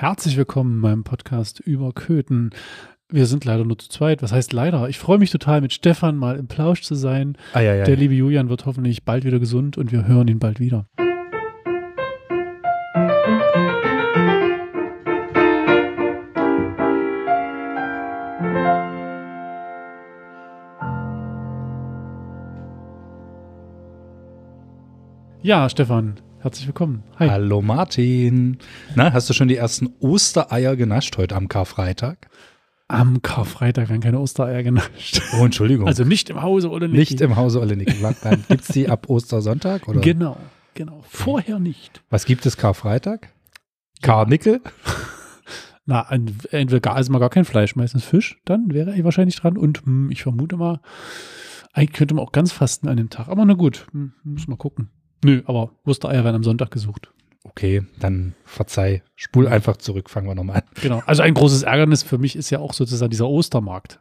Herzlich 0.00 0.38
willkommen 0.38 0.76
in 0.76 0.80
meinem 0.80 1.04
Podcast 1.04 1.60
über 1.60 1.92
Köthen. 1.92 2.54
Wir 3.10 3.26
sind 3.26 3.44
leider 3.44 3.66
nur 3.66 3.78
zu 3.78 3.90
zweit. 3.90 4.22
Was 4.22 4.32
heißt 4.32 4.54
leider? 4.54 4.88
Ich 4.88 4.98
freue 4.98 5.18
mich 5.18 5.30
total, 5.30 5.60
mit 5.60 5.74
Stefan 5.74 6.16
mal 6.16 6.38
im 6.38 6.46
Plausch 6.46 6.80
zu 6.80 6.94
sein. 6.94 7.36
Ah, 7.52 7.60
ja, 7.60 7.74
ja, 7.74 7.84
Der 7.84 7.96
liebe 7.96 8.14
Julian 8.14 8.48
wird 8.48 8.64
hoffentlich 8.64 9.04
bald 9.04 9.24
wieder 9.24 9.38
gesund 9.38 9.76
und 9.76 9.92
wir 9.92 10.06
hören 10.06 10.26
ihn 10.28 10.38
bald 10.38 10.58
wieder. 10.58 10.86
Ja, 25.42 25.68
Stefan, 25.68 26.20
herzlich 26.40 26.66
willkommen. 26.66 27.02
Hi. 27.18 27.28
Hallo 27.28 27.60
Martin. 27.60 28.58
Na, 28.94 29.12
hast 29.12 29.28
du 29.28 29.34
schon 29.34 29.48
die 29.48 29.56
ersten 29.56 29.90
Ostereier 30.00 30.74
genascht 30.76 31.16
heute 31.18 31.36
am 31.36 31.48
Karfreitag? 31.48 32.28
Am 32.88 33.22
Karfreitag 33.22 33.88
werden 33.88 34.00
keine 34.00 34.18
Ostereier 34.18 34.62
genascht. 34.62 35.20
Oh, 35.38 35.44
Entschuldigung. 35.44 35.86
Also 35.86 36.04
nicht 36.04 36.30
im 36.30 36.42
Hause 36.42 36.70
oder 36.70 36.88
nicht 36.88 37.20
im 37.20 37.36
Hause 37.36 37.60
Olenik. 37.60 37.94
Dann 38.22 38.44
gibt 38.48 38.62
es 38.62 38.68
die 38.68 38.88
ab 38.88 39.08
Ostersonntag? 39.08 39.86
Oder? 39.86 40.00
Genau, 40.00 40.36
genau. 40.74 41.04
Vorher 41.08 41.60
nicht. 41.60 42.02
Was 42.10 42.24
gibt 42.24 42.46
es 42.46 42.56
Karfreitag? 42.56 43.28
Karnickel? 44.02 44.60
Na, 45.86 46.08
entweder 46.10 46.80
gar, 46.80 46.96
also 46.96 47.12
mal 47.12 47.18
gar 47.18 47.30
kein 47.30 47.44
Fleisch, 47.44 47.76
meistens 47.76 48.04
Fisch, 48.04 48.40
dann 48.44 48.72
wäre 48.72 48.94
ich 48.96 49.04
wahrscheinlich 49.04 49.36
dran. 49.36 49.56
Und 49.56 49.84
hm, 49.84 50.10
ich 50.10 50.22
vermute 50.22 50.56
mal, 50.56 50.80
eigentlich 51.72 51.92
könnte 51.92 52.14
man 52.14 52.24
auch 52.24 52.32
ganz 52.32 52.50
fasten 52.50 52.88
an 52.88 52.96
dem 52.96 53.10
Tag. 53.10 53.28
Aber 53.28 53.44
na 53.44 53.54
gut, 53.54 53.86
hm, 53.92 54.14
muss 54.24 54.48
mal 54.48 54.56
gucken. 54.56 54.90
Nö, 55.24 55.42
aber 55.46 55.70
Ostereier 55.84 56.24
werden 56.24 56.36
am 56.36 56.44
Sonntag 56.44 56.70
gesucht. 56.70 57.10
Okay, 57.44 57.82
dann 57.98 58.34
verzeih. 58.44 59.02
Spul 59.16 59.48
einfach 59.48 59.76
zurück, 59.76 60.10
fangen 60.10 60.28
wir 60.28 60.34
nochmal 60.34 60.56
an. 60.56 60.62
Genau. 60.82 61.02
Also 61.06 61.22
ein 61.22 61.34
großes 61.34 61.62
Ärgernis 61.62 62.02
für 62.02 62.18
mich 62.18 62.36
ist 62.36 62.50
ja 62.50 62.58
auch 62.58 62.72
sozusagen 62.74 63.10
dieser 63.10 63.28
Ostermarkt 63.28 64.00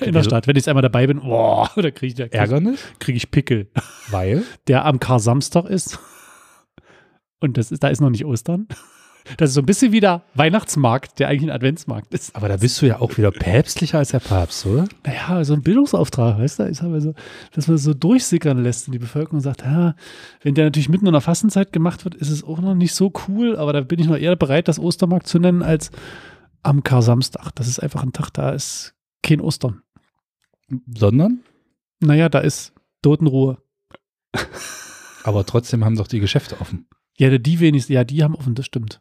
in 0.00 0.12
der? 0.12 0.22
Stadt. 0.22 0.46
Wenn 0.46 0.56
ich 0.56 0.68
einmal 0.68 0.82
dabei 0.82 1.06
bin, 1.06 1.20
boah, 1.20 1.70
da 1.76 1.90
kriege 1.90 2.06
ich, 2.06 2.14
da 2.14 2.28
krieg, 2.28 2.34
Ärgernis? 2.34 2.80
krieg 2.98 3.16
ich 3.16 3.30
Pickel. 3.30 3.70
Weil? 4.10 4.44
Der 4.66 4.84
am 4.84 5.00
Kar-Samstag 5.00 5.66
ist. 5.66 5.98
Und 7.40 7.56
das 7.56 7.70
ist, 7.70 7.82
da 7.82 7.88
ist 7.88 8.00
noch 8.00 8.10
nicht 8.10 8.24
Ostern. 8.24 8.68
Das 9.38 9.50
ist 9.50 9.54
so 9.54 9.62
ein 9.62 9.66
bisschen 9.66 9.92
wie 9.92 10.00
der 10.00 10.22
Weihnachtsmarkt, 10.34 11.18
der 11.18 11.28
eigentlich 11.28 11.50
ein 11.50 11.54
Adventsmarkt 11.54 12.12
ist. 12.12 12.36
Aber 12.36 12.48
da 12.48 12.58
bist 12.58 12.80
du 12.80 12.86
ja 12.86 13.00
auch 13.00 13.16
wieder 13.16 13.30
päpstlicher 13.30 13.98
als 13.98 14.10
der 14.10 14.20
Papst, 14.20 14.66
oder? 14.66 14.86
naja, 15.04 15.42
so 15.44 15.54
ein 15.54 15.62
Bildungsauftrag, 15.62 16.38
weißt 16.38 16.58
du, 16.58 16.62
ist 16.64 16.82
aber 16.82 17.00
so, 17.00 17.14
dass 17.52 17.66
man 17.66 17.78
so 17.78 17.94
durchsickern 17.94 18.62
lässt 18.62 18.86
in 18.86 18.92
die 18.92 18.98
Bevölkerung 18.98 19.36
und 19.36 19.40
sagt, 19.40 19.62
ja, 19.62 19.94
wenn 20.42 20.54
der 20.54 20.66
natürlich 20.66 20.90
mitten 20.90 21.06
in 21.06 21.12
der 21.12 21.22
Fastenzeit 21.22 21.72
gemacht 21.72 22.04
wird, 22.04 22.14
ist 22.16 22.28
es 22.28 22.44
auch 22.44 22.60
noch 22.60 22.74
nicht 22.74 22.94
so 22.94 23.12
cool, 23.26 23.56
aber 23.56 23.72
da 23.72 23.80
bin 23.80 23.98
ich 23.98 24.06
noch 24.06 24.18
eher 24.18 24.36
bereit, 24.36 24.68
das 24.68 24.78
Ostermarkt 24.78 25.26
zu 25.26 25.38
nennen, 25.38 25.62
als 25.62 25.90
am 26.62 26.82
Kar-Samstag. 26.82 27.50
Das 27.54 27.66
ist 27.66 27.78
einfach 27.78 28.02
ein 28.02 28.12
Tag, 28.12 28.30
da 28.30 28.50
ist 28.50 28.94
kein 29.22 29.40
Ostern. 29.40 29.82
Sondern? 30.94 31.40
Naja, 32.00 32.28
da 32.28 32.40
ist 32.40 32.72
Totenruhe. 33.02 33.58
Aber 35.24 35.46
trotzdem 35.46 35.84
haben 35.84 35.96
doch 35.96 36.08
die 36.08 36.20
Geschäfte 36.20 36.60
offen. 36.60 36.86
Ja, 37.16 37.36
die 37.38 37.60
wenigsten, 37.60 37.92
ja, 37.92 38.04
die 38.04 38.22
haben 38.22 38.34
offen, 38.34 38.54
das 38.54 38.66
stimmt. 38.66 39.00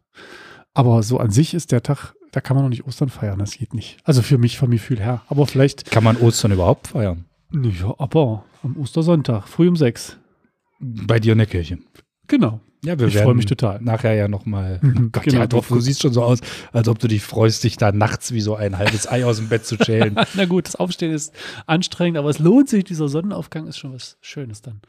Aber 0.73 1.03
so 1.03 1.17
an 1.17 1.31
sich 1.31 1.53
ist 1.53 1.72
der 1.72 1.83
Tag, 1.83 2.14
da 2.31 2.42
kann 2.42 2.55
man 2.55 2.66
noch 2.66 2.70
nicht 2.70 2.86
Ostern 2.86 3.09
feiern, 3.09 3.39
das 3.39 3.58
geht 3.58 3.73
nicht. 3.73 3.97
Also 4.03 4.22
für 4.22 4.38
mich, 4.38 4.58
vom 4.58 4.72
Gefühl 4.72 5.00
her. 5.00 5.22
Aber 5.28 5.45
vielleicht, 5.47 5.92
Kann 5.92 6.03
man 6.03 6.17
Ostern 6.17 6.52
überhaupt 6.52 6.88
feiern? 6.89 7.25
ja, 7.52 7.94
aber 8.00 8.45
am 8.64 8.78
Ostersonntag, 8.78 9.47
früh 9.47 9.67
um 9.67 9.75
sechs. 9.75 10.17
Bei 10.80 11.20
dir 11.20 11.33
in 11.33 11.38
der 11.38 11.47
Kirche. 11.47 11.78
Genau. 12.28 12.59
Ja, 12.83 13.00
wir 13.00 13.08
Ich 13.08 13.14
werden 13.14 13.25
freu 13.28 13.33
mich 13.36 13.45
total. 13.45 13.80
Nachher 13.81 14.14
ja 14.14 14.27
nochmal. 14.27 14.80
Mhm, 14.81 15.09
Gott, 15.14 15.23
genau, 15.23 15.39
ja, 15.39 15.48
doch, 15.48 15.66
du 15.66 15.80
siehst 15.80 16.02
schon 16.02 16.11
so 16.11 16.23
aus, 16.23 16.39
als 16.73 16.88
ob 16.88 17.00
du 17.00 17.08
dich 17.08 17.22
freust, 17.22 17.64
dich 17.64 17.77
da 17.77 17.92
nachts 17.92 18.33
wie 18.33 18.42
so 18.42 18.55
ein 18.55 18.77
halbes 18.77 19.08
Ei 19.08 19.25
aus 19.25 19.38
dem 19.38 19.48
Bett 19.48 19.66
zu 19.66 19.77
schälen. 19.77 20.16
Na 20.33 20.45
gut, 20.45 20.67
das 20.67 20.75
Aufstehen 20.75 21.14
ist 21.14 21.33
anstrengend, 21.66 22.17
aber 22.17 22.30
es 22.30 22.39
lohnt 22.39 22.67
sich. 22.67 22.83
Dieser 22.83 23.08
Sonnenaufgang 23.08 23.67
ist 23.67 23.77
schon 23.77 23.93
was 23.93 24.17
Schönes 24.21 24.61
dann. 24.61 24.82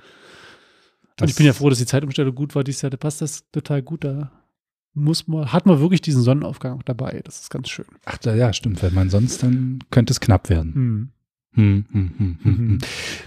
Und 1.21 1.31
ich 1.31 1.37
bin 1.37 1.47
ja 1.47 1.53
froh, 1.53 1.69
dass 1.69 1.79
die 1.79 1.87
Zeitumstellung 1.87 2.35
gut 2.35 2.55
war 2.55 2.65
dieses 2.65 2.83
Jahr. 2.83 2.91
Da 2.91 2.97
passt 2.97 3.21
das 3.21 3.49
total 3.53 3.83
gut. 3.83 4.05
Da 4.05 4.33
muss 4.95 5.29
man, 5.29 5.53
hat 5.53 5.67
man 5.67 5.81
wirklich 5.81 6.01
diesen 6.01 6.23
Sonnenaufgang 6.23 6.79
auch 6.79 6.83
dabei. 6.83 7.21
Das 7.25 7.41
ist 7.41 7.51
ganz 7.51 7.69
schön. 7.69 7.87
Ach, 8.05 8.19
ja, 8.25 8.53
stimmt. 8.53 8.83
Wenn 8.83 8.95
man 8.95 9.11
sonst, 9.11 9.43
dann 9.43 9.79
könnte 9.91 10.13
es 10.13 10.21
knapp 10.21 10.49
werden. 10.49 10.75
Hm. 10.75 11.09
Hm, 11.57 11.85
hm, 11.93 12.11
hm, 12.19 12.39
hm, 12.43 12.51
Mhm. 12.53 12.57
hm. 12.57 12.79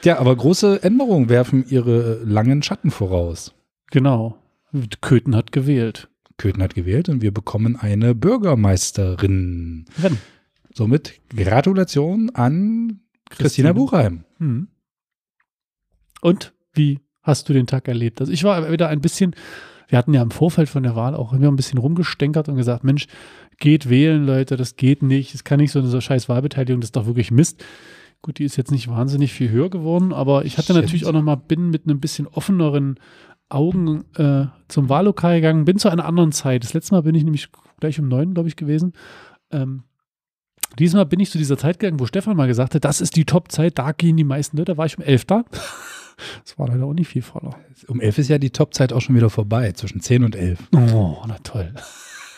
Ja, 0.04 0.20
aber 0.20 0.36
große 0.36 0.84
Änderungen 0.84 1.30
werfen 1.30 1.66
ihre 1.70 2.22
langen 2.26 2.62
Schatten 2.62 2.92
voraus. 2.92 3.54
Genau. 3.92 4.38
Köthen 5.00 5.34
hat 5.34 5.54
gewählt. 5.54 6.10
Köthen 6.36 6.62
hat 6.62 6.76
gewählt 6.76 7.08
und 7.08 7.22
wir 7.22 7.34
bekommen 7.34 7.78
eine 7.78 8.14
Bürgermeisterin. 8.14 9.86
Wenn. 9.96 10.18
Somit 10.74 11.20
Gratulation 11.36 12.30
an 12.32 13.00
Christina 13.30 13.74
Buchheim. 13.74 14.26
Hm. 14.40 14.68
Und 16.22 16.54
wie 16.74 17.00
hast 17.28 17.48
du 17.48 17.54
den 17.54 17.68
Tag 17.68 17.88
erlebt? 17.88 18.20
Also 18.20 18.32
ich 18.32 18.44
war 18.44 18.72
wieder 18.72 18.90
ein 18.90 19.02
bisschen, 19.02 19.36
wir 19.88 19.98
hatten 19.98 20.14
ja 20.14 20.22
im 20.22 20.32
Vorfeld 20.32 20.70
von 20.70 20.84
der 20.84 20.96
Wahl 20.96 21.16
auch 21.16 21.34
immer 21.34 21.48
ein 21.48 21.56
bisschen 21.56 21.78
rumgestänkert 21.78 22.50
und 22.50 22.56
gesagt, 22.56 22.84
Mensch, 22.84 23.08
geht 23.60 23.90
wählen, 23.90 24.26
Leute, 24.26 24.56
das 24.58 24.76
geht 24.76 25.04
nicht. 25.04 25.34
Es 25.34 25.44
kann 25.44 25.60
nicht 25.60 25.72
so 25.72 25.80
eine 25.80 25.88
so 25.88 26.02
scheiß 26.02 26.30
Wahlbeteiligung, 26.30 26.82
das 26.82 26.90
ist 26.90 26.96
doch 26.96 27.06
wirklich 27.06 27.32
Mist. 27.32 27.64
Gut, 28.22 28.40
die 28.40 28.46
ist 28.46 28.58
jetzt 28.58 28.72
nicht 28.72 28.90
wahnsinnig 28.90 29.32
viel 29.32 29.50
höher 29.50 29.70
geworden, 29.70 30.12
aber 30.12 30.46
ich 30.46 30.54
hatte 30.54 30.74
Stimmt. 30.74 30.82
natürlich 30.82 31.06
auch 31.06 31.12
noch 31.12 31.22
mal, 31.22 31.36
bin 31.36 31.70
mit 31.70 31.86
einem 31.86 32.00
bisschen 32.00 32.28
offeneren 32.28 33.00
Augen 33.50 34.04
äh, 34.16 34.48
zum 34.68 34.90
Wahllokal 34.90 35.36
gegangen, 35.36 35.66
bin 35.66 35.78
zu 35.78 35.90
einer 35.90 36.06
anderen 36.06 36.32
Zeit. 36.32 36.64
Das 36.64 36.74
letzte 36.74 36.96
Mal 36.96 37.04
bin 37.04 37.16
ich 37.16 37.24
nämlich 37.24 37.50
gleich 37.80 38.00
um 38.00 38.08
neun, 38.08 38.34
glaube 38.34 38.50
ich, 38.50 38.56
gewesen. 38.56 38.94
Ähm, 39.52 39.84
diesmal 40.78 41.06
bin 41.06 41.20
ich 41.20 41.32
zu 41.32 41.38
dieser 41.38 41.58
Zeit 41.58 41.80
gegangen, 41.80 42.00
wo 42.00 42.06
Stefan 42.06 42.36
mal 42.36 42.48
gesagt 42.48 42.76
hat, 42.76 42.84
das 42.84 43.02
ist 43.02 43.16
die 43.16 43.26
Top-Zeit, 43.26 43.78
da 43.78 43.92
gehen 43.92 44.18
die 44.18 44.24
meisten 44.24 44.58
Leute. 44.58 44.74
Da 44.74 44.78
war 44.78 44.86
ich 44.86 44.98
um 44.98 45.04
elf 45.04 45.26
da. 45.26 45.46
Das 46.44 46.58
war 46.58 46.68
leider 46.68 46.86
auch 46.86 46.94
nicht 46.94 47.08
viel 47.08 47.22
voller. 47.22 47.56
Um 47.88 48.02
elf 48.02 48.18
ist 48.18 48.30
ja 48.30 48.38
die 48.38 48.50
Topzeit 48.50 48.92
auch 48.94 49.02
schon 49.02 49.16
wieder 49.16 49.30
vorbei, 49.30 49.72
zwischen 49.74 50.02
10 50.02 50.24
und 50.24 50.36
11. 50.36 50.60
Oh, 50.74 51.18
na 51.28 51.38
toll. 51.44 51.74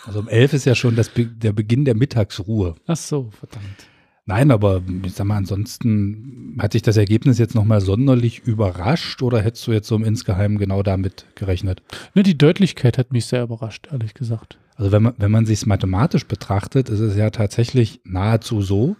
Also 0.06 0.19
um 0.19 0.28
elf 0.28 0.53
ist 0.53 0.66
ja 0.66 0.75
schon 0.75 0.95
das, 0.95 1.12
der 1.16 1.53
Beginn 1.53 1.85
der 1.85 1.95
Mittagsruhe. 1.95 2.75
Ach 2.88 2.97
so, 2.97 3.29
verdammt. 3.31 3.88
Nein, 4.29 4.51
aber 4.51 4.84
ich 5.03 5.13
sag 5.13 5.25
mal, 5.25 5.38
ansonsten 5.38 6.56
hat 6.59 6.75
dich 6.75 6.84
das 6.84 6.97
Ergebnis 6.97 7.40
jetzt 7.40 7.56
nochmal 7.56 7.81
sonderlich 7.81 8.40
überrascht 8.45 9.23
oder 9.23 9.41
hättest 9.41 9.66
du 9.66 9.72
jetzt 9.72 9.88
so 9.88 9.96
im 9.96 10.03
Insgeheimen 10.03 10.59
genau 10.59 10.84
damit 10.84 11.25
gerechnet? 11.34 11.81
Ne, 12.13 12.22
die 12.22 12.38
Deutlichkeit 12.38 13.00
hat 13.00 13.11
mich 13.11 13.25
sehr 13.25 13.41
überrascht, 13.41 13.88
ehrlich 13.91 14.13
gesagt. 14.13 14.59
Also 14.75 14.91
wenn 14.91 15.01
man, 15.01 15.13
wenn 15.17 15.31
man 15.31 15.47
sich 15.47 15.59
es 15.59 15.66
mathematisch 15.66 16.28
betrachtet, 16.28 16.90
ist 16.90 17.00
es 17.00 17.16
ja 17.16 17.31
tatsächlich 17.31 18.01
nahezu 18.03 18.61
so, 18.61 18.96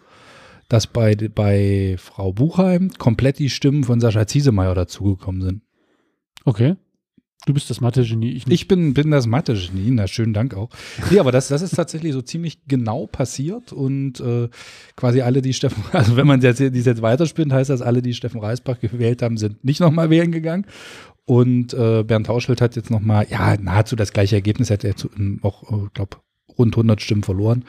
dass 0.70 0.88
bei, 0.88 1.16
bei 1.16 1.96
Frau 1.98 2.32
Buchheim 2.32 2.92
komplett 2.98 3.40
die 3.40 3.50
Stimmen 3.50 3.84
von 3.84 4.00
Sascha 4.00 4.26
Ziesemeyer 4.28 4.76
dazugekommen 4.76 5.42
sind. 5.42 5.62
Okay. 6.46 6.76
Du 7.46 7.54
bist 7.54 7.70
das 7.70 7.80
Mathe-Genie, 7.80 8.32
ich 8.32 8.48
nicht. 8.48 8.62
Ich 8.62 8.68
bin, 8.68 8.94
bin 8.94 9.12
das 9.12 9.26
Mathe-Genie, 9.26 9.92
na 9.92 10.08
schönen 10.08 10.34
Dank 10.34 10.54
auch. 10.54 10.70
Nee, 11.10 11.20
aber 11.20 11.32
das, 11.32 11.48
das 11.48 11.62
ist 11.62 11.74
tatsächlich 11.74 12.14
so 12.14 12.22
ziemlich 12.22 12.60
genau 12.68 13.08
passiert 13.08 13.72
und 13.72 14.20
äh, 14.20 14.50
quasi 14.96 15.22
alle, 15.22 15.42
die 15.42 15.54
Steffen, 15.54 15.84
also 15.94 16.18
wenn 16.18 16.28
man 16.28 16.42
jetzt, 16.42 16.60
dies 16.60 16.86
jetzt 16.86 17.02
weiterspinnt, 17.02 17.54
heißt 17.54 17.70
das, 17.70 17.82
alle, 17.82 18.02
die 18.02 18.14
Steffen 18.14 18.42
Reisbach 18.42 18.80
gewählt 18.80 19.22
haben, 19.22 19.38
sind 19.38 19.64
nicht 19.64 19.80
nochmal 19.80 20.10
wählen 20.10 20.32
gegangen. 20.32 20.66
Und 21.26 21.74
äh, 21.74 22.04
Bernd 22.04 22.28
Tauschelt 22.28 22.60
hat 22.60 22.76
jetzt 22.76 22.92
nochmal, 22.92 23.28
ja, 23.30 23.56
nahezu 23.56 23.96
das 23.96 24.14
gleiche 24.14 24.36
Ergebnis, 24.36 24.70
hat 24.70 24.84
er 24.84 24.96
zu, 24.96 25.10
auch, 25.42 25.86
ich 25.86 25.94
glaube, 25.94 26.18
rund 26.58 26.74
100 26.76 27.02
Stimmen 27.02 27.24
verloren. 27.24 27.64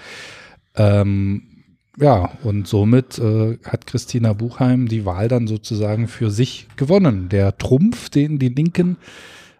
Ähm, 0.74 1.49
ja, 1.98 2.30
und 2.44 2.66
somit 2.68 3.18
äh, 3.18 3.58
hat 3.64 3.86
Christina 3.86 4.32
Buchheim 4.32 4.86
die 4.88 5.04
Wahl 5.04 5.28
dann 5.28 5.46
sozusagen 5.46 6.08
für 6.08 6.30
sich 6.30 6.66
gewonnen. 6.76 7.28
Der 7.28 7.58
Trumpf, 7.58 8.08
den 8.10 8.38
die 8.38 8.48
Linken 8.48 8.96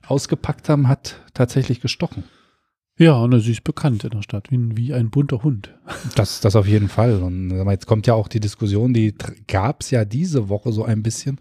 ausgepackt 0.07 0.69
haben, 0.69 0.89
hat 0.89 1.21
tatsächlich 1.35 1.81
gestochen. 1.81 2.25
ja, 2.99 3.15
und 3.15 3.39
sie 3.41 3.53
ist 3.53 3.65
bekannt 3.65 4.05
in 4.05 4.11
der 4.11 4.23
Stadt, 4.23 4.51
wie, 4.51 4.77
wie 4.77 4.93
ein 4.95 5.11
bunter 5.11 5.43
Hund. 5.43 5.75
Das, 6.17 6.41
das 6.41 6.57
auf 6.57 6.67
jeden 6.67 6.89
Fall. 6.89 7.23
Und 7.23 7.51
jetzt 7.71 7.87
kommt 7.87 8.07
ja 8.07 8.15
auch 8.15 8.29
die 8.29 8.41
Diskussion, 8.41 8.93
die 8.95 9.15
gab 9.49 9.83
es 9.83 9.91
ja 9.91 10.05
diese 10.05 10.49
Woche 10.49 10.73
so 10.73 10.85
ein 10.85 11.03
bisschen. 11.03 11.39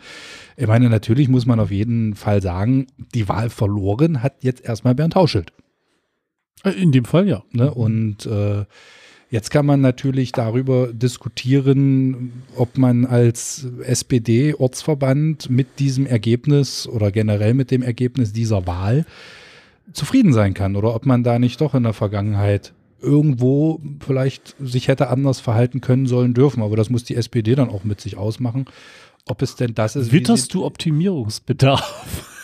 Ich 0.57 0.67
meine, 0.67 0.89
natürlich 0.89 1.29
muss 1.29 1.45
man 1.45 1.59
auf 1.59 1.71
jeden 1.71 2.15
Fall 2.15 2.41
sagen, 2.41 2.87
die 3.13 3.27
Wahl 3.29 3.49
verloren 3.49 4.21
hat 4.23 4.43
jetzt 4.43 4.63
erstmal 4.65 4.95
Bernd 4.95 5.15
Hauschild. 5.15 5.53
Äh, 6.63 6.71
In 6.71 6.91
dem 6.91 7.05
Fall 7.05 7.27
ja. 7.27 7.43
Ne? 7.51 7.73
Und 7.73 8.25
äh, 8.25 8.65
jetzt 9.29 9.51
kann 9.51 9.65
man 9.65 9.81
natürlich 9.81 10.31
darüber 10.31 10.91
diskutieren, 10.93 12.43
ob 12.55 12.77
man 12.77 13.05
als 13.05 13.67
SPD-Ortsverband 13.83 15.49
mit 15.49 15.79
diesem 15.79 16.05
Ergebnis 16.05 16.87
oder 16.87 17.11
generell 17.11 17.53
mit 17.53 17.71
dem 17.71 17.81
Ergebnis 17.81 18.33
dieser 18.33 18.67
Wahl 18.67 19.05
zufrieden 19.93 20.33
sein 20.33 20.53
kann 20.53 20.75
oder 20.75 20.93
ob 20.95 21.05
man 21.05 21.23
da 21.23 21.39
nicht 21.39 21.61
doch 21.61 21.73
in 21.73 21.83
der 21.83 21.93
Vergangenheit 21.93 22.73
irgendwo 23.01 23.79
vielleicht 24.05 24.55
sich 24.59 24.87
hätte 24.87 25.09
anders 25.09 25.39
verhalten 25.39 25.81
können 25.81 26.05
sollen 26.05 26.33
dürfen. 26.33 26.61
Aber 26.61 26.75
das 26.75 26.89
muss 26.89 27.03
die 27.03 27.15
SPD 27.15 27.55
dann 27.55 27.69
auch 27.69 27.83
mit 27.83 28.01
sich 28.01 28.17
ausmachen, 28.17 28.65
ob 29.25 29.41
es 29.41 29.55
denn 29.55 29.73
das 29.73 29.95
ist. 29.95 30.11
Witterst 30.11 30.53
du 30.53 30.65
Optimierungsbedarf? 30.65 32.35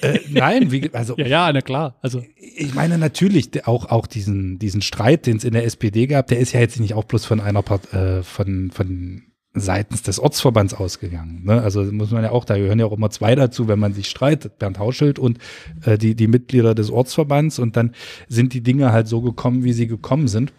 Äh, 0.00 0.18
nein, 0.30 0.70
wie, 0.70 0.90
also. 0.92 1.14
Ja, 1.18 1.26
ja, 1.26 1.52
na 1.52 1.60
klar. 1.60 1.96
Also. 2.02 2.22
Ich 2.36 2.74
meine 2.74 2.98
natürlich 2.98 3.66
auch, 3.66 3.86
auch 3.90 4.06
diesen, 4.06 4.58
diesen 4.58 4.82
Streit, 4.82 5.26
den 5.26 5.36
es 5.36 5.44
in 5.44 5.52
der 5.52 5.64
SPD 5.64 6.06
gab, 6.06 6.26
der 6.28 6.38
ist 6.38 6.52
ja 6.52 6.60
jetzt 6.60 6.80
nicht 6.80 6.94
auch 6.94 7.04
bloß 7.04 7.24
von 7.24 7.40
einer 7.40 7.62
Part, 7.62 7.92
äh, 7.92 8.22
von, 8.22 8.70
von 8.70 9.22
seitens 9.54 10.02
des 10.02 10.18
Ortsverbands 10.18 10.74
ausgegangen. 10.74 11.42
Ne? 11.44 11.62
Also 11.62 11.84
muss 11.84 12.10
man 12.10 12.24
ja 12.24 12.32
auch, 12.32 12.44
da 12.44 12.58
gehören 12.58 12.80
ja 12.80 12.86
auch 12.86 12.92
immer 12.92 13.10
zwei 13.10 13.36
dazu, 13.36 13.68
wenn 13.68 13.78
man 13.78 13.94
sich 13.94 14.08
streitet, 14.08 14.58
Bernd 14.58 14.80
Hauschild 14.80 15.18
und 15.18 15.38
äh, 15.84 15.96
die, 15.96 16.16
die 16.16 16.26
Mitglieder 16.26 16.74
des 16.74 16.90
Ortsverbands 16.90 17.60
und 17.60 17.76
dann 17.76 17.92
sind 18.28 18.52
die 18.52 18.62
Dinge 18.62 18.92
halt 18.92 19.06
so 19.06 19.20
gekommen, 19.20 19.62
wie 19.62 19.72
sie 19.72 19.86
gekommen 19.86 20.26
sind. 20.26 20.52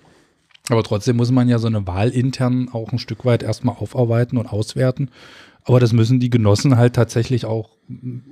Aber 0.69 0.81
trotzdem 0.81 1.18
muss 1.18 1.30
man 1.30 1.50
ja 1.50 1.60
so 1.60 1.68
eine 1.68 1.86
Wahl 1.86 2.10
intern 2.10 2.69
auch 2.71 2.92
ein 2.92 3.00
Stück 3.00 3.25
weit 3.25 3.44
erstmal 3.44 3.75
aufarbeiten 3.75 4.38
und 4.38 4.48
auswerten. 4.48 5.12
Aber 5.66 5.80
das 5.80 5.94
müssen 5.94 6.20
die 6.20 6.30
Genossen 6.30 6.78
halt 6.78 6.94
tatsächlich 6.94 7.46
auch 7.46 7.72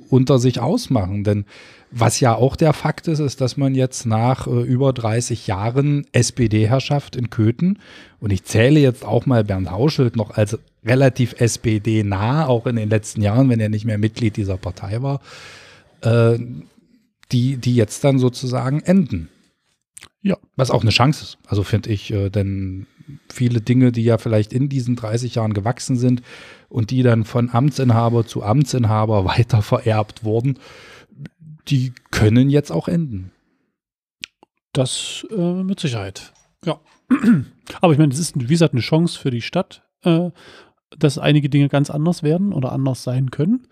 unter 0.10 0.38
sich 0.38 0.60
ausmachen. 0.60 1.24
Denn 1.24 1.46
was 1.90 2.20
ja 2.20 2.36
auch 2.36 2.56
der 2.56 2.74
Fakt 2.74 3.08
ist, 3.08 3.20
ist, 3.20 3.42
dass 3.42 3.58
man 3.58 3.74
jetzt 3.74 4.06
nach 4.06 4.48
äh, 4.48 4.62
über 4.62 4.94
30 4.94 5.48
Jahren 5.48 6.06
SPD-Herrschaft 6.12 7.16
in 7.16 7.30
Köthen, 7.30 7.80
und 8.20 8.32
ich 8.32 8.44
zähle 8.46 8.80
jetzt 8.80 9.04
auch 9.04 9.26
mal 9.26 9.44
Bernd 9.44 9.70
Hauschild 9.70 10.16
noch 10.16 10.32
als 10.32 10.58
relativ 10.86 11.36
SPD-nah, 11.40 12.48
auch 12.48 12.68
in 12.68 12.76
den 12.76 12.90
letzten 12.90 13.22
Jahren, 13.22 13.50
wenn 13.50 13.60
er 13.60 13.70
nicht 13.70 13.86
mehr 13.86 13.98
Mitglied 13.98 14.38
dieser 14.38 14.58
Partei 14.58 15.02
war, 15.02 15.20
äh, 16.02 16.38
die, 17.32 17.58
die 17.58 17.76
jetzt 17.76 18.04
dann 18.04 18.20
sozusagen 18.20 18.80
enden. 18.82 19.30
Ja. 20.24 20.38
Was 20.56 20.72
auch 20.72 20.82
eine 20.82 20.92
Chance 20.92 21.24
ist. 21.24 21.38
Also 21.46 21.64
finde 21.64 21.92
ich, 21.92 22.12
äh, 22.12 22.30
denn 22.30 22.88
viele 23.32 23.62
Dinge, 23.62 23.92
die 23.92 24.04
ja 24.04 24.18
vielleicht 24.18 24.54
in 24.54 24.70
diesen 24.70 24.96
30 24.96 25.36
Jahren 25.36 25.54
gewachsen 25.54 25.98
sind 25.98 26.24
und 26.70 26.92
die 26.92 27.04
dann 27.04 27.26
von 27.26 27.50
Amtsinhaber 27.50 28.26
zu 28.26 28.42
Amtsinhaber 28.42 29.26
weiter 29.26 29.62
vererbt 29.62 30.24
wurden, 30.24 30.58
die 31.68 31.94
können 32.10 32.50
jetzt 32.50 32.72
auch 32.72 32.88
enden. 32.88 33.32
Das 34.72 35.28
äh, 35.30 35.64
mit 35.64 35.80
Sicherheit. 35.80 36.34
Ja. 36.66 36.80
Aber 37.82 37.92
ich 37.94 38.00
meine, 38.00 38.14
es 38.14 38.20
ist, 38.20 38.40
wie 38.40 38.48
gesagt, 38.48 38.74
eine 38.74 38.82
Chance 38.82 39.20
für 39.20 39.30
die 39.30 39.42
Stadt, 39.42 39.84
äh, 40.04 40.32
dass 40.98 41.18
einige 41.18 41.50
Dinge 41.50 41.68
ganz 41.68 41.90
anders 41.90 42.24
werden 42.24 42.54
oder 42.54 42.72
anders 42.72 43.04
sein 43.04 43.30
können. 43.30 43.68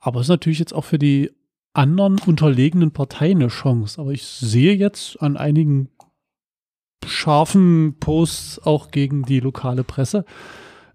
Aber 0.00 0.20
es 0.20 0.26
ist 0.26 0.30
natürlich 0.30 0.58
jetzt 0.58 0.74
auch 0.74 0.84
für 0.84 0.98
die 0.98 1.30
anderen 1.72 2.18
unterlegenen 2.26 2.90
Parteien 2.90 3.38
eine 3.38 3.48
Chance. 3.48 4.00
Aber 4.00 4.10
ich 4.12 4.24
sehe 4.24 4.74
jetzt 4.74 5.20
an 5.20 5.36
einigen 5.36 5.88
scharfen 7.06 7.96
Posts 7.98 8.60
auch 8.64 8.90
gegen 8.90 9.24
die 9.24 9.40
lokale 9.40 9.84
Presse, 9.84 10.24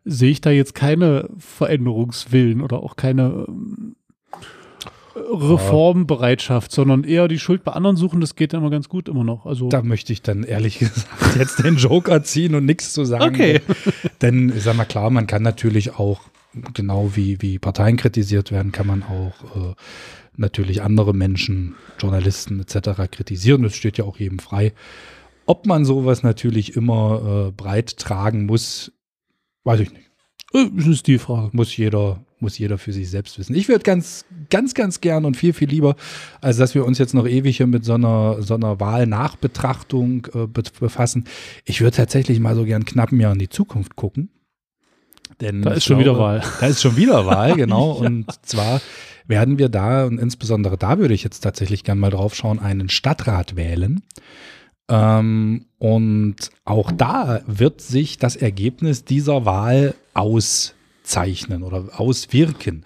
sehe 0.04 0.32
ich 0.32 0.42
da 0.42 0.52
jetzt 0.52 0.76
keine 0.76 1.30
Veränderungswillen 1.38 2.62
oder 2.62 2.84
auch 2.84 2.96
keine 2.96 3.46
ähm, 3.48 3.96
Reformbereitschaft, 5.16 6.72
sondern 6.72 7.04
eher 7.06 7.28
die 7.28 7.40
Schuld 7.40 7.64
bei 7.64 7.72
anderen 7.72 7.96
suchen, 7.96 8.20
das 8.20 8.36
geht 8.36 8.54
immer 8.54 8.70
ganz 8.70 8.90
gut 8.90 9.08
immer 9.08 9.24
noch. 9.24 9.46
Also 9.46 9.70
da 9.70 9.82
möchte 9.82 10.12
ich 10.12 10.22
dann 10.22 10.44
ehrlich 10.44 10.80
gesagt 10.80 11.36
jetzt 11.38 11.64
den 11.64 11.78
Joker 11.78 12.24
ziehen 12.24 12.54
und 12.54 12.66
nichts 12.66 12.94
zu 12.94 13.06
sagen. 13.06 13.34
Okay. 13.34 13.62
Denn, 14.22 14.52
ich 14.56 14.64
sag 14.64 14.76
mal 14.76 14.86
klar, 14.86 15.10
man 15.10 15.26
kann 15.26 15.42
natürlich 15.42 15.96
auch, 15.96 16.22
genau 16.74 17.12
wie, 17.16 17.42
wie 17.42 17.60
Parteien 17.60 17.98
kritisiert 17.98 18.52
werden, 18.52 18.72
kann 18.72 18.88
man 18.88 19.04
auch 19.04 19.72
äh, 19.72 19.76
natürlich 20.38 20.82
andere 20.82 21.14
Menschen, 21.14 21.76
Journalisten 22.00 22.60
etc. 22.60 23.10
kritisieren. 23.12 23.64
Das 23.64 23.76
steht 23.76 23.98
ja 23.98 24.06
auch 24.06 24.18
jedem 24.18 24.40
frei. 24.40 24.74
Ob 25.46 25.66
man 25.66 25.86
sowas 25.86 26.24
natürlich 26.24 26.76
immer 26.76 27.48
äh, 27.48 27.52
breit 27.52 27.98
tragen 27.98 28.46
muss, 28.46 28.92
weiß 29.64 29.80
ich 29.82 29.92
nicht. 29.92 30.10
Äh, 30.54 30.70
das 30.74 30.88
ist 30.88 31.08
die 31.08 31.18
Frage. 31.20 31.50
Muss 31.54 31.76
jeder, 31.76 32.24
muss 32.40 32.58
jeder 32.58 32.78
für 32.78 32.94
sich 32.94 33.10
selbst 33.10 33.38
wissen. 33.38 33.56
Ich 33.56 33.68
würde 33.68 33.84
ganz, 33.84 34.26
ganz, 34.50 34.74
ganz 34.74 35.02
gern 35.02 35.26
und 35.26 35.38
viel, 35.38 35.54
viel 35.54 35.70
lieber, 35.70 35.96
als 36.42 36.58
dass 36.58 36.74
wir 36.74 36.86
uns 36.86 36.98
jetzt 36.98 37.14
noch 37.14 37.28
ewig 37.28 37.58
hier 37.58 37.68
mit 37.68 37.86
so 37.86 37.94
einer, 37.94 38.42
so 38.42 38.56
einer 38.56 38.80
Wahlnachbetrachtung 38.80 40.28
äh, 40.34 40.48
befassen. 40.48 41.26
Ich 41.66 41.82
würde 41.82 41.98
tatsächlich 41.98 42.40
mal 42.40 42.56
so 42.56 42.66
gern 42.66 42.86
knapp 42.86 43.12
ein 43.12 43.20
Jahr 43.20 43.34
in 43.34 43.40
die 43.40 43.50
Zukunft 43.50 43.96
gucken. 43.96 44.30
Denn 45.42 45.62
da 45.62 45.72
ist 45.72 45.86
schon 45.86 46.00
glaube, 46.00 46.18
wieder 46.18 46.24
Wahl. 46.24 46.42
Da 46.60 46.68
ist 46.68 46.82
schon 46.82 46.98
wieder 46.98 47.26
Wahl, 47.26 47.56
genau. 47.56 47.96
ja. 48.02 48.08
Und 48.08 48.28
zwar 48.44 48.82
werden 49.28 49.58
wir 49.58 49.70
da, 49.70 50.06
und 50.06 50.20
insbesondere 50.20 50.78
da 50.78 51.00
würde 51.00 51.14
ich 51.14 51.24
jetzt 51.24 51.42
tatsächlich 51.42 51.84
gern 51.84 52.00
mal 52.00 52.12
drauf 52.12 52.36
schauen, 52.36 52.60
einen 52.60 52.90
Stadtrat 52.90 53.56
wählen. 53.56 54.04
Ähm, 54.88 55.66
und 55.80 56.36
auch 56.64 56.92
da 56.92 57.42
wird 57.48 57.82
sich 57.82 58.18
das 58.18 58.36
Ergebnis 58.36 59.04
dieser 59.04 59.46
Wahl 59.46 59.96
auszeichnen 60.14 61.64
oder 61.64 61.90
auswirken. 61.98 62.86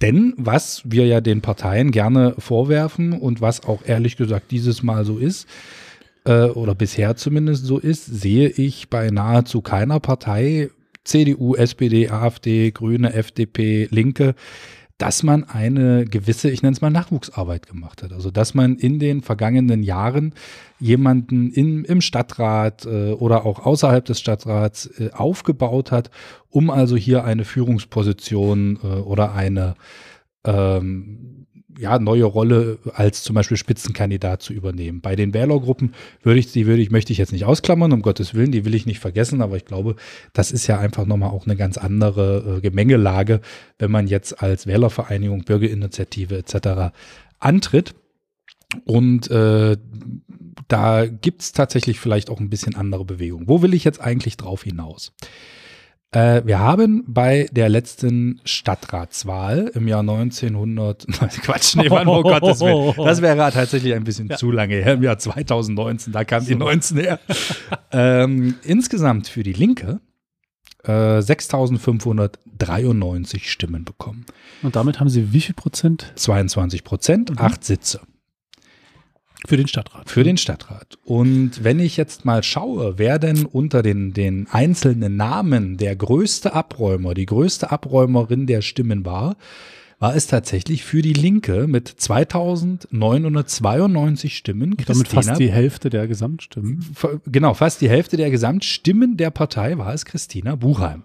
Denn 0.00 0.34
was 0.36 0.82
wir 0.84 1.06
ja 1.06 1.20
den 1.20 1.42
Parteien 1.42 1.90
gerne 1.90 2.34
vorwerfen 2.38 3.12
und 3.12 3.40
was 3.40 3.64
auch 3.64 3.82
ehrlich 3.84 4.16
gesagt 4.16 4.50
dieses 4.50 4.82
Mal 4.82 5.04
so 5.04 5.18
ist, 5.18 5.46
äh, 6.24 6.44
oder 6.44 6.74
bisher 6.74 7.16
zumindest 7.16 7.64
so 7.64 7.78
ist, 7.78 8.06
sehe 8.06 8.48
ich 8.48 8.88
bei 8.88 9.10
nahezu 9.10 9.60
keiner 9.60 10.00
Partei, 10.00 10.70
CDU, 11.10 11.54
SPD, 11.56 12.08
AfD, 12.08 12.70
Grüne, 12.70 13.12
FDP, 13.12 13.88
Linke, 13.90 14.34
dass 14.96 15.22
man 15.22 15.44
eine 15.44 16.04
gewisse, 16.04 16.50
ich 16.50 16.62
nenne 16.62 16.74
es 16.74 16.82
mal 16.82 16.90
Nachwuchsarbeit 16.90 17.66
gemacht 17.66 18.02
hat. 18.02 18.12
Also 18.12 18.30
dass 18.30 18.54
man 18.54 18.76
in 18.76 18.98
den 18.98 19.22
vergangenen 19.22 19.82
Jahren 19.82 20.34
jemanden 20.78 21.50
in, 21.50 21.84
im 21.84 22.00
Stadtrat 22.00 22.84
äh, 22.84 23.12
oder 23.12 23.46
auch 23.46 23.64
außerhalb 23.64 24.04
des 24.04 24.20
Stadtrats 24.20 24.86
äh, 24.98 25.10
aufgebaut 25.12 25.90
hat, 25.90 26.10
um 26.48 26.70
also 26.70 26.96
hier 26.96 27.24
eine 27.24 27.44
Führungsposition 27.44 28.78
äh, 28.82 28.86
oder 28.86 29.34
eine 29.34 29.74
ähm, 30.44 31.29
ja, 31.80 31.98
neue 31.98 32.24
Rolle 32.24 32.78
als 32.92 33.22
zum 33.22 33.34
Beispiel 33.34 33.56
Spitzenkandidat 33.56 34.42
zu 34.42 34.52
übernehmen. 34.52 35.00
Bei 35.00 35.16
den 35.16 35.32
Wählergruppen 35.32 35.94
würde 36.22 36.38
ich, 36.38 36.52
die 36.52 36.66
würde 36.66 36.82
ich, 36.82 36.90
möchte 36.90 37.12
ich 37.12 37.18
jetzt 37.18 37.32
nicht 37.32 37.44
ausklammern, 37.44 37.92
um 37.92 38.02
Gottes 38.02 38.34
Willen, 38.34 38.52
die 38.52 38.64
will 38.64 38.74
ich 38.74 38.86
nicht 38.86 39.00
vergessen, 39.00 39.40
aber 39.40 39.56
ich 39.56 39.64
glaube, 39.64 39.96
das 40.32 40.52
ist 40.52 40.66
ja 40.66 40.78
einfach 40.78 41.06
nochmal 41.06 41.30
auch 41.30 41.46
eine 41.46 41.56
ganz 41.56 41.78
andere 41.78 42.58
äh, 42.58 42.60
Gemengelage, 42.60 43.40
wenn 43.78 43.90
man 43.90 44.06
jetzt 44.06 44.42
als 44.42 44.66
Wählervereinigung, 44.66 45.44
Bürgerinitiative 45.44 46.36
etc. 46.36 46.92
antritt. 47.38 47.94
Und 48.84 49.30
äh, 49.30 49.76
da 50.68 51.06
gibt 51.06 51.42
es 51.42 51.52
tatsächlich 51.52 51.98
vielleicht 51.98 52.30
auch 52.30 52.38
ein 52.38 52.50
bisschen 52.50 52.76
andere 52.76 53.04
Bewegungen. 53.04 53.48
Wo 53.48 53.62
will 53.62 53.74
ich 53.74 53.84
jetzt 53.84 54.00
eigentlich 54.00 54.36
drauf 54.36 54.62
hinaus? 54.62 55.12
Äh, 56.12 56.42
wir 56.44 56.58
haben 56.58 57.04
bei 57.06 57.48
der 57.52 57.68
letzten 57.68 58.40
Stadtratswahl 58.44 59.70
im 59.74 59.86
Jahr 59.86 60.00
1900, 60.00 61.06
Quatsch, 61.42 61.76
nee, 61.76 61.88
Mann, 61.88 62.08
oh 62.08 62.22
Gottes 62.22 62.58
Willen, 62.60 62.94
das 62.96 63.22
wäre 63.22 63.52
tatsächlich 63.52 63.94
ein 63.94 64.02
bisschen 64.02 64.26
ja. 64.28 64.36
zu 64.36 64.50
lange 64.50 64.74
her, 64.74 64.94
im 64.94 65.04
Jahr 65.04 65.18
2019, 65.18 66.12
da 66.12 66.24
kam 66.24 66.44
die 66.44 66.56
19 66.56 66.96
her. 66.96 67.20
ähm, 67.92 68.56
insgesamt 68.64 69.28
für 69.28 69.44
die 69.44 69.52
Linke 69.52 70.00
äh, 70.82 71.20
6.593 71.20 73.44
Stimmen 73.44 73.84
bekommen. 73.84 74.26
Und 74.62 74.76
damit 74.76 74.98
haben 74.98 75.08
sie 75.08 75.32
wie 75.32 75.40
viel 75.40 75.54
Prozent? 75.54 76.12
22 76.16 76.82
Prozent, 76.82 77.30
mhm. 77.30 77.38
acht 77.38 77.62
Sitze. 77.64 78.00
Für 79.46 79.56
den 79.56 79.68
Stadtrat. 79.68 80.10
Für 80.10 80.24
den 80.24 80.36
Stadtrat. 80.36 80.98
Und 81.04 81.62
wenn 81.64 81.80
ich 81.80 81.96
jetzt 81.96 82.24
mal 82.24 82.42
schaue, 82.42 82.98
wer 82.98 83.18
denn 83.18 83.46
unter 83.46 83.82
den, 83.82 84.12
den 84.12 84.46
einzelnen 84.50 85.16
Namen 85.16 85.76
der 85.76 85.94
größte 85.96 86.52
Abräumer, 86.52 87.14
die 87.14 87.26
größte 87.26 87.70
Abräumerin 87.70 88.46
der 88.46 88.62
Stimmen 88.62 89.04
war, 89.04 89.36
war 89.98 90.16
es 90.16 90.26
tatsächlich 90.26 90.82
für 90.82 91.02
die 91.02 91.12
Linke 91.12 91.66
mit 91.66 91.86
2992 91.88 94.34
Stimmen. 94.36 94.72
Und 94.72 94.88
damit 94.88 95.08
fast 95.08 95.38
die 95.38 95.52
Hälfte 95.52 95.90
der 95.90 96.08
Gesamtstimmen. 96.08 96.86
Genau, 97.26 97.52
fast 97.54 97.82
die 97.82 97.90
Hälfte 97.90 98.16
der 98.16 98.30
Gesamtstimmen 98.30 99.18
der 99.18 99.30
Partei 99.30 99.76
war 99.78 99.92
es 99.92 100.06
Christina 100.06 100.56
Buchheim. 100.56 101.02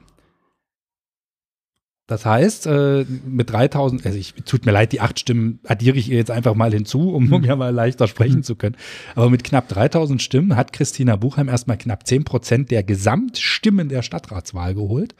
Das 2.07 2.23
heißt, 2.23 2.67
äh, 2.67 3.03
mit 3.25 3.49
3000, 3.49 4.05
also 4.05 4.17
ich, 4.17 4.35
tut 4.45 4.65
mir 4.65 4.71
leid, 4.71 4.91
die 4.91 5.01
acht 5.01 5.19
Stimmen 5.19 5.59
addiere 5.63 5.97
ich 5.97 6.09
ihr 6.09 6.17
jetzt 6.17 6.29
einfach 6.29 6.53
mal 6.53 6.71
hinzu, 6.71 7.09
um, 7.11 7.33
um 7.33 7.43
ja 7.43 7.55
mal 7.55 7.73
leichter 7.73 8.07
sprechen 8.07 8.43
zu 8.43 8.55
können. 8.55 8.75
Aber 9.15 9.31
mit 9.31 9.43
knapp 9.43 9.67
3000 9.69 10.21
Stimmen 10.21 10.55
hat 10.55 10.71
Christina 10.71 11.15
Buchheim 11.15 11.49
erstmal 11.49 11.77
knapp 11.77 12.05
10 12.05 12.23
Prozent 12.23 12.69
der 12.69 12.83
Gesamtstimmen 12.83 13.89
der 13.89 14.03
Stadtratswahl 14.03 14.75
geholt. 14.75 15.15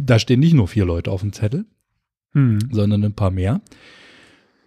Da 0.00 0.20
stehen 0.20 0.38
nicht 0.38 0.54
nur 0.54 0.68
vier 0.68 0.84
Leute 0.84 1.10
auf 1.10 1.22
dem 1.22 1.32
Zettel, 1.32 1.66
hm. 2.32 2.60
sondern 2.70 3.02
ein 3.02 3.14
paar 3.14 3.32
mehr. 3.32 3.60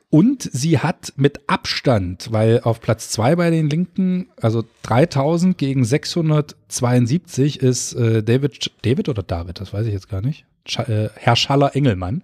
Und 0.10 0.44
sie 0.52 0.80
hat 0.80 1.14
mit 1.16 1.40
Abstand, 1.48 2.34
weil 2.34 2.60
auf 2.60 2.82
Platz 2.82 3.10
zwei 3.10 3.38
bei 3.38 3.50
den 3.50 3.70
Linken, 3.70 4.28
also 4.36 4.66
3000 4.84 5.58
gegen 5.58 5.86
672 5.86 7.62
ist 7.62 7.94
äh, 7.94 8.22
David, 8.22 8.72
David 8.82 9.08
oder 9.08 9.24
David, 9.24 9.62
das 9.62 9.72
weiß 9.72 9.88
ich 9.88 9.94
jetzt 9.94 10.10
gar 10.10 10.22
nicht. 10.22 10.46
Äh, 10.66 11.10
Herr 11.16 11.36
Schaller-Engelmann. 11.36 12.24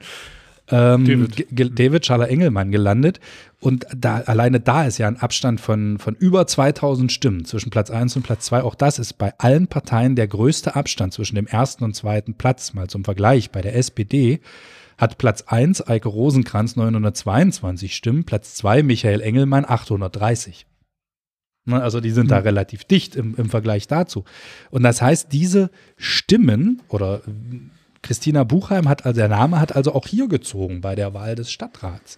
Ähm, 0.69 1.05
David. 1.05 1.79
David 1.79 2.05
Schaller-Engelmann 2.05 2.71
gelandet. 2.71 3.19
Und 3.59 3.87
da, 3.95 4.17
alleine 4.21 4.59
da 4.59 4.85
ist 4.85 4.97
ja 4.97 5.07
ein 5.07 5.17
Abstand 5.17 5.61
von, 5.61 5.97
von 5.97 6.15
über 6.15 6.45
2000 6.45 7.11
Stimmen 7.11 7.45
zwischen 7.45 7.69
Platz 7.69 7.89
1 7.89 8.15
und 8.17 8.23
Platz 8.23 8.45
2. 8.45 8.63
Auch 8.63 8.75
das 8.75 8.99
ist 8.99 9.13
bei 9.13 9.33
allen 9.37 9.67
Parteien 9.67 10.15
der 10.15 10.27
größte 10.27 10.75
Abstand 10.75 11.13
zwischen 11.13 11.35
dem 11.35 11.47
ersten 11.47 11.83
und 11.83 11.95
zweiten 11.95 12.33
Platz. 12.33 12.73
Mal 12.73 12.87
zum 12.87 13.03
Vergleich. 13.03 13.51
Bei 13.51 13.61
der 13.61 13.75
SPD 13.75 14.41
hat 14.97 15.17
Platz 15.17 15.43
1 15.47 15.87
Eike 15.87 16.09
Rosenkranz 16.09 16.75
922 16.75 17.95
Stimmen, 17.95 18.25
Platz 18.25 18.55
2 18.55 18.83
Michael 18.83 19.21
Engelmann 19.21 19.63
830. 19.65 20.65
Ne, 21.65 21.81
also 21.81 21.99
die 21.99 22.11
sind 22.11 22.31
da 22.31 22.37
relativ 22.37 22.85
dicht 22.85 23.15
im, 23.15 23.35
im 23.35 23.49
Vergleich 23.49 23.87
dazu. 23.87 24.23
Und 24.71 24.83
das 24.83 25.01
heißt, 25.01 25.31
diese 25.33 25.69
Stimmen 25.97 26.81
oder 26.87 27.21
Christina 28.07 28.45
Buchheim 28.45 28.87
hat, 28.87 29.05
also 29.05 29.19
der 29.19 29.27
Name 29.27 29.59
hat 29.59 29.75
also 29.75 29.93
auch 29.93 30.07
hier 30.07 30.29
gezogen 30.29 30.79
bei 30.79 30.95
der 30.95 31.13
Wahl 31.13 31.35
des 31.35 31.51
Stadtrats. 31.51 32.17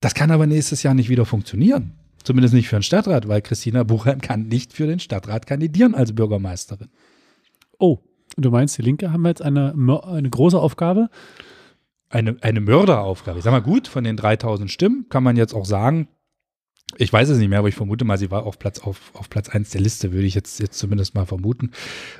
Das 0.00 0.14
kann 0.14 0.30
aber 0.30 0.46
nächstes 0.46 0.82
Jahr 0.82 0.94
nicht 0.94 1.10
wieder 1.10 1.26
funktionieren. 1.26 1.92
Zumindest 2.24 2.54
nicht 2.54 2.68
für 2.68 2.76
den 2.76 2.82
Stadtrat, 2.82 3.28
weil 3.28 3.42
Christina 3.42 3.82
Buchheim 3.82 4.22
kann 4.22 4.48
nicht 4.48 4.72
für 4.72 4.86
den 4.86 5.00
Stadtrat 5.00 5.46
kandidieren 5.46 5.94
als 5.94 6.14
Bürgermeisterin. 6.14 6.88
Oh, 7.78 7.98
du 8.38 8.50
meinst, 8.50 8.78
die 8.78 8.82
Linke 8.82 9.12
haben 9.12 9.26
jetzt 9.26 9.42
eine, 9.42 9.74
eine 9.74 10.30
große 10.30 10.58
Aufgabe? 10.58 11.10
Eine, 12.08 12.38
eine 12.40 12.60
Mörderaufgabe. 12.60 13.38
Ich 13.38 13.44
sag 13.44 13.50
mal, 13.50 13.60
gut, 13.60 13.86
von 13.86 14.04
den 14.04 14.16
3000 14.16 14.70
Stimmen 14.70 15.06
kann 15.10 15.22
man 15.22 15.36
jetzt 15.36 15.52
auch 15.52 15.66
sagen, 15.66 16.08
ich 16.96 17.12
weiß 17.12 17.28
es 17.28 17.38
nicht 17.38 17.48
mehr, 17.48 17.58
aber 17.58 17.68
ich 17.68 17.74
vermute 17.74 18.04
mal, 18.04 18.16
sie 18.16 18.30
war 18.30 18.44
auf 18.44 18.58
Platz, 18.58 18.80
auf, 18.80 19.10
auf 19.12 19.28
Platz 19.28 19.50
1 19.50 19.70
der 19.70 19.80
Liste, 19.80 20.12
würde 20.12 20.26
ich 20.26 20.34
jetzt, 20.34 20.58
jetzt 20.58 20.78
zumindest 20.78 21.14
mal 21.14 21.26
vermuten. 21.26 21.70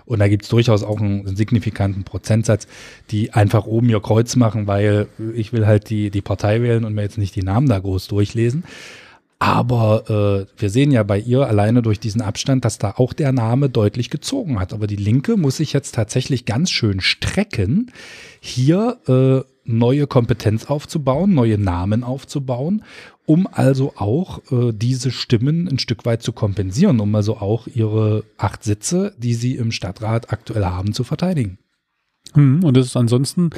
Und 0.04 0.18
da 0.18 0.28
gibt 0.28 0.44
es 0.44 0.50
durchaus 0.50 0.82
auch 0.82 1.00
einen, 1.00 1.26
einen, 1.26 1.37
signifikanten 1.37 2.04
Prozentsatz, 2.04 2.66
die 3.10 3.32
einfach 3.32 3.66
oben 3.66 3.88
ihr 3.88 4.00
Kreuz 4.00 4.37
machen, 4.37 4.66
weil 4.66 5.08
ich 5.34 5.52
will 5.52 5.66
halt 5.66 5.88
die, 5.88 6.10
die 6.10 6.20
Partei 6.20 6.62
wählen 6.62 6.84
und 6.84 6.94
mir 6.94 7.02
jetzt 7.02 7.18
nicht 7.18 7.34
die 7.34 7.42
Namen 7.42 7.68
da 7.68 7.78
groß 7.78 8.08
durchlesen. 8.08 8.64
Aber 9.40 10.46
äh, 10.50 10.60
wir 10.60 10.68
sehen 10.68 10.90
ja 10.90 11.04
bei 11.04 11.18
ihr 11.18 11.46
alleine 11.46 11.80
durch 11.80 12.00
diesen 12.00 12.20
Abstand, 12.20 12.64
dass 12.64 12.78
da 12.78 12.94
auch 12.96 13.12
der 13.12 13.32
Name 13.32 13.70
deutlich 13.70 14.10
gezogen 14.10 14.58
hat. 14.58 14.72
Aber 14.72 14.88
die 14.88 14.96
Linke 14.96 15.37
muss 15.37 15.58
sich 15.58 15.72
jetzt 15.72 15.94
tatsächlich 15.94 16.44
ganz 16.44 16.70
schön 16.70 17.00
strecken, 17.00 17.92
hier 18.40 18.98
äh, 19.06 19.48
neue 19.68 20.06
Kompetenz 20.06 20.66
aufzubauen, 20.66 21.34
neue 21.34 21.58
Namen 21.58 22.02
aufzubauen 22.02 22.82
um 23.28 23.46
also 23.46 23.92
auch 23.96 24.40
äh, 24.50 24.72
diese 24.72 25.10
Stimmen 25.10 25.68
ein 25.68 25.78
Stück 25.78 26.06
weit 26.06 26.22
zu 26.22 26.32
kompensieren, 26.32 26.98
um 26.98 27.14
also 27.14 27.37
auch 27.37 27.66
ihre 27.66 28.25
acht 28.38 28.64
Sitze, 28.64 29.14
die 29.18 29.34
sie 29.34 29.56
im 29.56 29.70
Stadtrat 29.70 30.32
aktuell 30.32 30.64
haben, 30.64 30.94
zu 30.94 31.04
verteidigen. 31.04 31.58
Hm, 32.32 32.64
und 32.64 32.75
das 32.75 32.87
ist 32.87 32.96
ansonsten 32.96 33.50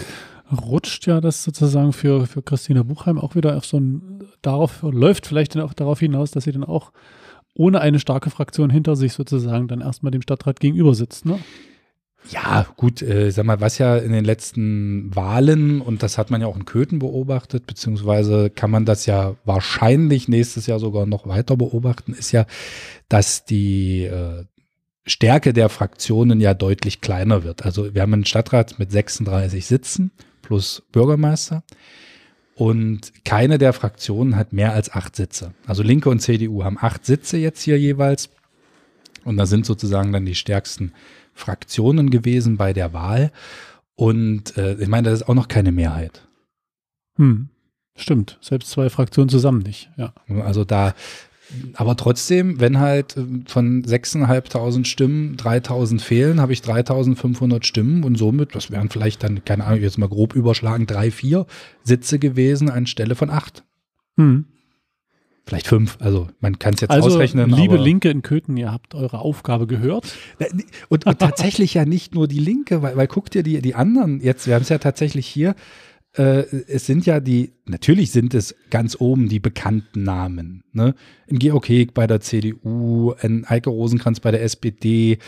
rutscht 0.50 1.06
ja 1.06 1.20
das 1.20 1.44
sozusagen 1.44 1.92
für, 1.92 2.26
für 2.26 2.42
Christina 2.42 2.82
Buchheim 2.82 3.16
auch 3.16 3.36
wieder 3.36 3.56
auf 3.56 3.64
so 3.64 3.78
ein, 3.78 4.24
darauf, 4.42 4.82
läuft 4.82 5.28
vielleicht 5.28 5.54
dann 5.54 5.62
auch 5.62 5.72
darauf 5.72 6.00
hinaus, 6.00 6.32
dass 6.32 6.44
sie 6.44 6.52
dann 6.52 6.64
auch 6.64 6.90
ohne 7.54 7.80
eine 7.80 8.00
starke 8.00 8.30
Fraktion 8.30 8.70
hinter 8.70 8.96
sich 8.96 9.12
sozusagen 9.12 9.68
dann 9.68 9.82
erstmal 9.82 10.10
dem 10.10 10.22
Stadtrat 10.22 10.58
gegenüber 10.58 10.96
sitzt, 10.96 11.26
ne? 11.26 11.38
Ja, 12.28 12.66
gut, 12.76 13.02
äh, 13.02 13.30
sag 13.30 13.46
mal, 13.46 13.60
was 13.60 13.78
ja 13.78 13.96
in 13.96 14.12
den 14.12 14.24
letzten 14.24 15.14
Wahlen, 15.16 15.80
und 15.80 16.02
das 16.02 16.18
hat 16.18 16.30
man 16.30 16.40
ja 16.40 16.46
auch 16.46 16.56
in 16.56 16.66
Köthen 16.66 16.98
beobachtet, 16.98 17.66
beziehungsweise 17.66 18.50
kann 18.50 18.70
man 18.70 18.84
das 18.84 19.06
ja 19.06 19.36
wahrscheinlich 19.44 20.28
nächstes 20.28 20.66
Jahr 20.66 20.78
sogar 20.78 21.06
noch 21.06 21.26
weiter 21.26 21.56
beobachten, 21.56 22.12
ist 22.12 22.32
ja, 22.32 22.46
dass 23.08 23.46
die 23.46 24.04
äh, 24.04 24.44
Stärke 25.06 25.52
der 25.52 25.68
Fraktionen 25.68 26.40
ja 26.40 26.54
deutlich 26.54 27.00
kleiner 27.00 27.42
wird. 27.42 27.64
Also 27.64 27.94
wir 27.94 28.02
haben 28.02 28.12
einen 28.12 28.26
Stadtrat 28.26 28.78
mit 28.78 28.92
36 28.92 29.66
Sitzen 29.66 30.12
plus 30.42 30.82
Bürgermeister. 30.92 31.62
Und 32.54 33.24
keine 33.24 33.56
der 33.56 33.72
Fraktionen 33.72 34.36
hat 34.36 34.52
mehr 34.52 34.74
als 34.74 34.92
acht 34.92 35.16
Sitze. 35.16 35.54
Also 35.66 35.82
Linke 35.82 36.10
und 36.10 36.20
CDU 36.20 36.62
haben 36.62 36.76
acht 36.78 37.06
Sitze 37.06 37.38
jetzt 37.38 37.62
hier 37.62 37.78
jeweils. 37.78 38.28
Und 39.24 39.38
da 39.38 39.46
sind 39.46 39.64
sozusagen 39.64 40.12
dann 40.12 40.26
die 40.26 40.34
stärksten 40.34 40.92
Fraktionen 41.40 42.11
gewesen 42.11 42.56
bei 42.56 42.73
der 42.73 42.92
Wahl. 42.92 43.32
Und 43.97 44.56
äh, 44.56 44.75
ich 44.75 44.88
meine, 44.88 45.11
das 45.11 45.20
ist 45.20 45.28
auch 45.28 45.35
noch 45.35 45.49
keine 45.49 45.73
Mehrheit. 45.73 46.26
Hm. 47.16 47.49
Stimmt, 47.97 48.38
selbst 48.40 48.70
zwei 48.70 48.88
Fraktionen 48.88 49.28
zusammen 49.28 49.62
nicht, 49.62 49.90
ja. 49.97 50.14
Also 50.42 50.64
da, 50.64 50.94
aber 51.75 51.97
trotzdem, 51.97 52.61
wenn 52.61 52.78
halt 52.78 53.16
äh, 53.16 53.25
von 53.47 53.82
6.500 53.82 54.85
Stimmen 54.85 55.37
3.000 55.37 56.00
fehlen, 56.00 56.40
habe 56.40 56.52
ich 56.52 56.61
3.500 56.61 57.64
Stimmen 57.64 58.04
und 58.04 58.16
somit, 58.16 58.54
das 58.54 58.70
wären 58.70 58.88
vielleicht 58.88 59.23
dann, 59.23 59.44
keine 59.44 59.64
Ahnung, 59.64 59.82
jetzt 59.82 59.99
mal 59.99 60.09
grob 60.09 60.35
überschlagen, 60.35 60.87
drei, 60.87 61.11
vier 61.11 61.47
Sitze 61.82 62.18
gewesen 62.18 62.70
anstelle 62.70 63.14
von 63.14 63.30
acht. 63.30 63.64
Hm. 64.16 64.47
Vielleicht 65.47 65.66
fünf, 65.66 65.97
also 66.00 66.28
man 66.40 66.59
kann 66.59 66.75
es 66.75 66.80
jetzt 66.80 66.90
also, 66.90 67.09
ausrechnen. 67.09 67.50
Liebe 67.50 67.76
Linke 67.76 68.09
in 68.09 68.23
Köthen, 68.23 68.56
ihr 68.56 68.70
habt 68.70 68.94
eure 68.94 69.18
Aufgabe 69.18 69.66
gehört. 69.66 70.14
Und, 70.88 71.06
und 71.06 71.18
tatsächlich 71.18 71.75
ja 71.75 71.85
nicht 71.85 72.14
nur 72.14 72.28
die 72.28 72.38
Linke, 72.38 72.82
weil, 72.82 72.97
weil 72.97 73.06
guckt 73.06 73.35
ihr 73.35 73.42
die, 73.42 73.61
die 73.61 73.75
anderen 73.75 74.20
jetzt, 74.20 74.47
wir 74.47 74.54
haben 74.54 74.62
es 74.62 74.68
ja 74.68 74.78
tatsächlich 74.78 75.26
hier, 75.26 75.54
äh, 76.16 76.44
es 76.66 76.86
sind 76.86 77.06
ja 77.06 77.20
die, 77.20 77.52
natürlich 77.66 78.10
sind 78.10 78.34
es 78.34 78.54
ganz 78.70 78.96
oben 78.98 79.28
die 79.28 79.38
bekannten 79.38 80.02
Namen. 80.02 80.64
Ne? 80.72 80.94
Ein 81.30 81.38
Georg 81.38 81.68
Heg 81.68 81.94
bei 81.94 82.06
der 82.06 82.20
CDU, 82.20 83.12
ein 83.20 83.44
Eike 83.46 83.70
Rosenkranz 83.70 84.18
bei 84.18 84.32
der 84.32 84.42
SPD, 84.42 85.18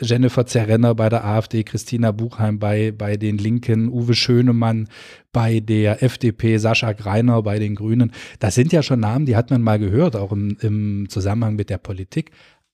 Jennifer 0.00 0.46
Zerrenner 0.46 0.94
bei 0.94 1.10
der 1.10 1.24
AfD, 1.26 1.62
Christina 1.62 2.12
Buchheim 2.12 2.58
bei, 2.58 2.90
bei 2.92 3.16
den 3.18 3.36
Linken, 3.36 3.88
Uwe 3.88 4.14
Schönemann 4.14 4.88
bei 5.32 5.60
der 5.60 6.02
FDP, 6.02 6.56
Sascha 6.56 6.92
Greiner 6.92 7.42
bei 7.42 7.58
den 7.58 7.74
Grünen. 7.74 8.12
Das 8.38 8.54
sind 8.54 8.72
ja 8.72 8.82
schon 8.82 9.00
Namen, 9.00 9.26
die 9.26 9.36
hat 9.36 9.50
man 9.50 9.60
mal 9.60 9.78
gehört, 9.78 10.16
auch 10.16 10.32
im, 10.32 10.56
im 10.60 11.08
Zusammenhang 11.10 11.56
mit 11.56 11.68
der 11.68 11.78
Politik. 11.78 12.30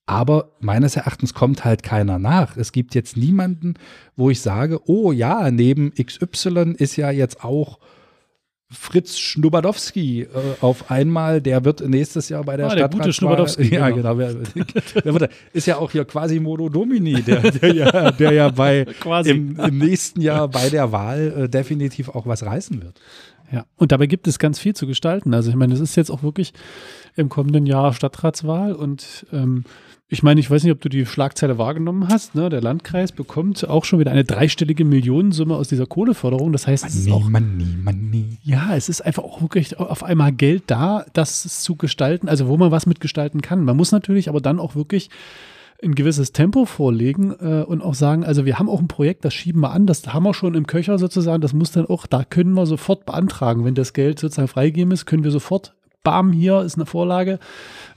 Aber 0.07 0.53
meines 0.61 0.95
Erachtens 0.95 1.35
kommt 1.35 1.65
halt 1.65 1.83
keiner 1.83 2.21
nach. 2.21 2.57
Es 2.57 2.71
gibt 2.71 2.95
jetzt 2.95 3.17
niemanden, 3.17 3.75
wo 4.15 4.31
ich 4.31 4.41
sage, 4.41 4.81
oh 4.89 5.11
ja, 5.11 5.51
neben 5.51 5.93
XY 5.93 6.75
ist 6.79 6.97
ja 6.97 7.11
jetzt 7.11 7.43
auch 7.45 7.81
Fritz 8.69 9.17
Schnubadowski 9.19 10.23
äh, 10.23 10.29
auf 10.61 10.91
einmal, 10.91 11.41
der 11.41 11.65
wird 11.65 11.89
nächstes 11.89 12.29
Jahr 12.29 12.43
bei 12.43 12.57
der 12.57 12.67
ah, 12.67 12.71
Stadtrat. 12.71 12.93
Der 12.93 12.99
gute 13.01 13.13
Schnubadowski. 13.13 13.69
Ja, 13.75 13.91
genau. 13.91 14.17
genau. 14.17 15.27
ist 15.53 15.67
ja 15.67 15.77
auch 15.77 15.93
hier 15.93 16.05
quasi 16.05 16.41
Modo 16.41 16.69
Domini, 16.69 17.23
der, 17.23 17.51
der, 17.53 17.75
ja, 17.75 18.11
der 18.11 18.33
ja 18.33 18.49
bei 18.49 18.87
im, 19.25 19.59
im, 19.59 19.79
nächsten 19.79 20.21
Jahr 20.21 20.49
bei 20.49 20.69
der 20.69 20.91
Wahl 20.91 21.45
äh, 21.45 21.49
definitiv 21.49 22.09
auch 22.09 22.27
was 22.27 22.45
reißen 22.45 22.83
wird. 22.83 23.01
Ja, 23.53 23.67
und 23.77 23.93
dabei 23.93 24.07
gibt 24.07 24.27
es 24.27 24.41
ganz 24.41 24.59
viel 24.59 24.75
zu 24.75 24.89
gestalten. 24.89 25.33
Also 25.33 25.51
ich 25.51 25.57
meine, 25.57 25.73
es 25.73 25.81
ist 25.81 25.95
jetzt 25.95 26.11
auch 26.11 26.25
wirklich 26.25 26.53
im 27.15 27.29
kommenden 27.29 27.67
Jahr 27.67 27.93
Stadtratswahl 27.93 28.73
und 28.73 29.27
ähm, 29.33 29.63
ich 30.09 30.23
meine, 30.23 30.39
ich 30.39 30.49
weiß 30.49 30.63
nicht, 30.63 30.73
ob 30.73 30.81
du 30.81 30.89
die 30.89 31.05
Schlagzeile 31.05 31.59
wahrgenommen 31.59 32.09
hast. 32.09 32.37
Ne? 32.37 32.49
Der 32.49 32.61
Landkreis 32.61 33.11
bekommt 33.11 33.69
auch 33.69 33.85
schon 33.85 33.99
wieder 33.99 34.13
eine 34.13 34.25
dreistellige 34.25 34.85
Millionensumme 34.85 35.57
aus 35.57 35.67
dieser 35.67 35.87
Kohleförderung. 35.87 36.53
Das 36.53 36.69
heißt, 36.69 36.87
es 36.87 36.95
ist 36.95 37.11
auch, 37.11 37.29
money, 37.29 37.77
money. 37.83 38.39
Ja, 38.45 38.77
es 38.77 38.89
ist 38.89 39.01
einfach 39.01 39.25
auch 39.25 39.41
wirklich 39.41 39.81
auf 39.81 40.05
einmal 40.05 40.31
Geld 40.31 40.65
da, 40.69 41.05
das 41.13 41.43
zu 41.63 41.75
gestalten, 41.75 42.29
also 42.29 42.47
wo 42.47 42.57
man 42.57 42.71
was 42.71 42.87
mit 42.87 43.01
gestalten 43.01 43.43
kann. 43.43 43.65
Man 43.65 43.77
muss 43.77 43.91
natürlich 43.91 44.29
aber 44.29 44.41
dann 44.41 44.61
auch 44.61 44.77
wirklich 44.77 45.11
ein 45.83 45.97
gewisses 45.97 46.33
Tempo 46.33 46.67
vorlegen 46.67 47.33
äh, 47.41 47.65
und 47.65 47.83
auch 47.83 47.95
sagen, 47.95 48.25
also 48.25 48.47
wir 48.47 48.61
haben 48.61 48.71
auch 48.71 48.81
ein 48.81 48.89
Projekt, 48.89 49.25
das 49.25 49.35
schieben 49.35 49.61
wir 49.61 49.73
an, 49.73 49.87
das 49.87 50.07
haben 50.07 50.23
wir 50.23 50.35
schon 50.35 50.55
im 50.55 50.69
Köcher 50.69 50.99
sozusagen, 50.99 51.43
das 51.43 51.53
muss 51.53 51.73
dann 51.73 51.85
auch, 51.85 52.07
da 52.07 52.25
können 52.25 52.53
wir 52.53 52.65
sofort 52.65 53.07
beantragen. 53.07 53.65
Wenn 53.65 53.75
das 53.75 53.93
Geld 53.93 54.21
sozusagen 54.21 54.49
freigegeben 54.49 54.93
ist, 54.93 55.05
können 55.05 55.25
wir 55.25 55.33
sofort, 55.33 55.75
bam, 56.03 56.33
hier 56.33 56.63
ist 56.63 56.77
eine 56.77 56.87
Vorlage, 56.87 57.41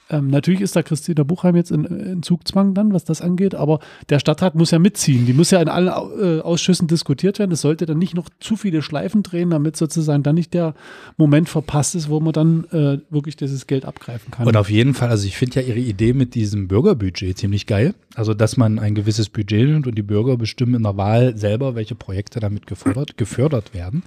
ähm, 0.10 0.28
natürlich 0.28 0.62
ist 0.62 0.75
da 0.75 0.82
Christina 0.82 1.24
Buchheim 1.24 1.56
jetzt 1.56 1.72
in, 1.72 1.86
in, 1.86 2.24
Zugzwang 2.24 2.74
dann, 2.74 2.94
was 2.94 3.06
das 3.06 3.22
angeht, 3.22 3.54
aber 3.54 3.80
der 4.10 4.20
Stadtrat 4.20 4.56
muss 4.56 4.72
ja 4.72 4.80
mitziehen. 4.80 5.25
Die 5.25 5.34
muss 5.34 5.51
ja 5.51 5.62
in 5.62 5.70
allen 5.70 5.88
äh, 5.88 6.42
Ausschüssen 6.42 6.88
diskutiert 6.88 7.38
werden. 7.38 7.51
Es 7.51 7.62
sollte 7.62 7.86
dann 7.86 8.00
nicht 8.00 8.16
noch 8.16 8.28
zu 8.39 8.56
viele 8.56 8.82
Schleifen 8.82 9.22
drehen, 9.22 9.51
damit 9.51 9.78
sozusagen 9.78 10.24
dann 10.24 10.36
nicht 10.36 10.54
der 10.54 10.74
Moment 11.18 11.48
verpasst 11.48 11.96
ist, 11.96 12.10
wo 12.10 12.20
man 12.20 12.34
dann 12.34 12.63
äh, 12.72 13.00
wirklich 13.10 13.36
dieses 13.36 13.68
Geld 13.68 13.86
abgreifen 13.86 14.32
kann. 14.32 14.48
Und 14.48 14.58
auf 14.58 14.70
jeden 14.70 14.96
Fall, 14.96 15.10
also 15.10 15.28
ich 15.28 15.38
finde 15.38 15.62
ja 15.62 15.68
Ihre 15.68 15.80
Idee 15.80 16.13
mit 16.13 16.34
diesem 16.34 16.68
Bürgerbudget 16.68 17.38
ziemlich 17.38 17.68
geil. 17.68 17.94
Also, 18.16 18.34
dass 18.34 18.58
man 18.58 18.80
ein 18.80 18.96
gewisses 18.96 19.30
Budget 19.30 19.70
nimmt 19.70 19.88
und 19.88 19.96
die 19.96 20.01
Bürger 20.01 20.38
bestimmen 20.38 20.75
in 20.75 20.84
der 20.84 20.98
Wahl 20.98 21.38
selber, 21.38 21.75
welche 21.75 21.96
Projekte 21.96 22.39
damit 22.39 22.68
gefördert, 22.68 23.18
gefördert 23.18 23.74
werden. 23.74 24.04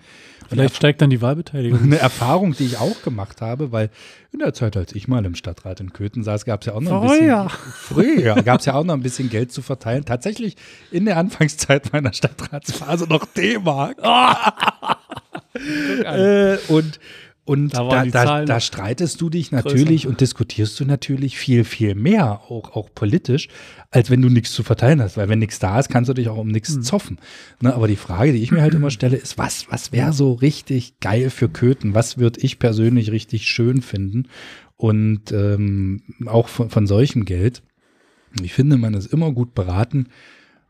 Vielleicht 0.52 0.76
steigt 0.76 1.02
dann 1.02 1.10
die 1.10 1.20
Wahlbeteiligung. 1.20 1.82
Eine 1.82 1.98
Erfahrung, 1.98 2.54
die 2.54 2.64
ich 2.64 2.78
auch 2.78 3.02
gemacht 3.02 3.40
habe, 3.40 3.72
weil 3.72 3.90
in 4.32 4.38
der 4.38 4.54
Zeit, 4.54 4.76
als 4.76 4.94
ich 4.94 5.08
mal 5.08 5.24
im 5.24 5.34
Stadtrat 5.34 5.80
in 5.80 5.92
Köthen 5.92 6.22
saß, 6.22 6.44
gab 6.44 6.60
es 6.60 6.66
ja 6.66 6.74
auch 6.74 6.80
noch 6.80 7.02
ein 7.02 7.08
bisschen. 7.08 7.48
Früher 7.48 8.42
gab 8.42 8.60
es 8.60 8.66
ja 8.66 8.74
auch 8.74 8.84
noch 8.84 8.94
ein 8.94 9.02
bisschen 9.02 9.30
Geld 9.30 9.52
zu 9.52 9.62
verteilen. 9.62 10.04
Tatsächlich 10.04 10.56
in 10.90 11.04
der 11.04 11.16
Anfangszeit 11.16 11.92
meiner 11.92 12.12
Stadtratsphase 12.12 13.06
noch 13.08 13.26
D-Mark. 13.26 13.98
äh, 16.04 16.56
und 16.68 17.00
und 17.44 17.74
da, 17.74 18.04
da, 18.04 18.44
da, 18.44 18.60
streitest 18.60 19.20
du 19.20 19.28
dich 19.28 19.50
natürlich 19.50 20.02
größer. 20.02 20.08
und 20.10 20.20
diskutierst 20.20 20.78
du 20.78 20.84
natürlich 20.84 21.36
viel, 21.36 21.64
viel 21.64 21.96
mehr, 21.96 22.40
auch, 22.48 22.76
auch 22.76 22.88
politisch, 22.94 23.48
als 23.90 24.10
wenn 24.10 24.22
du 24.22 24.28
nichts 24.28 24.52
zu 24.52 24.62
verteilen 24.62 25.02
hast. 25.02 25.16
Weil 25.16 25.28
wenn 25.28 25.40
nichts 25.40 25.58
da 25.58 25.80
ist, 25.80 25.88
kannst 25.88 26.08
du 26.08 26.14
dich 26.14 26.28
auch 26.28 26.36
um 26.36 26.46
nichts 26.46 26.76
mhm. 26.76 26.82
zoffen. 26.82 27.18
Ne, 27.60 27.74
aber 27.74 27.88
die 27.88 27.96
Frage, 27.96 28.32
die 28.32 28.42
ich 28.42 28.52
mir 28.52 28.62
halt 28.62 28.74
immer 28.74 28.90
stelle, 28.92 29.16
ist, 29.16 29.38
was, 29.38 29.66
was 29.70 29.90
wäre 29.90 30.12
so 30.12 30.34
richtig 30.34 31.00
geil 31.00 31.30
für 31.30 31.48
Köthen? 31.48 31.96
Was 31.96 32.16
würde 32.16 32.40
ich 32.40 32.60
persönlich 32.60 33.10
richtig 33.10 33.48
schön 33.48 33.82
finden? 33.82 34.28
Und 34.76 35.32
ähm, 35.32 36.02
auch 36.26 36.46
von, 36.46 36.70
von 36.70 36.86
solchem 36.86 37.24
Geld. 37.24 37.62
Ich 38.40 38.52
finde, 38.52 38.76
man 38.76 38.94
ist 38.94 39.12
immer 39.12 39.32
gut 39.32 39.52
beraten. 39.54 40.06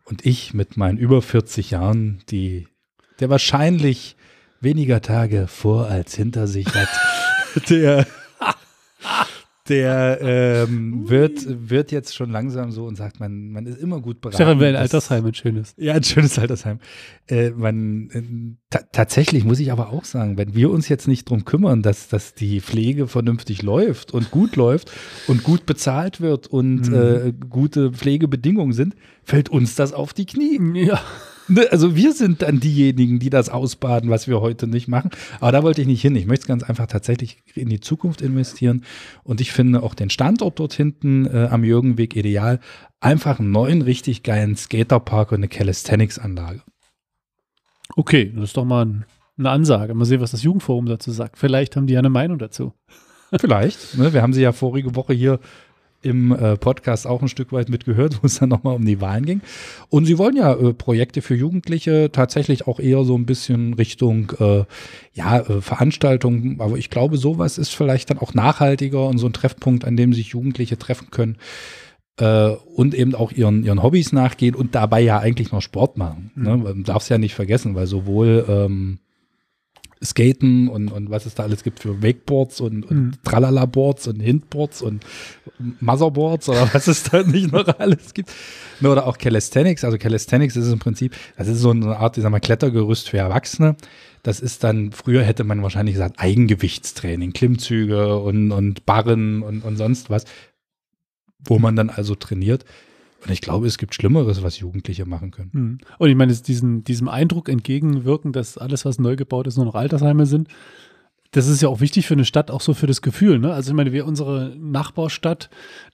Und 0.05 0.25
ich 0.25 0.55
mit 0.55 0.79
meinen 0.79 0.97
über 0.97 1.21
40 1.21 1.71
Jahren, 1.71 2.23
die, 2.31 2.67
der 3.21 3.29
wahrscheinlich 3.29 4.17
weniger 4.63 5.01
Tage 5.01 5.47
vor 5.49 5.87
als 5.87 6.15
hinter 6.15 6.47
sich 6.47 6.67
hat, 6.75 6.89
der, 7.71 8.07
der 9.69 10.19
ähm, 10.21 11.09
wird, 11.09 11.69
wird 11.69 11.93
jetzt 11.93 12.17
schon 12.17 12.31
langsam 12.31 12.73
so 12.73 12.85
und 12.85 12.97
sagt, 12.97 13.21
man, 13.21 13.51
man 13.53 13.67
ist 13.67 13.79
immer 13.79 14.01
gut 14.01 14.21
beraten. 14.21 14.37
Stefan 14.37 14.59
will 14.59 14.69
ein 14.69 14.77
Altersheim, 14.77 15.25
ein 15.25 15.35
schönes. 15.35 15.75
Ja, 15.77 15.95
ein 15.95 16.03
schönes 16.03 16.37
Altersheim. 16.39 16.81
Äh, 17.29 17.51
man, 17.51 18.11
äh, 18.11 18.23
ta 18.71 18.81
tatsächlich 18.91 19.45
muss 19.45 19.61
ich 19.61 19.71
aber 19.71 19.91
auch 19.91 20.05
sagen, 20.05 20.37
wenn 20.37 20.55
wir 20.55 20.71
uns 20.71 20.89
jetzt 20.89 21.07
nicht 21.07 21.31
drum 21.31 21.45
kümmern, 21.45 21.83
dass, 21.83 22.09
dass 22.09 22.35
die 22.35 22.61
Pflege 22.61 23.07
vernünftig 23.07 23.63
läuft 23.63 24.13
und 24.13 24.33
gut 24.33 24.57
läuft 24.57 24.91
und 25.29 25.45
gut 25.45 25.65
bezahlt 25.65 26.21
wird 26.21 26.49
und 26.49 26.89
Mhm. 26.89 26.95
äh, 26.95 27.33
gute 27.49 27.93
Pflegebedingungen 27.93 28.73
sind, 28.73 28.97
fällt 29.23 29.49
uns 29.49 29.77
das 29.77 29.93
auf 29.93 30.13
die 30.13 30.27
Knie. 30.27 30.59
Ja. 30.75 31.01
Ne, 31.53 31.69
Also 31.71 31.95
wir 31.95 32.13
sind 32.13 32.43
dann 32.43 32.61
diejenigen, 32.61 33.19
die 33.19 33.29
das 33.29 33.49
ausbaden, 33.49 34.09
was 34.09 34.27
wir 34.27 34.41
heute 34.41 34.67
nicht 34.67 34.89
machen. 34.89 35.11
Aber 35.41 35.53
da 35.53 35.63
wollte 35.63 35.83
ich 35.83 35.87
nicht 35.87 36.01
hin. 36.01 36.17
Ich 36.17 36.27
möchte 36.27 36.45
es 36.45 36.49
ganz 36.49 36.63
einfach 36.63 36.87
tatsächlich 36.87 37.43
in 37.55 37.69
die 37.69 37.81
Zukunft 37.81 38.23
investieren. 38.23 38.85
Und 39.23 39.41
ich 39.41 39.53
finde 39.53 39.83
auch 39.83 39.95
den 39.95 40.11
Standort 40.11 40.59
dort 40.59 40.73
hinten 40.73 41.27
äh, 41.27 41.49
am 41.51 41.65
Jürgenweg 41.65 42.17
ideal. 42.17 42.61
Einfach 43.01 43.39
einen 43.39 43.51
neuen, 43.51 43.83
richtig 43.83 44.23
geilen 44.23 44.57
Skaterpark 44.57 45.33
und 45.33 45.39
eine 45.39 45.49
Calisthenics-Anlage. 45.49 46.63
Okay, 47.97 48.33
das 48.35 48.45
ist 48.45 48.57
doch 48.57 48.65
mal 48.65 48.87
ein, 48.87 49.05
eine 49.37 49.51
Ansage. 49.51 49.95
Mal 49.95 50.07
sehen, 50.07 50.21
was 50.21 50.31
das 50.31 50.43
Jugendforum 50.43 50.87
dazu 50.87 51.11
sagt. 51.11 51.37
Vielleicht 51.37 51.77
haben 51.77 51.87
die 51.87 51.95
ja 51.95 51.99
eine 51.99 52.09
Meinung 52.09 52.39
dazu. 52.39 52.73
Vielleicht. 53.35 53.99
Ne? 53.99 54.13
Wir 54.13 54.23
haben 54.23 54.33
sie 54.33 54.43
ja 54.43 54.53
vorige 54.53 54.95
Woche 54.95 55.13
hier 55.13 55.39
im 56.03 56.33
äh, 56.33 56.57
Podcast 56.57 57.07
auch 57.07 57.23
ein 57.23 57.29
Stück 57.29 57.53
weit 57.53 57.69
mitgehört, 57.69 58.19
wo 58.23 58.27
es 58.27 58.39
dann 58.39 58.49
nochmal 58.49 58.77
um 58.77 58.85
die 58.85 59.01
Wahlen 59.01 59.25
ging. 59.25 59.41
Und 59.89 60.05
sie 60.05 60.19
wollen 60.19 60.37
ja 60.37 60.53
äh, 60.55 60.73
Projekte 60.73 61.23
für 61.23 61.35
Jugendliche 61.35 62.11
tatsächlich 62.13 62.67
auch 62.67 62.81
eher 62.81 63.05
so 63.05 63.17
ein 63.17 63.27
bisschen 63.27 63.75
Richtung 63.75 64.33
äh, 64.39 64.65
ja, 65.13 65.41
äh, 65.41 65.61
Veranstaltungen. 65.61 66.61
Aber 66.61 66.77
ich 66.77 66.91
glaube, 66.91 67.17
sowas 67.17 67.59
ist 67.59 67.75
vielleicht 67.75 68.11
dann 68.11 68.19
auch 68.19 68.35
nachhaltiger 68.35 69.07
und 69.07 69.19
so 69.19 69.27
ein 69.27 69.33
Treffpunkt, 69.33 69.85
an 69.85 69.97
dem 69.97 70.13
sich 70.13 70.29
Jugendliche 70.29 70.79
treffen 70.79 71.11
können. 71.11 71.37
Äh, 72.19 72.51
und 72.75 72.95
eben 72.95 73.15
auch 73.15 73.33
ihren, 73.33 73.65
ihren 73.65 73.83
Hobbys 73.83 74.13
nachgehen 74.13 74.55
und 74.55 74.75
dabei 74.75 75.01
ja 75.01 75.19
eigentlich 75.19 75.51
noch 75.51 75.63
Sport 75.63 75.97
machen. 75.97 76.31
Ne? 76.35 76.57
Man 76.59 76.85
darf 76.85 77.03
es 77.03 77.09
ja 77.09 77.17
nicht 77.17 77.35
vergessen, 77.35 77.75
weil 77.75 77.87
sowohl 77.87 78.45
ähm, 78.49 78.99
Skaten 80.05 80.69
und, 80.69 80.91
und 80.91 81.11
was 81.11 81.27
es 81.27 81.35
da 81.35 81.43
alles 81.45 81.63
gibt 81.63 81.81
für 81.81 82.03
Wakeboards 82.03 82.61
und, 82.61 82.85
und 82.85 82.97
Mhm. 83.03 83.13
Tralala-Boards 83.25 84.09
und 84.09 84.21
Hintboards 84.21 84.83
und 84.83 85.05
Motherboards 85.81 86.49
oder 86.49 86.69
was 86.73 86.87
es 86.89 87.05
da 87.05 87.23
nicht 87.23 87.53
noch 87.53 87.67
alles 87.79 88.15
gibt. 88.15 88.31
Ne, 88.81 88.91
Oder 88.91 89.07
auch 89.07 89.19
Calisthenics. 89.19 89.85
Also 89.85 89.99
Calisthenics 89.99 90.57
ist 90.57 90.73
im 90.73 90.79
Prinzip, 90.79 91.15
das 91.37 91.49
ist 91.49 91.61
so 91.61 91.71
eine 91.71 91.97
Art, 91.97 92.17
ich 92.17 92.23
sag 92.23 92.31
mal, 92.31 92.41
Klettergerüst 92.41 93.09
für 93.11 93.19
Erwachsene. 93.19 93.77
Das 94.23 94.41
ist 94.41 94.63
dann, 94.65 94.93
früher 94.93 95.23
hätte 95.23 95.45
man 95.45 95.63
wahrscheinlich 95.63 95.95
gesagt, 95.95 96.19
Eigengewichtstraining, 96.19 97.33
Klimmzüge 97.33 98.19
und, 98.19 98.53
und 98.53 98.87
Barren 98.87 99.43
und, 99.43 99.65
und 99.65 99.77
sonst 99.77 100.11
was, 100.11 100.25
wo 101.45 101.59
man 101.59 101.75
dann 101.77 101.91
also 101.91 102.15
trainiert. 102.15 102.65
Und 103.25 103.31
ich 103.31 103.41
glaube, 103.41 103.67
es 103.67 103.79
gibt 103.79 103.95
Schlimmeres, 103.95 104.43
was 104.43 104.59
Jugendliche 104.59 105.07
machen 105.07 105.31
können. 105.31 105.51
Hm. 105.53 105.79
Und 105.99 106.09
ich 106.09 106.17
meine, 106.17 106.33
es- 106.33 106.43
diesen, 106.43 106.83
diesem 106.85 107.09
Eindruck 107.09 107.49
entgegenwirken, 107.49 108.33
dass 108.33 108.59
alles, 108.59 108.85
was 108.85 108.99
neu 108.99 109.17
gebaut 109.17 109.47
ist, 109.47 109.57
nur 109.57 109.67
noch 109.67 109.75
Altersheime 109.77 110.27
sind. 110.27 110.49
Das 111.31 111.47
ist 111.47 111.63
ja 111.63 111.69
auch 111.69 111.81
wichtig 111.81 112.07
für 112.07 112.15
eine 112.15 112.25
Stadt, 112.27 112.51
auch 112.51 112.61
so 112.61 112.75
für 112.75 112.87
das 112.87 113.01
Gefühl. 113.01 113.39
Ne? 113.39 113.55
Also 113.55 113.71
ich 113.71 113.77
meine, 113.77 113.93
wir, 113.93 114.07
unsere 114.07 114.55
Nachbarstadt 114.59 115.49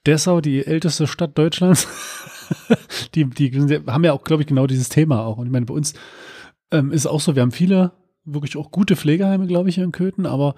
Dessau, 0.06 0.40
die 0.40 0.66
älteste 0.66 1.06
Stadt 1.06 1.36
Deutschlands, 1.38 1.86
die, 3.14 3.24
die 3.26 3.52
haben 3.86 4.04
ja 4.04 4.12
auch, 4.14 4.24
glaube 4.24 4.42
ich, 4.42 4.48
genau 4.48 4.66
dieses 4.66 4.88
Thema 4.88 5.24
auch. 5.24 5.38
Und 5.38 5.46
ich 5.46 5.52
meine, 5.52 5.66
bei 5.66 5.74
uns 5.74 5.94
ähm, 6.72 6.90
ist 6.90 7.06
auch 7.06 7.20
so, 7.20 7.36
wir 7.36 7.42
haben 7.42 7.52
viele 7.52 7.92
wirklich 8.34 8.56
auch 8.56 8.70
gute 8.70 8.96
Pflegeheime, 8.96 9.46
glaube 9.46 9.68
ich, 9.68 9.76
hier 9.76 9.84
in 9.84 9.92
Köthen, 9.92 10.26
aber 10.26 10.54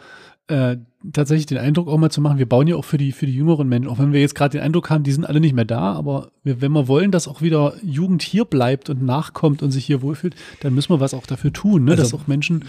äh, 0.49 0.79
tatsächlich 1.13 1.47
den 1.47 1.59
Eindruck 1.59 1.89
auch 1.89 1.97
mal 1.97 2.11
zu 2.11 2.21
machen, 2.21 2.39
wir 2.39 2.49
bauen 2.49 2.67
ja 2.67 2.77
auch 2.77 2.85
für 2.85 2.99
die, 2.99 3.13
für 3.13 3.27
die 3.27 3.35
jüngeren 3.35 3.69
Menschen, 3.69 3.89
auch 3.89 3.99
wenn 3.99 4.13
wir 4.13 4.21
jetzt 4.21 4.35
gerade 4.35 4.59
den 4.59 4.63
Eindruck 4.65 4.91
haben, 4.91 5.05
die 5.05 5.13
sind 5.13 5.25
alle 5.25 5.41
nicht 5.41 5.55
mehr 5.55 5.65
da, 5.65 5.93
aber 5.93 6.33
wir, 6.43 6.61
wenn 6.61 6.73
wir 6.73 6.89
wollen, 6.89 7.13
dass 7.13 7.29
auch 7.29 7.41
wieder 7.41 7.75
Jugend 7.83 8.23
hier 8.23 8.45
bleibt 8.45 8.91
und 8.91 9.03
nachkommt 9.03 9.63
und 9.63 9.71
sich 9.71 9.85
hier 9.85 10.03
wohlfühlt, 10.03 10.35
dann 10.61 10.75
müssen 10.75 10.93
wir 10.93 11.01
was 11.01 11.15
auch 11.15 11.27
dafür 11.27 11.53
tun, 11.53 11.85
ne? 11.85 11.93
Also- 11.93 12.03
dass 12.03 12.15
auch 12.15 12.27
Menschen 12.27 12.65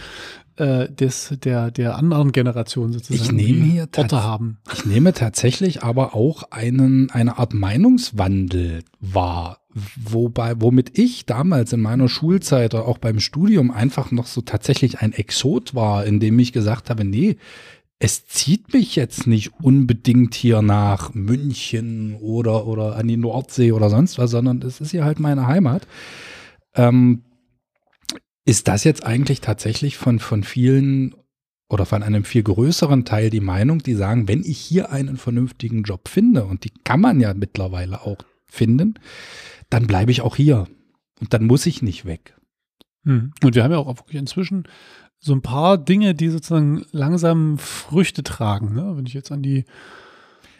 äh, 0.57 0.89
des, 0.91 1.33
der, 1.43 1.71
der 1.71 1.95
anderen 1.97 2.31
Generation 2.31 2.93
sozusagen 2.93 3.39
Ich 3.39 3.47
nehme 3.47 3.65
hier 3.65 3.87
Orte 3.97 4.21
haben. 4.23 4.59
Ich 4.73 4.85
nehme 4.85 5.13
tatsächlich 5.13 5.81
aber 5.81 6.13
auch 6.13 6.43
einen, 6.51 7.09
eine 7.09 7.39
Art 7.39 7.53
Meinungswandel 7.53 8.83
wahr, 8.99 9.60
wobei, 9.73 10.59
womit 10.59 10.97
ich 10.97 11.25
damals 11.25 11.73
in 11.73 11.81
meiner 11.81 12.09
Schulzeit 12.09 12.73
oder 12.73 12.87
auch 12.87 12.97
beim 12.97 13.19
Studium 13.19 13.71
einfach 13.71 14.11
noch 14.11 14.27
so 14.27 14.41
tatsächlich 14.41 14.99
ein 14.99 15.13
Exot 15.13 15.75
war, 15.75 16.05
in 16.05 16.19
dem 16.19 16.37
ich 16.39 16.53
gesagt 16.53 16.89
habe, 16.89 17.03
nee, 17.05 17.37
es 17.99 18.25
zieht 18.25 18.73
mich 18.73 18.95
jetzt 18.95 19.27
nicht 19.27 19.51
unbedingt 19.61 20.33
hier 20.33 20.61
nach 20.61 21.13
München 21.13 22.15
oder, 22.15 22.65
oder 22.65 22.95
an 22.95 23.07
die 23.07 23.17
Nordsee 23.17 23.71
oder 23.71 23.91
sonst 23.91 24.17
was, 24.17 24.31
sondern 24.31 24.61
es 24.63 24.81
ist 24.81 24.91
hier 24.91 25.05
halt 25.05 25.19
meine 25.19 25.45
Heimat. 25.45 25.87
Ähm, 26.73 27.21
ist 28.43 28.67
das 28.67 28.83
jetzt 28.83 29.05
eigentlich 29.05 29.39
tatsächlich 29.39 29.97
von, 29.97 30.17
von 30.19 30.43
vielen 30.43 31.15
oder 31.69 31.85
von 31.85 32.03
einem 32.03 32.23
viel 32.23 32.43
größeren 32.43 33.05
Teil 33.05 33.29
die 33.29 33.39
Meinung, 33.39 33.79
die 33.79 33.93
sagen, 33.93 34.27
wenn 34.27 34.43
ich 34.43 34.57
hier 34.57 34.91
einen 34.91 35.17
vernünftigen 35.17 35.83
Job 35.83 36.09
finde, 36.09 36.45
und 36.45 36.65
die 36.65 36.71
kann 36.83 36.99
man 36.99 37.19
ja 37.21 37.33
mittlerweile 37.33 38.01
auch 38.01 38.17
finden, 38.51 38.93
dann 39.71 39.87
bleibe 39.87 40.11
ich 40.11 40.21
auch 40.21 40.35
hier. 40.35 40.67
Und 41.19 41.33
dann 41.33 41.45
muss 41.45 41.65
ich 41.65 41.81
nicht 41.81 42.05
weg. 42.05 42.35
Hm. 43.05 43.31
Und 43.43 43.55
wir 43.55 43.63
haben 43.63 43.71
ja 43.71 43.77
auch 43.79 43.87
wirklich 43.97 44.17
inzwischen 44.19 44.63
so 45.19 45.33
ein 45.33 45.41
paar 45.41 45.77
Dinge, 45.77 46.13
die 46.15 46.29
sozusagen 46.29 46.83
langsam 46.91 47.57
Früchte 47.57 48.23
tragen. 48.23 48.73
Ne? 48.75 48.93
Wenn 48.95 49.05
ich 49.05 49.13
jetzt 49.13 49.31
an 49.31 49.41
die, 49.43 49.65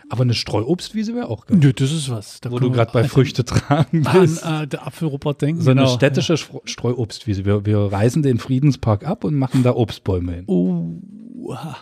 Aber 0.10 0.22
eine 0.24 0.34
Streuobstwiese 0.36 1.16
wäre 1.16 1.28
auch 1.30 1.46
geil. 1.48 1.58
Nö, 1.62 1.74
das 1.74 1.92
ist 1.92 2.10
was. 2.10 2.42
Da 2.42 2.52
Wo 2.52 2.60
du 2.60 2.70
gerade 2.72 2.92
bei 2.92 3.02
an- 3.04 3.10
Früchte 3.10 3.44
tragen 3.44 4.06
an 4.06 4.22
bist. 4.22 4.44
äh, 4.46 4.68
der 4.68 4.86
Apfelrobert 4.86 5.42
denken. 5.42 5.62
So 5.62 5.72
eine 5.72 5.82
genau. 5.82 5.94
städtische 5.96 6.34
Stro- 6.38 6.62
Streuobstwiese. 6.66 7.44
Wir, 7.46 7.66
wir 7.66 7.80
reisen 7.92 8.22
den 8.24 8.38
Friedenspark 8.38 9.04
ab 9.06 9.24
und 9.24 9.36
machen 9.36 9.64
da 9.64 9.74
Obstbäume 9.76 10.34
hin. 10.34 10.44
Oh. 10.48 11.00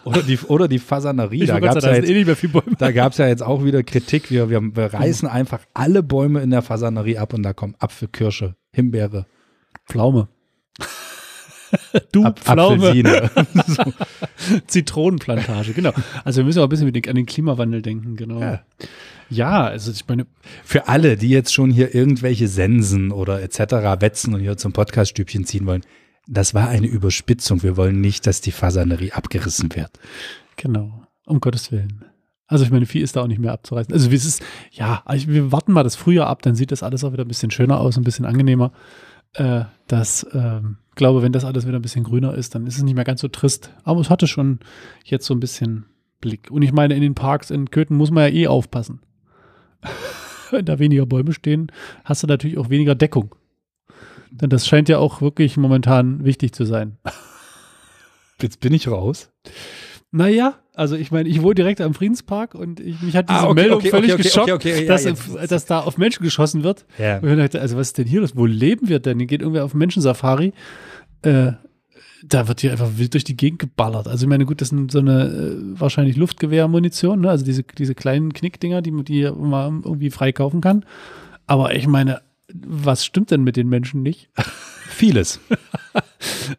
Oder 0.06 0.24
die, 0.24 0.38
oder 0.40 0.68
die 0.68 0.80
Fasanerie. 0.80 1.44
Ich 1.44 1.48
Da 1.50 1.60
gab 1.60 1.76
es 1.78 1.84
ja 1.84 1.92
eh 1.92 1.96
jetzt 1.98 2.08
nicht 2.10 2.26
mehr 2.26 2.36
viele 2.36 2.54
Bäume. 2.54 2.76
Da 2.78 2.92
gab 2.92 3.12
es 3.12 3.18
ja 3.18 3.28
jetzt 3.28 3.44
auch 3.44 3.64
wieder 3.64 3.84
Kritik. 3.84 4.32
Wir, 4.32 4.50
wir, 4.50 4.62
wir 4.62 4.94
reißen 4.94 5.28
einfach 5.28 5.60
alle 5.74 6.04
Bäume 6.04 6.42
in 6.42 6.50
der 6.52 6.62
Fasanerie 6.62 7.18
ab 7.18 7.34
und 7.34 7.44
da 7.44 7.54
kommen 7.54 7.76
Apfel, 7.80 8.08
Kirsche, 8.08 8.56
Himbeere, 8.72 9.26
Pflaume. 9.88 10.28
du 12.12 12.26
Ap 12.26 12.40
Pflaume. 12.40 13.30
So. 13.68 13.84
Zitronenplantage, 14.68 15.74
genau. 15.74 15.92
Also 16.24 16.38
wir 16.42 16.46
müssen 16.46 16.60
auch 16.60 16.64
ein 16.64 16.70
bisschen 16.70 16.86
mit 16.86 16.96
den- 16.96 17.08
an 17.10 17.16
den 17.16 17.26
Klimawandel 17.26 17.82
denken, 17.82 18.16
genau. 18.16 18.40
Ja. 18.40 18.64
Ja, 19.30 19.66
also 19.66 19.92
ich 19.92 20.08
meine, 20.08 20.26
Für 20.64 20.88
alle, 20.88 21.16
die 21.16 21.30
jetzt 21.30 21.54
schon 21.54 21.70
hier 21.70 21.94
irgendwelche 21.94 22.48
Sensen 22.48 23.12
oder 23.12 23.44
etc. 23.44 23.60
wetzen 24.02 24.34
und 24.34 24.40
hier 24.40 24.58
zum 24.58 24.74
Podcaststübchen 24.74 25.46
ziehen 25.46 25.68
wollen, 25.68 25.82
das 26.30 26.54
war 26.54 26.70
eine 26.70 26.88
Überspitzung. 26.88 27.64
Wir 27.64 27.76
wollen 27.76 28.02
nicht, 28.02 28.28
dass 28.28 28.42
die 28.42 28.52
Fasanerie 28.52 29.12
abgerissen 29.12 29.76
wird. 29.76 29.92
genau, 30.56 31.04
um 31.26 31.40
Gottes 31.40 31.72
Willen. 31.72 32.06
Also 32.48 32.66
ich 32.66 32.72
meine, 32.72 32.86
viel 32.86 33.04
ist 33.04 33.16
da 33.16 33.22
auch 33.22 33.28
nicht 33.28 33.40
mehr 33.40 33.52
abzureißen. 33.52 33.94
Also 33.94 34.10
es 34.10 34.26
ist, 34.26 34.44
ja, 34.72 35.04
wir 35.08 35.52
warten 35.52 35.72
mal 35.72 35.84
das 35.84 35.96
Frühjahr 35.96 36.28
ab, 36.28 36.42
dann 36.42 36.56
sieht 36.56 36.72
das 36.72 36.82
alles 36.84 37.04
auch 37.04 37.14
wieder 37.14 37.26
ein 37.26 37.28
bisschen 37.28 37.52
schöner 37.52 37.80
aus, 37.80 37.98
ein 37.98 38.04
bisschen 38.04 38.26
angenehmer. 38.26 38.72
Äh, 39.34 39.66
das, 39.88 40.26
ähm, 40.34 40.78
glaube, 41.00 41.22
wenn 41.22 41.32
das 41.32 41.46
alles 41.46 41.66
wieder 41.66 41.80
ein 41.80 41.82
bisschen 41.82 42.04
grüner 42.04 42.36
ist, 42.36 42.54
dann 42.54 42.68
ist 42.68 42.78
es 42.78 42.84
nicht 42.84 42.94
mehr 42.94 43.06
ganz 43.06 43.22
so 43.22 43.30
trist. 43.30 43.74
Aber 43.84 44.02
es 44.02 44.10
hatte 44.10 44.28
schon 44.28 44.60
jetzt 45.04 45.26
so 45.26 45.34
ein 45.34 45.40
bisschen 45.40 45.86
Blick. 46.22 46.52
Und 46.52 46.62
ich 46.62 46.74
meine, 46.74 46.94
in 46.94 47.02
den 47.02 47.16
Parks 47.16 47.50
in 47.50 47.72
Köthen 47.72 47.98
muss 47.98 48.12
man 48.12 48.26
ja 48.26 48.42
eh 48.42 48.48
aufpassen. 48.48 49.00
wenn 50.52 50.66
da 50.66 50.78
weniger 50.78 51.06
Bäume 51.06 51.34
stehen, 51.34 51.72
hast 52.04 52.22
du 52.24 52.28
natürlich 52.28 52.58
auch 52.58 52.70
weniger 52.70 52.96
Deckung. 52.96 53.34
Denn 54.32 54.50
das 54.50 54.68
scheint 54.68 54.90
ja 54.90 54.98
auch 54.98 55.22
wirklich 55.22 55.58
momentan 55.58 56.24
wichtig 56.24 56.54
zu 56.54 56.66
sein. 56.66 56.98
Jetzt 58.42 58.60
bin 58.60 58.74
ich 58.74 58.88
raus. 58.88 59.32
Naja, 60.12 60.56
also 60.74 60.96
ich 60.96 61.12
meine, 61.12 61.30
ich 61.30 61.42
wohne 61.42 61.56
direkt 61.56 61.82
am 61.82 61.94
Friedenspark 61.94 62.56
und 62.56 62.80
ich, 62.80 63.00
mich 63.02 63.16
hat 63.16 63.30
diese 63.30 63.42
Ah, 63.42 63.46
okay, 63.46 63.54
Meldung 63.54 63.80
okay, 63.80 63.90
völlig 63.90 64.14
okay, 64.14 64.24
geschockt, 64.24 64.66
ja, 64.66 64.82
dass, 64.86 65.06
dass 65.48 65.66
da 65.66 65.82
auf 65.82 65.98
Menschen 65.98 66.24
geschossen 66.24 66.64
wird. 66.64 66.86
Ja. 66.98 67.20
Und 67.20 67.30
ich 67.30 67.38
dachte, 67.38 67.62
also 67.62 67.78
was 67.78 67.90
ist 67.90 67.98
denn 67.98 68.08
hier 68.08 68.22
los? 68.22 68.36
Wo 68.36 68.46
leben 68.46 68.90
wir 68.90 69.00
denn? 69.00 69.20
Hier 69.20 69.28
geht 69.28 69.42
irgendwer 69.42 69.66
auf 69.66 69.74
Menschensafari. 69.76 70.54
Äh, 71.22 71.52
da 72.24 72.48
wird 72.48 72.62
hier 72.62 72.72
einfach 72.72 72.92
wild 72.96 73.14
durch 73.14 73.24
die 73.24 73.38
Gegend 73.38 73.60
geballert. 73.60 74.08
Also 74.08 74.26
ich 74.26 74.30
meine, 74.30 74.46
gut, 74.46 74.62
das 74.62 74.70
sind 74.70 74.92
so 74.92 75.00
eine 75.00 75.26
äh, 75.26 75.80
wahrscheinlich 75.80 76.18
Luftgewehrmunition, 76.18 77.22
ne? 77.22 77.30
also 77.30 77.46
diese, 77.46 77.64
diese 77.64 77.94
kleinen 77.94 78.34
Knickdinger, 78.34 78.82
die, 78.82 78.92
die 79.04 79.30
man 79.32 79.84
irgendwie 79.84 80.10
freikaufen 80.10 80.60
kann. 80.60 80.86
Aber 81.46 81.76
ich 81.76 81.88
meine, 81.88 82.22
was 82.54 83.06
stimmt 83.06 83.32
denn 83.32 83.44
mit 83.44 83.56
den 83.56 83.70
Menschen 83.70 84.02
nicht? 84.02 84.30
Vieles. 84.90 85.40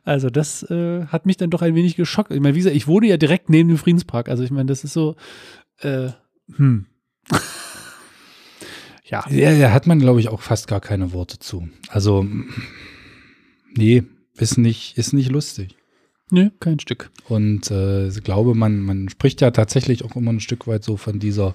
Also 0.05 0.31
das 0.31 0.63
äh, 0.71 1.07
hat 1.07 1.27
mich 1.27 1.37
dann 1.37 1.51
doch 1.51 1.63
ein 1.63 1.75
wenig 1.75 1.97
geschockt. 1.97 2.31
Ich 2.31 2.41
meine, 2.41 2.55
wie 2.55 2.61
gesagt, 2.61 2.77
ich 2.77 2.87
wohne 2.87 3.07
ja 3.07 3.17
direkt 3.17 3.51
neben 3.51 3.69
dem 3.69 3.79
Friedenspark. 3.79 4.29
Also 4.29 4.43
ich 4.43 4.51
meine, 4.51 4.67
das 4.67 4.85
ist 4.85 4.93
so, 4.93 5.17
äh, 5.81 6.09
hm. 6.57 6.87
ja. 9.05 9.25
Ja, 9.29 9.59
da 9.59 9.73
hat 9.73 9.87
man, 9.87 9.99
glaube 9.99 10.21
ich, 10.21 10.29
auch 10.29 10.41
fast 10.41 10.69
gar 10.69 10.81
keine 10.81 11.13
Worte 11.13 11.39
zu. 11.39 11.69
Also, 11.89 12.27
nee, 13.75 14.05
ist 14.37 14.59
nicht, 14.59 14.97
ist 14.97 15.13
nicht 15.13 15.31
lustig. 15.31 15.77
Nö, 16.31 16.51
kein 16.61 16.79
Stück. 16.79 17.11
Und 17.29 17.71
äh, 17.71 18.09
ich 18.09 18.23
glaube, 18.23 18.55
man, 18.55 18.81
man 18.81 19.09
spricht 19.09 19.41
ja 19.41 19.51
tatsächlich 19.51 20.05
auch 20.05 20.17
immer 20.17 20.33
ein 20.33 20.41
Stück 20.41 20.67
weit 20.67 20.85
so 20.85 20.97
von 20.97 21.19
dieser 21.19 21.55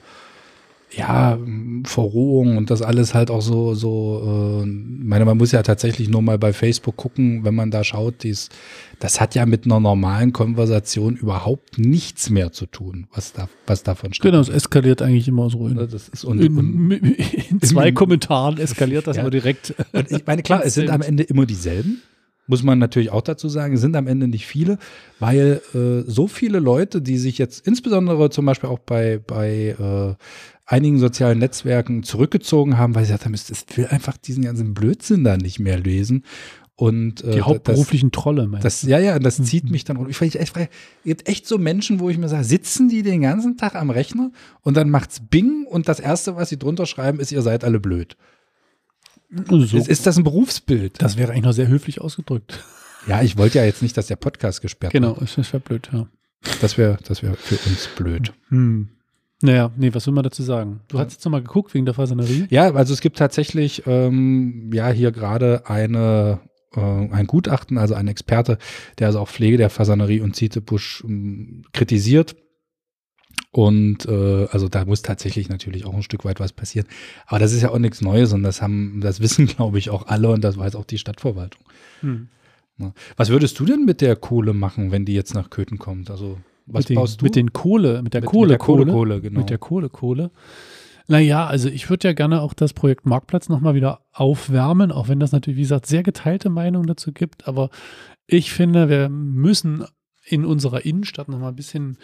ja, 0.92 1.38
Verrohung 1.84 2.58
und 2.58 2.70
das 2.70 2.82
alles 2.82 3.14
halt 3.14 3.30
auch 3.30 3.42
so, 3.42 3.74
so, 3.74 4.64
äh, 4.64 4.66
meine, 4.66 5.26
man 5.26 5.38
muss 5.38 5.52
ja 5.52 5.62
tatsächlich 5.64 6.10
nur 6.10 6.22
mal 6.22 6.38
bei 6.38 6.54
Facebook 6.54 6.96
gucken, 6.96 7.44
wenn 7.44 7.56
man 7.56 7.72
da 7.72 7.84
schaut, 7.84 8.24
dies, 8.24 8.50
das 9.00 9.20
hat 9.20 9.36
ja 9.36 9.46
mit 9.46 9.66
einer 9.66 9.80
normalen 9.80 10.32
Konversation 10.32 11.16
überhaupt 11.16 11.78
nichts 11.78 12.30
mehr 12.30 12.52
zu 12.52 12.66
tun, 12.66 13.08
was 13.14 13.34
da, 13.34 13.50
was 13.68 13.84
davon 13.84 14.14
steht. 14.14 14.32
Genau, 14.32 14.40
es 14.40 14.50
eskaliert 14.50 15.02
eigentlich 15.02 15.28
immer 15.28 15.50
so 15.50 15.68
in, 15.68 15.76
das 15.76 16.08
ist 16.08 16.24
und, 16.24 16.40
in, 16.40 16.58
und, 16.58 16.92
in 16.92 17.62
zwei 17.62 17.92
Kommentaren 17.92 18.58
eskaliert 18.58 19.08
das 19.08 19.18
ja. 19.18 19.24
immer 19.24 19.32
direkt. 19.32 19.74
Und 19.92 20.12
ich 20.12 20.26
meine, 20.26 20.44
klar, 20.44 20.62
es 20.64 20.74
sind 20.76 20.90
am 20.90 21.02
Ende 21.02 21.24
immer 21.24 21.46
dieselben 21.46 22.02
muss 22.48 22.64
man 22.64 22.80
natürlich 22.80 23.12
auch 23.12 23.22
dazu 23.22 23.50
sagen, 23.50 23.78
sind 23.78 23.96
am 23.96 24.08
Ende 24.08 24.28
nicht 24.28 24.46
viele, 24.46 24.78
weil 25.20 25.62
äh, 25.74 26.10
so 26.10 26.28
viele 26.28 26.60
Leute, 26.60 27.02
die 27.02 27.18
sich 27.18 27.38
jetzt 27.38 27.66
insbesondere 27.66 28.30
zum 28.30 28.46
Beispiel 28.46 28.70
auch 28.70 28.80
bei, 28.80 29.20
bei 29.26 29.76
äh, 29.80 30.16
einigen 30.66 31.00
sozialen 31.00 31.40
Netzwerken 31.40 32.04
zurückgezogen 32.04 32.78
haben, 32.78 32.96
weil 32.96 33.06
sie 33.06 33.14
gesagt 33.14 33.26
haben, 33.26 33.34
ich 33.36 33.78
will 33.78 33.88
einfach 33.88 34.18
diesen 34.18 34.44
ganzen 34.44 34.74
Blödsinn 34.74 35.24
da 35.24 35.38
nicht 35.38 35.60
mehr 35.60 35.80
lesen. 35.80 36.24
Und, 36.78 37.24
äh, 37.24 37.32
die 37.32 37.42
hauptberuflichen 37.42 38.12
das, 38.12 38.22
Trolle, 38.22 38.48
meinst 38.48 38.66
das, 38.66 38.82
Ja, 38.84 39.00
ja, 39.00 39.18
das 39.18 39.40
mhm. 39.40 39.46
zieht 39.46 39.72
mich 39.72 39.86
dann. 39.86 39.98
Ich 40.10 40.22
ich 40.22 40.50
frage, 40.50 40.70
es 40.70 41.04
gibt 41.06 41.30
echt 41.30 41.48
so 41.48 41.58
Menschen, 41.58 42.02
wo 42.02 42.10
ich 42.10 42.18
mir 42.18 42.28
sage, 42.28 42.44
sitzen 42.44 42.90
die 42.90 43.02
den 43.02 43.22
ganzen 43.22 43.56
Tag 43.56 43.76
am 43.76 43.90
Rechner 43.90 44.32
und 44.62 44.76
dann 44.76 44.90
macht's 44.90 45.22
Bing 45.22 45.66
und 45.66 45.88
das 45.88 46.02
Erste, 46.02 46.36
was 46.36 46.50
sie 46.50 46.60
drunter 46.60 46.86
schreiben, 46.86 47.22
ist, 47.22 47.32
ihr 47.32 47.42
seid 47.42 47.64
alle 47.64 47.80
blöd. 47.80 48.18
So. 49.30 49.78
Ist, 49.78 49.88
ist 49.88 50.06
das 50.06 50.18
ein 50.18 50.24
Berufsbild? 50.24 51.02
Das 51.02 51.18
wäre 51.18 51.32
eigentlich 51.32 51.46
noch 51.46 51.54
sehr 51.54 51.68
höflich 51.68 52.02
ausgedrückt. 52.02 52.64
Ja, 53.08 53.22
ich 53.22 53.38
wollte 53.38 53.60
ja 53.60 53.66
jetzt 53.66 53.84
nicht, 53.84 53.96
dass 53.98 54.08
der 54.08 54.16
Podcast 54.16 54.64
gesperrt 54.64 54.92
genau, 54.92 55.10
wird. 55.10 55.20
Genau, 55.20 55.36
das 55.36 55.54
wäre 55.54 55.60
blöd, 55.60 55.90
ja. 55.94 56.08
Das 56.60 56.78
wäre 56.80 56.98
das 57.08 57.22
wär 57.22 57.36
für 57.36 57.58
uns 57.70 57.88
blöd. 57.96 58.34
Hm. 58.50 58.90
Naja, 59.42 59.72
nee, 59.78 59.94
was 59.94 60.08
will 60.08 60.14
man 60.16 60.24
dazu 60.24 60.42
sagen? 60.42 60.80
Du 60.88 60.98
ja. 60.98 61.04
hast 61.04 61.14
jetzt 61.14 61.24
nochmal 61.24 61.44
geguckt 61.44 61.76
wegen 61.76 61.86
der 61.86 61.94
Fasanerie? 61.94 62.48
Ja, 62.50 62.74
also 62.74 62.94
es 62.94 63.02
gibt 63.02 63.18
tatsächlich 63.18 63.84
ähm, 63.86 64.72
ja 64.74 64.90
hier 64.90 65.12
gerade 65.12 65.68
eine 65.68 66.40
äh, 66.76 66.80
ein 66.80 67.28
Gutachten, 67.28 67.78
also 67.78 67.94
ein 67.94 68.08
Experte, 68.08 68.58
der 69.00 69.08
also 69.08 69.20
auch 69.20 69.30
Pflege 69.30 69.58
der 69.58 69.70
Fasanerie 69.70 70.22
und 70.22 70.36
Zietebusch 70.36 71.04
ähm, 71.06 71.64
kritisiert. 71.74 72.36
Und 73.56 74.06
äh, 74.06 74.48
also 74.52 74.68
da 74.68 74.84
muss 74.84 75.02
tatsächlich 75.02 75.48
natürlich 75.48 75.86
auch 75.86 75.94
ein 75.94 76.04
Stück 76.04 76.26
weit 76.26 76.42
was 76.42 76.52
passieren. 76.52 76.88
Aber 77.26 77.40
das 77.40 77.54
ist 77.54 77.62
ja 77.62 77.70
auch 77.70 77.80
nichts 77.80 78.02
Neues 78.02 78.34
und 78.34 78.44
das 78.44 78.62
haben, 78.62 79.00
das 79.00 79.22
wissen, 79.22 79.46
glaube 79.56 79.78
ich, 79.78 79.90
auch 79.90 80.08
alle 80.08 80.30
und 80.30 80.44
das 80.44 80.58
weiß 80.58 80.76
auch 80.76 80.84
die 80.84 80.98
Stadtverwaltung. 80.98 81.64
Hm. 82.02 82.28
Was 83.16 83.30
würdest 83.30 83.58
du 83.58 83.64
denn 83.64 83.86
mit 83.86 84.02
der 84.02 84.18
Kohle 84.18 84.52
machen, 84.52 84.92
wenn 84.92 85.06
die 85.06 85.14
jetzt 85.14 85.34
nach 85.34 85.50
Köthen 85.50 85.80
kommt? 85.80 86.12
Also 86.12 86.38
was 86.66 86.82
mit 86.82 86.90
den, 86.90 86.96
baust 86.96 87.22
du? 87.22 87.24
Mit 87.24 87.38
den 87.38 87.54
Kohle, 87.54 88.02
mit 88.04 88.14
der 88.14 88.20
mit, 88.20 88.30
Kohle, 88.30 88.42
mit 88.42 88.52
der 88.52 88.58
Kohle, 88.58 88.92
Kohle, 88.92 89.22
genau. 89.22 89.40
Mit 89.40 89.50
der 89.50 89.58
Kohle, 89.58 89.88
Kohle. 89.88 90.32
Naja, 91.08 91.48
also 91.48 91.70
ich 91.70 91.90
würde 91.90 92.10
ja 92.10 92.14
gerne 92.14 92.42
auch 92.42 92.54
das 92.54 92.74
Projekt 92.74 93.06
Marktplatz 93.06 93.48
nochmal 93.48 93.74
wieder 93.74 94.02
aufwärmen, 94.12 94.92
auch 94.92 95.08
wenn 95.08 95.22
das 95.22 95.32
natürlich, 95.32 95.56
wie 95.56 95.62
gesagt, 95.62 95.86
sehr 95.86 96.04
geteilte 96.04 96.50
Meinungen 96.50 96.88
dazu 96.88 97.14
gibt. 97.14 97.48
Aber 97.48 97.70
ich 98.28 98.52
finde, 98.52 98.90
wir 98.90 99.08
müssen 99.08 99.86
in 100.28 100.44
unserer 100.44 100.86
Innenstadt 100.86 101.30
nochmal 101.30 101.50
ein 101.50 101.56
bisschen 101.56 101.98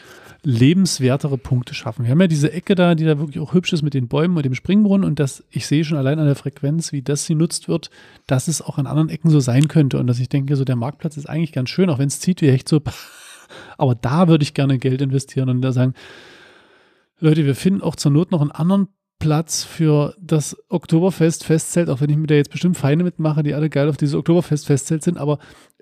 lebenswertere 0.44 1.38
Punkte 1.38 1.74
schaffen. 1.74 2.06
Wir 2.06 2.12
haben 2.12 2.22
ja 2.22 2.28
diese 2.28 2.54
Ecke 2.54 2.76
da, 2.76 2.94
die 2.94 3.06
da 3.06 3.18
wirklich 3.18 3.40
auch 3.40 3.54
hübsch 3.54 3.74
ist 3.74 3.82
mit 3.82 3.96
den 3.96 4.08
Bäumen 4.08 4.38
und 4.38 4.46
dem 4.46 4.54
Springbrunnen 4.54 5.06
und 5.06 5.20
das, 5.20 5.44
ich 5.50 5.66
sehe 5.66 5.84
schon 5.84 5.98
allein 5.98 6.20
an 6.20 6.28
der 6.28 6.36
Frequenz, 6.36 6.92
wie 6.92 7.02
das 7.02 7.26
genutzt 7.26 7.68
wird, 7.68 7.90
dass 8.28 8.48
es 8.48 8.62
auch 8.62 8.78
an 8.78 8.86
anderen 8.86 9.10
Ecken 9.10 9.32
so 9.32 9.40
sein 9.40 9.68
könnte 9.68 9.98
und 9.98 10.06
dass 10.06 10.20
ich 10.20 10.30
denke, 10.30 10.56
so 10.56 10.64
der 10.64 10.76
Marktplatz 10.76 11.18
ist 11.18 11.28
eigentlich 11.28 11.52
ganz 11.52 11.70
schön, 11.70 11.90
auch 11.90 11.98
wenn 11.98 12.08
es 12.08 12.20
zieht 12.20 12.42
wie 12.42 12.50
echt 12.50 12.70
so 12.70 12.80
aber 13.78 13.96
da 13.96 14.28
würde 14.28 14.44
ich 14.44 14.54
gerne 14.54 14.78
Geld 14.78 15.02
investieren 15.02 15.50
und 15.50 15.62
da 15.62 15.72
sagen, 15.72 15.96
Leute, 17.20 17.46
wir 17.46 17.56
finden 17.56 17.82
auch 17.82 17.96
zur 17.96 18.12
Not 18.12 18.32
noch 18.32 18.42
einen 18.42 18.52
anderen 18.52 18.88
Platz 19.22 19.64
für 19.64 20.16
das 20.20 20.58
Oktoberfest 20.70 21.46
Festzelt, 21.46 21.90
auch 21.90 22.02
wenn 22.02 22.10
ich 22.10 22.18
mir 22.18 22.26
da 22.26 22.34
jetzt 22.34 22.50
bestimmt 22.50 22.76
Feinde 22.76 23.06
mitmache, 23.06 23.44
die 23.44 23.54
alle 23.54 23.70
geil 23.70 23.88
auf 23.88 23.96
dieses 23.96 24.16
Oktoberfest 24.16 24.66
Festzelt 24.66 25.04
sind, 25.04 25.20
aber 25.20 25.38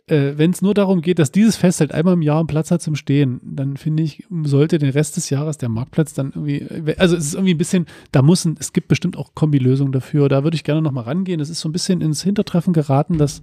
äh, 0.10 0.38
wenn 0.38 0.52
es 0.52 0.62
nur 0.62 0.74
darum 0.74 1.02
geht, 1.02 1.20
dass 1.20 1.32
dieses 1.32 1.56
Festzelt 1.56 1.94
einmal 1.94 2.14
im 2.14 2.22
Jahr 2.22 2.40
einen 2.40 2.48
Platz 2.48 2.72
hat 2.72 2.82
zum 2.82 2.96
Stehen, 2.96 3.40
dann 3.44 3.78
finde 3.78 4.04
ich, 4.04 4.26
sollte 4.44 4.78
den 4.78 4.90
Rest 4.90 5.18
des 5.18 5.30
Jahres 5.30 5.58
der 5.58 5.70
Marktplatz 5.70 6.14
dann 6.14 6.32
irgendwie, 6.36 6.96
also 6.98 7.16
es 7.16 7.28
ist 7.28 7.34
irgendwie 7.36 7.54
ein 7.54 7.58
bisschen, 7.58 7.86
da 8.12 8.22
muss 8.22 8.46
ein, 8.46 8.56
es 8.60 8.74
gibt 8.74 8.88
bestimmt 8.88 9.18
auch 9.18 9.36
Kombilösungen 9.36 9.92
dafür, 9.92 10.30
da 10.30 10.44
würde 10.44 10.56
ich 10.56 10.64
gerne 10.64 10.82
nochmal 10.82 11.06
rangehen. 11.06 11.40
Es 11.40 11.50
ist 11.50 11.60
so 11.60 11.70
ein 11.70 11.74
bisschen 11.74 12.02
ins 12.02 12.24
Hintertreffen 12.24 12.74
geraten, 12.74 13.18
das 13.18 13.42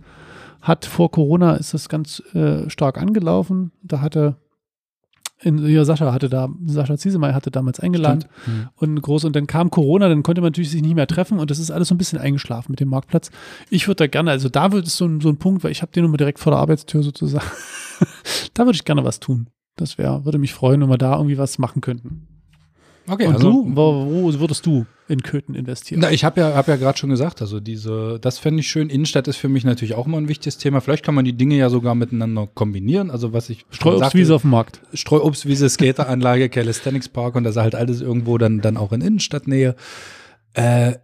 hat 0.62 0.84
vor 0.84 1.10
Corona 1.10 1.54
ist 1.54 1.74
das 1.74 1.88
ganz 1.88 2.22
äh, 2.34 2.68
stark 2.68 2.98
angelaufen. 2.98 3.72
Da 3.82 4.00
hatte 4.00 4.36
in, 5.40 5.66
ja, 5.66 5.84
Sascha 5.84 6.12
hatte 6.12 6.28
da, 6.28 6.48
Sascha 6.64 6.96
Ziesemeier 6.96 7.34
hatte 7.34 7.50
damals 7.50 7.78
eingeladen 7.78 8.24
mhm. 8.46 8.68
und 8.76 9.02
groß 9.02 9.24
und 9.24 9.36
dann 9.36 9.46
kam 9.46 9.70
Corona, 9.70 10.08
dann 10.08 10.22
konnte 10.22 10.40
man 10.40 10.48
natürlich 10.48 10.70
sich 10.70 10.80
nicht 10.80 10.94
mehr 10.94 11.06
treffen 11.06 11.38
und 11.38 11.50
das 11.50 11.58
ist 11.58 11.70
alles 11.70 11.88
so 11.88 11.94
ein 11.94 11.98
bisschen 11.98 12.18
eingeschlafen 12.18 12.72
mit 12.72 12.80
dem 12.80 12.88
Marktplatz. 12.88 13.30
Ich 13.68 13.86
würde 13.86 13.96
da 13.96 14.06
gerne, 14.06 14.30
also 14.30 14.48
da 14.48 14.72
wird 14.72 14.86
es 14.86 14.96
so, 14.96 15.04
ein, 15.04 15.20
so 15.20 15.28
ein 15.28 15.36
Punkt, 15.36 15.62
weil 15.62 15.72
ich 15.72 15.82
habe 15.82 15.92
den 15.92 16.06
nur 16.06 16.16
direkt 16.16 16.38
vor 16.38 16.52
der 16.52 16.60
Arbeitstür 16.60 17.02
sozusagen. 17.02 17.44
da 18.54 18.64
würde 18.64 18.76
ich 18.76 18.84
gerne 18.84 19.04
was 19.04 19.20
tun. 19.20 19.48
Das 19.76 19.98
wäre, 19.98 20.24
würde 20.24 20.38
mich 20.38 20.54
freuen, 20.54 20.80
wenn 20.80 20.88
wir 20.88 20.98
da 20.98 21.16
irgendwie 21.16 21.36
was 21.36 21.58
machen 21.58 21.82
könnten. 21.82 22.28
Okay, 23.06 23.26
und 23.26 23.34
also, 23.34 23.50
du, 23.50 23.76
wo, 23.76 24.06
wo 24.06 24.40
würdest 24.40 24.64
du 24.64 24.86
in 25.08 25.22
Köthen 25.22 25.54
investieren? 25.54 26.00
Na, 26.00 26.10
ich 26.10 26.24
habe 26.24 26.40
ja, 26.40 26.54
hab 26.54 26.68
ja 26.68 26.76
gerade 26.76 26.98
schon 26.98 27.10
gesagt, 27.10 27.40
also 27.40 27.60
diese, 27.60 28.18
das 28.20 28.38
fände 28.38 28.60
ich 28.60 28.68
schön. 28.68 28.90
Innenstadt 28.90 29.28
ist 29.28 29.36
für 29.36 29.48
mich 29.48 29.64
natürlich 29.64 29.94
auch 29.94 30.06
immer 30.06 30.18
ein 30.18 30.28
wichtiges 30.28 30.58
Thema. 30.58 30.80
Vielleicht 30.80 31.04
kann 31.04 31.14
man 31.14 31.24
die 31.24 31.32
Dinge 31.32 31.56
ja 31.56 31.70
sogar 31.70 31.94
miteinander 31.94 32.48
kombinieren. 32.52 33.10
Also 33.10 33.32
was 33.32 33.50
ich 33.50 33.64
Streuobstwiese 33.70 34.34
auf 34.34 34.42
dem 34.42 34.50
Markt. 34.50 34.80
Streuobstwiese, 34.92 35.68
Skateranlage, 35.68 36.48
Calisthenics 36.48 37.08
Park 37.08 37.36
und 37.36 37.44
das 37.44 37.56
ist 37.56 37.62
halt 37.62 37.74
alles 37.74 38.00
irgendwo 38.00 38.38
dann, 38.38 38.60
dann 38.60 38.76
auch 38.76 38.92
in 38.92 39.00
Innenstadtnähe. 39.00 39.76
Äh, 40.56 40.94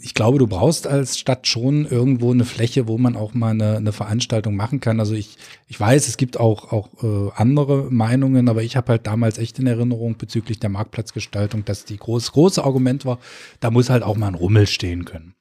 ich 0.00 0.14
glaube, 0.14 0.38
du 0.38 0.46
brauchst 0.46 0.86
als 0.86 1.18
Stadt 1.18 1.46
schon 1.46 1.84
irgendwo 1.84 2.32
eine 2.32 2.46
Fläche, 2.46 2.88
wo 2.88 2.96
man 2.96 3.14
auch 3.14 3.34
mal 3.34 3.50
eine, 3.50 3.76
eine 3.76 3.92
Veranstaltung 3.92 4.56
machen 4.56 4.80
kann. 4.80 5.00
Also 5.00 5.12
ich, 5.12 5.36
ich 5.68 5.78
weiß, 5.78 6.08
es 6.08 6.16
gibt 6.16 6.40
auch, 6.40 6.72
auch 6.72 6.88
äh, 7.02 7.30
andere 7.36 7.90
Meinungen, 7.90 8.48
aber 8.48 8.62
ich 8.62 8.74
habe 8.74 8.92
halt 8.92 9.06
damals 9.06 9.36
echt 9.36 9.58
in 9.58 9.66
Erinnerung 9.66 10.16
bezüglich 10.16 10.60
der 10.60 10.70
Marktplatzgestaltung, 10.70 11.66
dass 11.66 11.84
die 11.84 11.98
groß, 11.98 12.32
große 12.32 12.64
Argument 12.64 13.04
war, 13.04 13.18
da 13.60 13.70
muss 13.70 13.90
halt 13.90 14.02
auch 14.02 14.16
mal 14.16 14.28
ein 14.28 14.34
Rummel 14.34 14.66
stehen 14.66 15.04
können. 15.04 15.34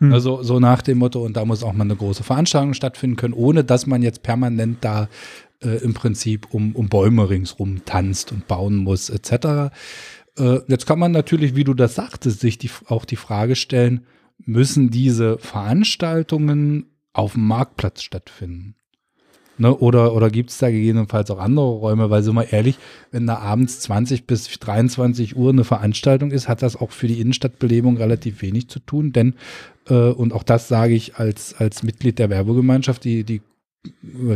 Hm. 0.00 0.12
Also 0.12 0.42
so 0.42 0.60
nach 0.60 0.82
dem 0.82 0.98
Motto, 0.98 1.24
und 1.24 1.34
da 1.34 1.46
muss 1.46 1.62
auch 1.62 1.72
mal 1.72 1.84
eine 1.84 1.96
große 1.96 2.24
Veranstaltung 2.24 2.74
stattfinden 2.74 3.16
können, 3.16 3.32
ohne 3.32 3.64
dass 3.64 3.86
man 3.86 4.02
jetzt 4.02 4.22
permanent 4.22 4.78
da 4.82 5.08
äh, 5.62 5.82
im 5.82 5.94
Prinzip 5.94 6.48
um, 6.52 6.76
um 6.76 6.90
Bäume 6.90 7.30
ringsrum 7.30 7.86
tanzt 7.86 8.32
und 8.32 8.46
bauen 8.48 8.76
muss, 8.76 9.08
etc. 9.08 9.72
Äh, 10.38 10.60
jetzt 10.68 10.86
kann 10.86 10.98
man 10.98 11.12
natürlich, 11.12 11.54
wie 11.54 11.64
du 11.64 11.74
das 11.74 11.94
sagtest, 11.94 12.40
sich 12.40 12.58
die, 12.58 12.70
auch 12.86 13.04
die 13.04 13.16
Frage 13.16 13.56
stellen, 13.56 14.06
müssen 14.38 14.90
diese 14.90 15.38
Veranstaltungen 15.38 16.86
auf 17.12 17.32
dem 17.32 17.46
Marktplatz 17.46 18.02
stattfinden? 18.02 18.74
Ne, 19.56 19.72
oder 19.72 20.14
oder 20.14 20.30
gibt 20.30 20.50
es 20.50 20.58
da 20.58 20.68
gegebenenfalls 20.68 21.30
auch 21.30 21.38
andere 21.38 21.66
Räume? 21.66 22.10
Weil, 22.10 22.24
sind 22.24 22.34
wir 22.34 22.52
ehrlich, 22.52 22.76
wenn 23.12 23.28
da 23.28 23.36
abends 23.38 23.78
20 23.80 24.26
bis 24.26 24.48
23 24.48 25.36
Uhr 25.36 25.50
eine 25.50 25.62
Veranstaltung 25.62 26.32
ist, 26.32 26.48
hat 26.48 26.62
das 26.62 26.74
auch 26.74 26.90
für 26.90 27.06
die 27.06 27.20
Innenstadtbelebung 27.20 27.96
relativ 27.96 28.42
wenig 28.42 28.68
zu 28.68 28.80
tun. 28.80 29.12
Denn, 29.12 29.34
äh, 29.88 29.94
und 29.94 30.32
auch 30.32 30.42
das 30.42 30.66
sage 30.66 30.94
ich 30.94 31.16
als, 31.16 31.54
als 31.54 31.84
Mitglied 31.84 32.18
der 32.18 32.30
Werbegemeinschaft, 32.30 33.04
die, 33.04 33.22
die 33.22 33.42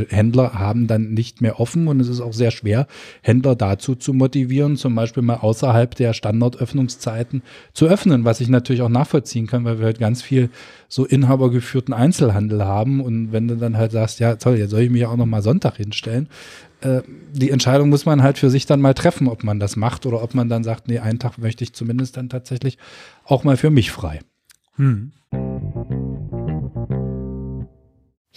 Händler 0.09 0.55
haben 0.55 0.87
dann 0.87 1.15
nicht 1.15 1.41
mehr 1.41 1.61
offen 1.61 1.89
und 1.89 2.01
es 2.01 2.09
ist 2.09 2.21
auch 2.21 2.33
sehr 2.33 2.51
schwer, 2.51 2.87
Händler 3.23 3.55
dazu 3.57 3.95
zu 3.95 4.13
motivieren, 4.13 4.77
zum 4.77 4.95
Beispiel 4.95 5.23
mal 5.23 5.37
außerhalb 5.37 5.95
der 5.95 6.13
Standardöffnungszeiten 6.13 7.43
zu 7.73 7.87
öffnen, 7.87 8.25
was 8.25 8.41
ich 8.41 8.49
natürlich 8.49 8.83
auch 8.83 8.89
nachvollziehen 8.89 9.47
kann, 9.47 9.65
weil 9.65 9.79
wir 9.79 9.87
halt 9.87 9.99
ganz 9.99 10.23
viel 10.23 10.51
so 10.89 11.05
inhabergeführten 11.05 11.95
Einzelhandel 11.95 12.65
haben 12.65 13.01
und 13.01 13.33
wenn 13.33 13.49
du 13.49 13.57
dann 13.57 13.77
halt 13.77 13.93
sagst, 13.93 14.21
ja 14.21 14.37
toll, 14.37 14.59
jetzt 14.59 14.71
soll 14.71 14.83
ich 14.83 14.91
mich 14.91 15.07
auch 15.07 15.17
noch 15.17 15.27
mal 15.27 15.43
Sonntag 15.43 15.77
hinstellen, 15.77 16.29
äh, 16.81 17.03
die 17.33 17.51
Entscheidung 17.51 17.89
muss 17.89 18.07
man 18.07 18.23
halt 18.23 18.39
für 18.39 18.51
sich 18.51 18.67
dann 18.67 18.81
mal 18.81 18.95
treffen, 18.95 19.29
ob 19.29 19.45
man 19.45 19.59
das 19.61 19.77
macht 19.77 20.07
oder 20.07 20.23
ob 20.23 20.35
man 20.35 20.49
dann 20.49 20.65
sagt, 20.65 20.89
nee, 20.89 20.99
einen 20.99 21.19
Tag 21.19 21.39
möchte 21.39 21.65
ich 21.65 21.73
zumindest 21.73 22.17
dann 22.17 22.29
tatsächlich 22.29 22.79
auch 23.25 23.45
mal 23.45 23.57
für 23.57 23.71
mich 23.71 23.91
frei. 23.91 24.21
Hm. 24.77 25.13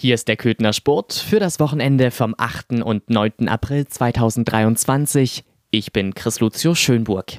Hier 0.02 0.16
ist 0.16 0.26
der 0.26 0.36
Köthner 0.36 0.72
Sport 0.72 1.12
für 1.12 1.38
das 1.38 1.60
Wochenende 1.60 2.10
vom 2.10 2.34
8. 2.36 2.82
und 2.82 3.08
9. 3.08 3.46
April 3.46 3.86
2023. 3.86 5.44
Ich 5.70 5.92
bin 5.92 6.12
Chris 6.14 6.40
Lucio 6.40 6.74
Schönburg. 6.74 7.34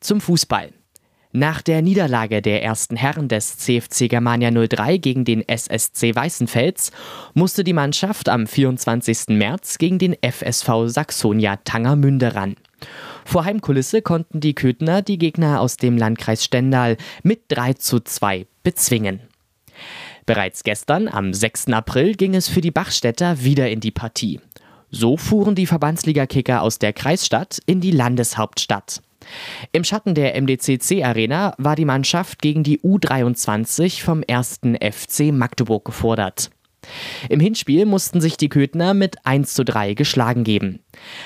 Zum 0.00 0.22
Fußball. 0.22 0.70
Nach 1.32 1.60
der 1.60 1.82
Niederlage 1.82 2.40
der 2.40 2.62
ersten 2.62 2.96
Herren 2.96 3.28
des 3.28 3.58
CFC 3.58 4.08
Germania 4.08 4.50
03 4.50 4.96
gegen 4.96 5.26
den 5.26 5.46
SSC 5.46 6.16
Weißenfels 6.16 6.92
musste 7.34 7.62
die 7.62 7.74
Mannschaft 7.74 8.30
am 8.30 8.46
24. 8.46 9.28
März 9.28 9.76
gegen 9.76 9.98
den 9.98 10.16
FSV 10.22 10.86
Saxonia 10.86 11.56
Tangermünde 11.56 12.34
ran. 12.34 12.56
Vor 13.26 13.44
Heimkulisse 13.44 14.00
konnten 14.00 14.40
die 14.40 14.54
Köthner 14.54 15.02
die 15.02 15.18
Gegner 15.18 15.60
aus 15.60 15.76
dem 15.76 15.98
Landkreis 15.98 16.42
Stendal 16.42 16.96
mit 17.22 17.42
3 17.48 17.74
zu 17.74 18.00
2 18.00 18.46
bezwingen. 18.62 19.20
Bereits 20.26 20.62
gestern, 20.62 21.08
am 21.08 21.34
6. 21.34 21.68
April, 21.68 22.14
ging 22.14 22.34
es 22.34 22.48
für 22.48 22.60
die 22.60 22.70
Bachstädter 22.70 23.42
wieder 23.42 23.70
in 23.70 23.80
die 23.80 23.90
Partie. 23.90 24.40
So 24.90 25.16
fuhren 25.16 25.54
die 25.54 25.66
Verbandsliga-Kicker 25.66 26.62
aus 26.62 26.78
der 26.78 26.92
Kreisstadt 26.92 27.58
in 27.66 27.80
die 27.80 27.90
Landeshauptstadt. 27.90 29.02
Im 29.72 29.84
Schatten 29.84 30.14
der 30.14 30.40
MDCC 30.40 31.04
Arena 31.04 31.54
war 31.58 31.76
die 31.76 31.84
Mannschaft 31.84 32.42
gegen 32.42 32.62
die 32.62 32.80
U23 32.80 34.02
vom 34.02 34.22
1. 34.28 34.60
FC 34.80 35.32
Magdeburg 35.32 35.84
gefordert. 35.84 36.50
Im 37.28 37.40
Hinspiel 37.40 37.86
mussten 37.86 38.20
sich 38.20 38.36
die 38.36 38.48
Köthner 38.48 38.92
mit 38.92 39.24
1 39.24 39.54
zu 39.54 39.64
3 39.64 39.94
geschlagen 39.94 40.44
geben. 40.44 40.80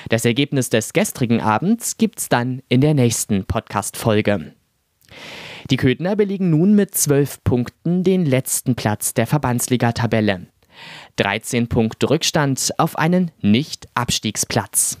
Das 0.09 0.25
Ergebnis 0.25 0.69
des 0.69 0.93
gestrigen 0.93 1.41
Abends 1.41 1.97
gibt's 1.97 2.29
dann 2.29 2.61
in 2.69 2.81
der 2.81 2.93
nächsten 2.93 3.45
Podcast-Folge. 3.45 4.53
Die 5.69 5.77
Köthner 5.77 6.15
belegen 6.15 6.49
nun 6.49 6.75
mit 6.75 6.95
12 6.95 7.43
Punkten 7.43 8.03
den 8.03 8.25
letzten 8.25 8.75
Platz 8.75 9.13
der 9.13 9.27
Verbandsliga-Tabelle. 9.27 10.47
13 11.17 11.67
Punkte 11.67 12.09
Rückstand 12.09 12.71
auf 12.77 12.97
einen 12.97 13.31
Nicht-Abstiegsplatz. 13.41 14.97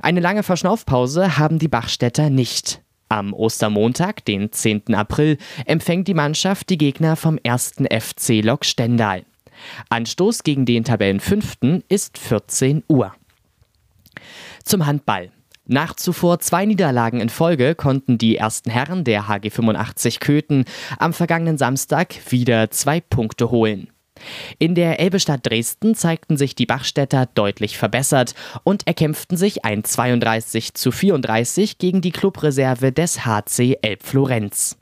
Eine 0.00 0.20
lange 0.20 0.42
Verschnaufpause 0.42 1.36
haben 1.36 1.58
die 1.58 1.68
Bachstädter 1.68 2.30
nicht. 2.30 2.80
Am 3.10 3.34
Ostermontag, 3.34 4.24
den 4.24 4.52
10. 4.52 4.94
April, 4.94 5.36
empfängt 5.66 6.08
die 6.08 6.14
Mannschaft 6.14 6.70
die 6.70 6.78
Gegner 6.78 7.16
vom 7.16 7.38
1. 7.42 7.74
FC 7.90 8.42
Lok 8.42 8.64
Stendal. 8.64 9.24
Anstoß 9.90 10.44
gegen 10.44 10.64
den 10.64 10.84
Tabellenfünften 10.84 11.84
ist 11.88 12.16
14 12.16 12.84
Uhr. 12.88 13.14
Zum 14.64 14.86
Handball. 14.86 15.30
Nach 15.70 15.94
zuvor 15.94 16.40
zwei 16.40 16.64
Niederlagen 16.64 17.20
in 17.20 17.28
Folge 17.28 17.74
konnten 17.74 18.16
die 18.16 18.38
ersten 18.38 18.70
Herren 18.70 19.04
der 19.04 19.28
HG 19.28 19.50
85 19.50 20.18
Köthen 20.18 20.64
am 20.98 21.12
vergangenen 21.12 21.58
Samstag 21.58 22.14
wieder 22.30 22.70
zwei 22.70 23.02
Punkte 23.02 23.50
holen. 23.50 23.90
In 24.58 24.74
der 24.74 24.98
Elbestadt 24.98 25.44
Dresden 25.44 25.94
zeigten 25.94 26.38
sich 26.38 26.54
die 26.54 26.64
Bachstädter 26.64 27.26
deutlich 27.34 27.76
verbessert 27.76 28.34
und 28.64 28.86
erkämpften 28.86 29.36
sich 29.36 29.66
ein 29.66 29.84
32 29.84 30.72
zu 30.72 30.90
34 30.90 31.76
gegen 31.76 32.00
die 32.00 32.12
Clubreserve 32.12 32.90
des 32.90 33.26
HC 33.26 33.76
Elbflorenz. 33.82 34.78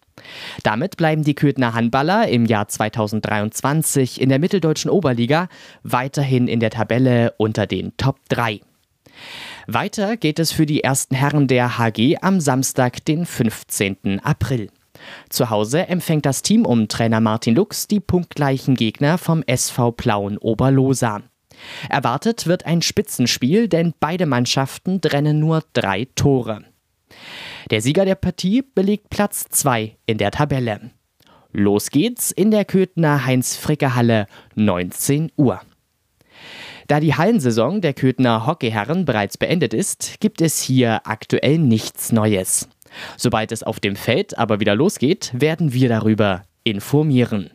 Damit 0.63 0.97
bleiben 0.97 1.25
die 1.25 1.35
Köthner 1.35 1.75
Handballer 1.75 2.29
im 2.29 2.47
Jahr 2.47 2.69
2023 2.69 4.21
in 4.21 4.29
der 4.29 4.39
mitteldeutschen 4.39 4.93
Oberliga 4.93 5.49
weiterhin 5.83 6.47
in 6.47 6.61
der 6.61 6.71
Tabelle 6.71 7.35
unter 7.39 7.67
den 7.67 7.97
Top 7.97 8.21
3. 8.29 8.61
Weiter 9.67 10.17
geht 10.17 10.39
es 10.39 10.53
für 10.53 10.65
die 10.65 10.85
ersten 10.85 11.17
Herren 11.17 11.49
der 11.49 11.77
HG 11.77 12.19
am 12.21 12.41
Samstag, 12.41 13.05
den 13.05 13.27
15. 13.27 14.21
April. 14.23 14.71
Zu 15.29 15.51
Hause 15.51 15.89
empfängt 15.89 16.25
das 16.25 16.43
Team 16.43 16.65
um 16.65 16.87
Trainer 16.87 17.21
Martin 17.21 17.57
Lux 17.57 17.89
die 17.89 17.99
punktgleichen 17.99 18.77
Gegner 18.77 19.19
vom 19.19 19.43
SV 19.43 19.91
Plauen 19.91 20.39
Oberlosa. 20.39 21.23
Erwartet 21.89 22.47
wird 22.47 22.65
ein 22.65 22.81
Spitzenspiel, 22.81 23.67
denn 23.67 23.93
beide 23.99 24.27
Mannschaften 24.27 25.01
trennen 25.01 25.41
nur 25.41 25.65
drei 25.73 26.07
Tore. 26.15 26.63
Der 27.71 27.81
Sieger 27.81 28.05
der 28.05 28.15
Partie 28.15 28.63
belegt 28.63 29.11
Platz 29.11 29.47
2 29.51 29.97
in 30.07 30.19
der 30.19 30.31
Tabelle. 30.31 30.93
Los 31.51 31.91
geht's 31.91 32.31
in 32.31 32.53
der 32.53 32.65
Köthner 32.65 33.25
Heinz-Fricke-Halle, 33.25 34.27
19 34.55 35.33
Uhr. 35.37 35.61
Da 36.87 37.01
die 37.01 37.15
Hallensaison 37.15 37.81
der 37.81 37.95
Köthner 37.95 38.47
Hockeyherren 38.47 39.05
bereits 39.05 39.39
beendet 39.39 39.75
ist, 39.75 40.21
gibt 40.21 40.41
es 40.41 40.61
hier 40.61 41.01
aktuell 41.05 41.59
nichts 41.59 42.13
Neues. 42.13 42.69
Sobald 43.17 43.51
es 43.51 43.65
auf 43.65 43.81
dem 43.81 43.97
Feld 43.97 44.39
aber 44.39 44.61
wieder 44.61 44.77
losgeht, 44.77 45.33
werden 45.35 45.73
wir 45.73 45.89
darüber 45.89 46.45
informieren. 46.63 47.51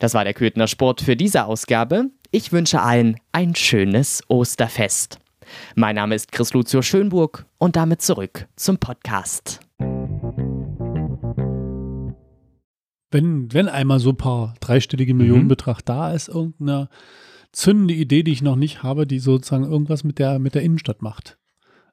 Das 0.00 0.12
war 0.12 0.24
der 0.24 0.34
Köthner 0.34 0.66
Sport 0.66 1.00
für 1.00 1.16
diese 1.16 1.46
Ausgabe. 1.46 2.10
Ich 2.30 2.52
wünsche 2.52 2.82
allen 2.82 3.16
ein 3.32 3.54
schönes 3.54 4.22
Osterfest. 4.28 5.18
Mein 5.74 5.96
Name 5.96 6.14
ist 6.14 6.30
Chris 6.30 6.52
Lucio 6.52 6.82
Schönburg 6.82 7.46
und 7.56 7.74
damit 7.74 8.02
zurück 8.02 8.46
zum 8.56 8.76
Podcast. 8.76 9.60
Wenn, 13.10 13.50
wenn 13.54 13.68
einmal 13.70 13.98
so 13.98 14.10
ein 14.10 14.16
paar 14.18 14.54
dreistellige 14.60 15.14
Millionenbetrag 15.14 15.78
mhm. 15.78 15.84
da 15.86 16.12
ist, 16.12 16.28
irgendeine 16.28 16.90
zündende 17.56 17.94
Idee, 17.94 18.22
die 18.22 18.32
ich 18.32 18.42
noch 18.42 18.54
nicht 18.54 18.82
habe, 18.82 19.06
die 19.06 19.18
sozusagen 19.18 19.64
irgendwas 19.64 20.04
mit 20.04 20.18
der, 20.18 20.38
mit 20.38 20.54
der 20.54 20.62
Innenstadt 20.62 21.00
macht. 21.00 21.38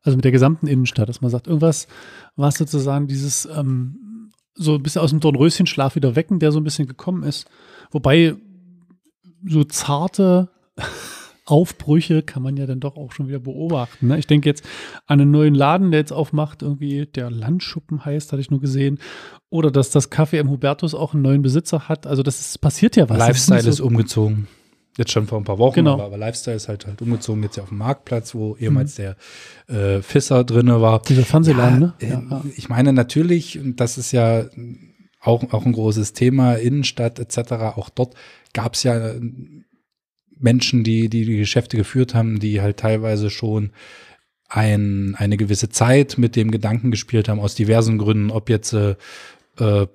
Also 0.02 0.18
mit 0.18 0.26
der 0.26 0.34
gesamten 0.34 0.68
Innenstadt, 0.68 1.08
dass 1.08 1.22
man 1.22 1.32
sagt, 1.32 1.48
irgendwas, 1.48 1.88
was 2.36 2.56
sozusagen 2.56 3.08
dieses 3.08 3.46
ähm, 3.46 4.32
so 4.56 4.76
ein 4.76 4.84
bisschen 4.84 5.02
aus 5.02 5.12
dem 5.12 5.22
Dornröschenschlaf 5.22 5.96
wieder 5.96 6.18
wecken, 6.18 6.40
der 6.40 6.52
so 6.52 6.60
ein 6.60 6.66
bisschen 6.66 6.86
gekommen 6.86 7.24
ist. 7.24 7.48
Wobei 7.92 8.36
so 9.46 9.64
zarte 9.64 10.50
Aufbrüche 11.46 12.24
kann 12.24 12.44
man 12.44 12.58
ja 12.58 12.66
dann 12.66 12.82
doch 12.82 12.98
auch 12.98 13.14
schon 13.14 13.30
wieder 13.30 13.40
beobachten. 13.40 14.08
Ne? 14.08 14.20
Ich 14.20 14.28
denke 14.28 14.50
jetzt 14.50 14.66
an 15.08 15.22
einen 15.22 15.32
neuen 15.32 15.56
Laden, 15.56 15.92
der 15.92 16.02
jetzt 16.02 16.12
aufmacht, 16.12 16.62
irgendwie 16.62 17.06
der 17.06 17.32
Landschuppen 17.32 18.04
heißt, 18.04 18.34
hatte 18.34 18.42
ich 18.42 18.52
nur 18.52 18.60
gesehen. 18.60 19.00
Oder 19.50 19.72
dass 19.72 19.92
das 19.92 20.12
Café 20.12 20.40
im 20.40 20.50
Hubertus 20.50 20.94
auch 20.94 21.14
einen 21.14 21.24
neuen 21.24 21.42
Besitzer 21.42 21.88
hat. 21.88 22.06
Also 22.06 22.22
das 22.22 22.42
ist, 22.42 22.60
passiert 22.60 22.98
ja 22.98 23.08
was. 23.08 23.18
Lifestyle 23.18 23.60
ist, 23.60 23.66
so 23.66 23.72
ist 23.72 23.80
umgezogen. 23.80 24.48
Jetzt 24.98 25.12
schon 25.12 25.26
vor 25.26 25.40
ein 25.40 25.44
paar 25.44 25.58
Wochen, 25.58 25.76
genau. 25.76 25.94
aber, 25.94 26.06
aber, 26.06 26.18
Lifestyle 26.18 26.56
ist 26.56 26.68
halt 26.68 26.86
halt 26.86 27.02
umgezogen 27.02 27.42
jetzt 27.42 27.58
ja 27.58 27.64
auf 27.64 27.70
dem 27.70 27.80
Marktplatz, 27.80 28.36
wo 28.36 28.56
ehemals 28.58 28.98
mhm. 28.98 29.16
der 29.68 29.96
äh, 29.98 30.02
Fisser 30.04 30.44
drinne 30.44 30.82
war. 30.82 31.02
Dieser 31.02 31.24
Fernsehladen, 31.24 31.80
ne? 31.80 31.94
ja, 32.00 32.20
ne? 32.20 32.28
Ja. 32.30 32.44
Ich 32.56 32.70
meine 32.70 32.94
natürlich, 32.94 33.60
das 33.64 33.98
ist 33.98 34.12
ja 34.12 34.46
auch, 35.20 35.52
auch 35.52 35.66
ein 35.66 35.72
großes 35.72 36.14
Thema, 36.14 36.54
Innenstadt 36.56 37.18
etc. 37.18 37.54
Auch 37.76 37.90
dort 37.90 38.14
gab 38.54 38.76
es 38.76 38.84
ja 38.84 39.16
Menschen, 40.38 40.84
die, 40.84 41.10
die 41.10 41.26
die 41.26 41.38
Geschäfte 41.38 41.78
geführt 41.78 42.14
haben, 42.14 42.40
die 42.40 42.62
halt 42.62 42.78
teilweise 42.78 43.32
schon 43.32 43.72
ein, 44.48 45.16
eine 45.18 45.38
gewisse 45.38 45.70
Zeit 45.70 46.18
mit 46.20 46.36
dem 46.36 46.52
Gedanken 46.52 46.92
gespielt 46.92 47.30
haben, 47.30 47.40
aus 47.40 47.56
diversen 47.56 47.98
Gründen, 47.98 48.30
ob 48.30 48.50
jetzt 48.50 48.74
äh, 48.74 48.96
äh 49.58 49.88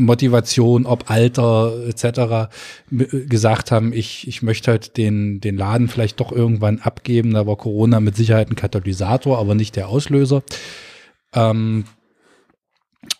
Motivation, 0.00 0.86
ob 0.86 1.10
Alter 1.10 1.72
etc. 1.88 2.50
gesagt 2.90 3.70
haben, 3.70 3.92
ich, 3.92 4.26
ich 4.26 4.42
möchte 4.42 4.70
halt 4.72 4.96
den, 4.96 5.40
den 5.40 5.56
Laden 5.56 5.88
vielleicht 5.88 6.20
doch 6.20 6.32
irgendwann 6.32 6.80
abgeben. 6.80 7.32
Da 7.34 7.46
war 7.46 7.56
Corona 7.56 8.00
mit 8.00 8.16
Sicherheit 8.16 8.50
ein 8.50 8.56
Katalysator, 8.56 9.38
aber 9.38 9.54
nicht 9.54 9.76
der 9.76 9.88
Auslöser. 9.88 10.42
Ähm, 11.34 11.84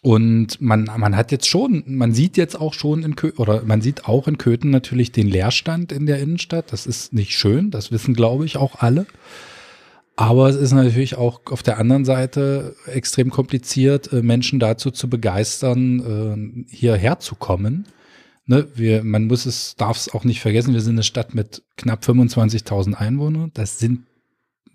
und 0.02 0.60
man, 0.60 0.90
man 0.96 1.16
hat 1.16 1.30
jetzt 1.32 1.48
schon, 1.48 1.84
man 1.86 2.12
sieht 2.12 2.36
jetzt 2.36 2.58
auch 2.58 2.74
schon 2.74 3.02
in 3.02 3.16
Köthen, 3.16 3.38
oder 3.38 3.62
man 3.64 3.82
sieht 3.82 4.06
auch 4.06 4.28
in 4.28 4.38
Köthen 4.38 4.70
natürlich 4.70 5.12
den 5.12 5.28
Leerstand 5.28 5.92
in 5.92 6.06
der 6.06 6.20
Innenstadt. 6.20 6.72
Das 6.72 6.86
ist 6.86 7.12
nicht 7.12 7.32
schön, 7.32 7.70
das 7.70 7.92
wissen, 7.92 8.14
glaube 8.14 8.46
ich, 8.46 8.56
auch 8.56 8.76
alle. 8.76 9.06
Aber 10.20 10.50
es 10.50 10.56
ist 10.56 10.72
natürlich 10.72 11.16
auch 11.16 11.40
auf 11.46 11.62
der 11.62 11.78
anderen 11.78 12.04
Seite 12.04 12.76
extrem 12.84 13.30
kompliziert, 13.30 14.12
äh, 14.12 14.20
Menschen 14.20 14.60
dazu 14.60 14.90
zu 14.90 15.08
begeistern, 15.08 16.66
äh, 16.68 16.70
hierher 16.70 17.20
zu 17.20 17.36
kommen. 17.36 17.86
Ne, 18.44 18.68
wir, 18.74 19.02
man 19.02 19.28
muss 19.28 19.46
es, 19.46 19.76
darf 19.76 19.96
es 19.96 20.12
auch 20.12 20.24
nicht 20.24 20.42
vergessen, 20.42 20.74
wir 20.74 20.82
sind 20.82 20.96
eine 20.96 21.04
Stadt 21.04 21.34
mit 21.34 21.62
knapp 21.78 22.04
25.000 22.04 22.96
Einwohnern. 22.96 23.50
Das 23.54 23.78
sind, 23.78 24.02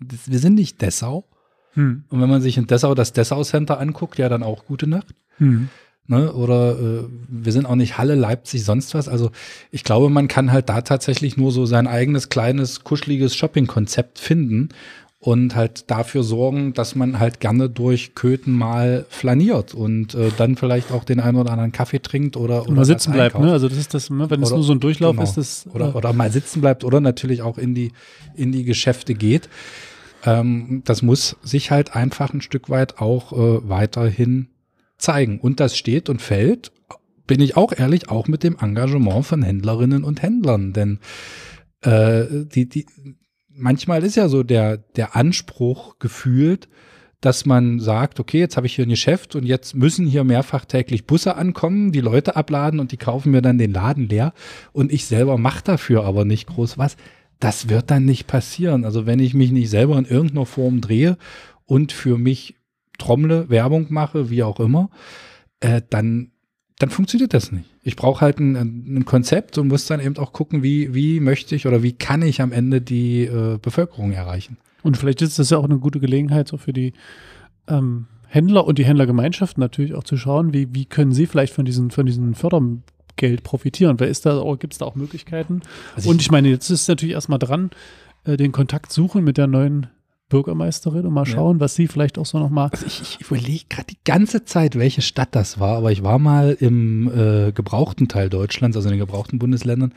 das, 0.00 0.28
wir 0.28 0.40
sind 0.40 0.56
nicht 0.56 0.82
Dessau. 0.82 1.28
Hm. 1.74 2.02
Und 2.08 2.20
wenn 2.20 2.28
man 2.28 2.42
sich 2.42 2.58
in 2.58 2.66
Dessau 2.66 2.96
das 2.96 3.12
Dessau 3.12 3.44
Center 3.44 3.78
anguckt, 3.78 4.18
ja, 4.18 4.28
dann 4.28 4.42
auch 4.42 4.64
gute 4.64 4.88
Nacht. 4.88 5.14
Hm. 5.38 5.68
Ne, 6.08 6.32
oder 6.32 6.76
äh, 6.78 7.04
wir 7.28 7.52
sind 7.52 7.66
auch 7.66 7.74
nicht 7.76 7.98
Halle, 7.98 8.16
Leipzig, 8.16 8.64
sonst 8.64 8.94
was. 8.94 9.08
Also 9.08 9.30
ich 9.70 9.84
glaube, 9.84 10.08
man 10.08 10.26
kann 10.26 10.50
halt 10.50 10.68
da 10.68 10.80
tatsächlich 10.80 11.36
nur 11.36 11.52
so 11.52 11.66
sein 11.66 11.86
eigenes 11.86 12.30
kleines, 12.30 12.82
kuscheliges 12.82 13.36
Shopping-Konzept 13.36 14.18
finden 14.18 14.70
und 15.18 15.56
halt 15.56 15.90
dafür 15.90 16.22
sorgen, 16.22 16.74
dass 16.74 16.94
man 16.94 17.18
halt 17.18 17.40
gerne 17.40 17.70
durch 17.70 18.14
Köthen 18.14 18.52
mal 18.52 19.06
flaniert 19.08 19.74
und 19.74 20.14
äh, 20.14 20.30
dann 20.36 20.56
vielleicht 20.56 20.92
auch 20.92 21.04
den 21.04 21.20
einen 21.20 21.38
oder 21.38 21.52
anderen 21.52 21.72
Kaffee 21.72 22.00
trinkt 22.00 22.36
oder, 22.36 22.62
oder 22.62 22.72
mal 22.72 22.84
sitzen 22.84 23.12
bleibt. 23.12 23.38
Ne? 23.38 23.50
Also 23.50 23.68
das 23.68 23.78
ist 23.78 23.94
das, 23.94 24.10
ne? 24.10 24.28
wenn 24.30 24.42
es 24.42 24.50
nur 24.50 24.62
so 24.62 24.72
ein 24.72 24.80
Durchlauf 24.80 25.16
genau. 25.16 25.22
ist, 25.22 25.36
das 25.36 25.66
oder, 25.72 25.88
äh 25.88 25.92
oder 25.92 26.12
mal 26.12 26.30
sitzen 26.30 26.60
bleibt 26.60 26.84
oder 26.84 27.00
natürlich 27.00 27.42
auch 27.42 27.56
in 27.56 27.74
die 27.74 27.92
in 28.34 28.52
die 28.52 28.64
Geschäfte 28.64 29.14
geht. 29.14 29.48
Ähm, 30.24 30.82
das 30.84 31.02
muss 31.02 31.36
sich 31.42 31.70
halt 31.70 31.96
einfach 31.96 32.34
ein 32.34 32.42
Stück 32.42 32.68
weit 32.68 32.98
auch 32.98 33.32
äh, 33.32 33.68
weiterhin 33.68 34.48
zeigen. 34.98 35.40
Und 35.40 35.60
das 35.60 35.76
steht 35.76 36.08
und 36.08 36.20
fällt, 36.20 36.72
bin 37.26 37.40
ich 37.40 37.56
auch 37.56 37.72
ehrlich, 37.76 38.10
auch 38.10 38.28
mit 38.28 38.42
dem 38.42 38.56
Engagement 38.60 39.24
von 39.24 39.42
Händlerinnen 39.42 40.04
und 40.04 40.22
Händlern. 40.22 40.72
Denn 40.72 40.98
äh, 41.82 42.24
die, 42.54 42.68
die, 42.68 42.86
manchmal 43.56 44.04
ist 44.04 44.16
ja 44.16 44.28
so 44.28 44.42
der, 44.42 44.76
der 44.76 45.16
Anspruch 45.16 45.98
gefühlt, 45.98 46.68
dass 47.20 47.46
man 47.46 47.80
sagt, 47.80 48.20
okay, 48.20 48.38
jetzt 48.38 48.56
habe 48.56 48.66
ich 48.66 48.74
hier 48.74 48.86
ein 48.86 48.90
Geschäft 48.90 49.34
und 49.34 49.44
jetzt 49.44 49.74
müssen 49.74 50.06
hier 50.06 50.22
mehrfach 50.22 50.64
täglich 50.64 51.06
Busse 51.06 51.36
ankommen, 51.36 51.90
die 51.90 52.00
Leute 52.00 52.36
abladen 52.36 52.78
und 52.78 52.92
die 52.92 52.98
kaufen 52.98 53.32
mir 53.32 53.42
dann 53.42 53.58
den 53.58 53.72
Laden 53.72 54.08
leer 54.08 54.32
und 54.72 54.92
ich 54.92 55.06
selber 55.06 55.38
mache 55.38 55.64
dafür 55.64 56.04
aber 56.04 56.24
nicht 56.24 56.46
groß 56.46 56.78
was. 56.78 56.96
Das 57.40 57.68
wird 57.68 57.90
dann 57.90 58.04
nicht 58.04 58.26
passieren. 58.26 58.84
Also 58.84 59.06
wenn 59.06 59.18
ich 59.18 59.34
mich 59.34 59.50
nicht 59.50 59.70
selber 59.70 59.98
in 59.98 60.04
irgendeiner 60.04 60.46
Form 60.46 60.80
drehe 60.80 61.18
und 61.64 61.92
für 61.92 62.16
mich 62.16 62.54
trommle, 62.98 63.48
Werbung 63.50 63.86
mache, 63.90 64.30
wie 64.30 64.42
auch 64.42 64.60
immer, 64.60 64.90
äh, 65.60 65.82
dann 65.90 66.30
dann 66.78 66.90
funktioniert 66.90 67.34
das 67.34 67.52
nicht. 67.52 67.70
Ich 67.86 67.94
brauche 67.94 68.20
halt 68.20 68.40
ein, 68.40 68.56
ein, 68.56 69.04
Konzept 69.04 69.58
und 69.58 69.68
muss 69.68 69.86
dann 69.86 70.00
eben 70.00 70.16
auch 70.16 70.32
gucken, 70.32 70.64
wie, 70.64 70.92
wie 70.92 71.20
möchte 71.20 71.54
ich 71.54 71.68
oder 71.68 71.84
wie 71.84 71.92
kann 71.92 72.20
ich 72.20 72.42
am 72.42 72.50
Ende 72.50 72.80
die 72.80 73.26
äh, 73.26 73.58
Bevölkerung 73.62 74.10
erreichen. 74.10 74.56
Und 74.82 74.96
vielleicht 74.96 75.22
ist 75.22 75.38
das 75.38 75.50
ja 75.50 75.58
auch 75.58 75.64
eine 75.64 75.78
gute 75.78 76.00
Gelegenheit, 76.00 76.48
so 76.48 76.56
für 76.56 76.72
die 76.72 76.94
ähm, 77.68 78.06
Händler 78.26 78.66
und 78.66 78.78
die 78.78 78.84
Händlergemeinschaft 78.84 79.56
natürlich 79.56 79.94
auch 79.94 80.02
zu 80.02 80.16
schauen, 80.16 80.52
wie, 80.52 80.74
wie 80.74 80.86
können 80.86 81.12
sie 81.12 81.26
vielleicht 81.26 81.54
von 81.54 81.64
diesen, 81.64 81.92
von 81.92 82.06
diesen 82.06 82.34
Fördergeld 82.34 83.44
profitieren. 83.44 84.00
Wer 84.00 84.08
ist 84.08 84.26
da, 84.26 84.42
gibt 84.58 84.72
es 84.72 84.80
da 84.80 84.84
auch 84.84 84.96
Möglichkeiten? 84.96 85.62
Also 85.94 86.10
und 86.10 86.20
ich 86.20 86.32
meine, 86.32 86.48
jetzt 86.48 86.68
ist 86.70 86.88
natürlich 86.88 87.14
erstmal 87.14 87.38
dran, 87.38 87.70
äh, 88.24 88.36
den 88.36 88.50
Kontakt 88.50 88.90
suchen 88.90 89.22
mit 89.22 89.38
der 89.38 89.46
neuen 89.46 89.86
Bürgermeisterin 90.28 91.06
und 91.06 91.12
mal 91.12 91.24
schauen, 91.24 91.58
ja. 91.58 91.60
was 91.60 91.74
sie 91.76 91.86
vielleicht 91.86 92.18
auch 92.18 92.26
so 92.26 92.38
nochmal. 92.38 92.70
Also 92.72 92.86
ich, 92.86 93.00
ich 93.00 93.20
überlege 93.20 93.64
gerade 93.68 93.86
die 93.86 93.98
ganze 94.04 94.44
Zeit, 94.44 94.76
welche 94.76 95.02
Stadt 95.02 95.28
das 95.32 95.60
war, 95.60 95.76
aber 95.76 95.92
ich 95.92 96.02
war 96.02 96.18
mal 96.18 96.56
im 96.58 97.08
äh, 97.08 97.52
gebrauchten 97.52 98.08
Teil 98.08 98.28
Deutschlands, 98.28 98.76
also 98.76 98.88
in 98.88 98.94
den 98.94 99.00
gebrauchten 99.00 99.38
Bundesländern, 99.38 99.94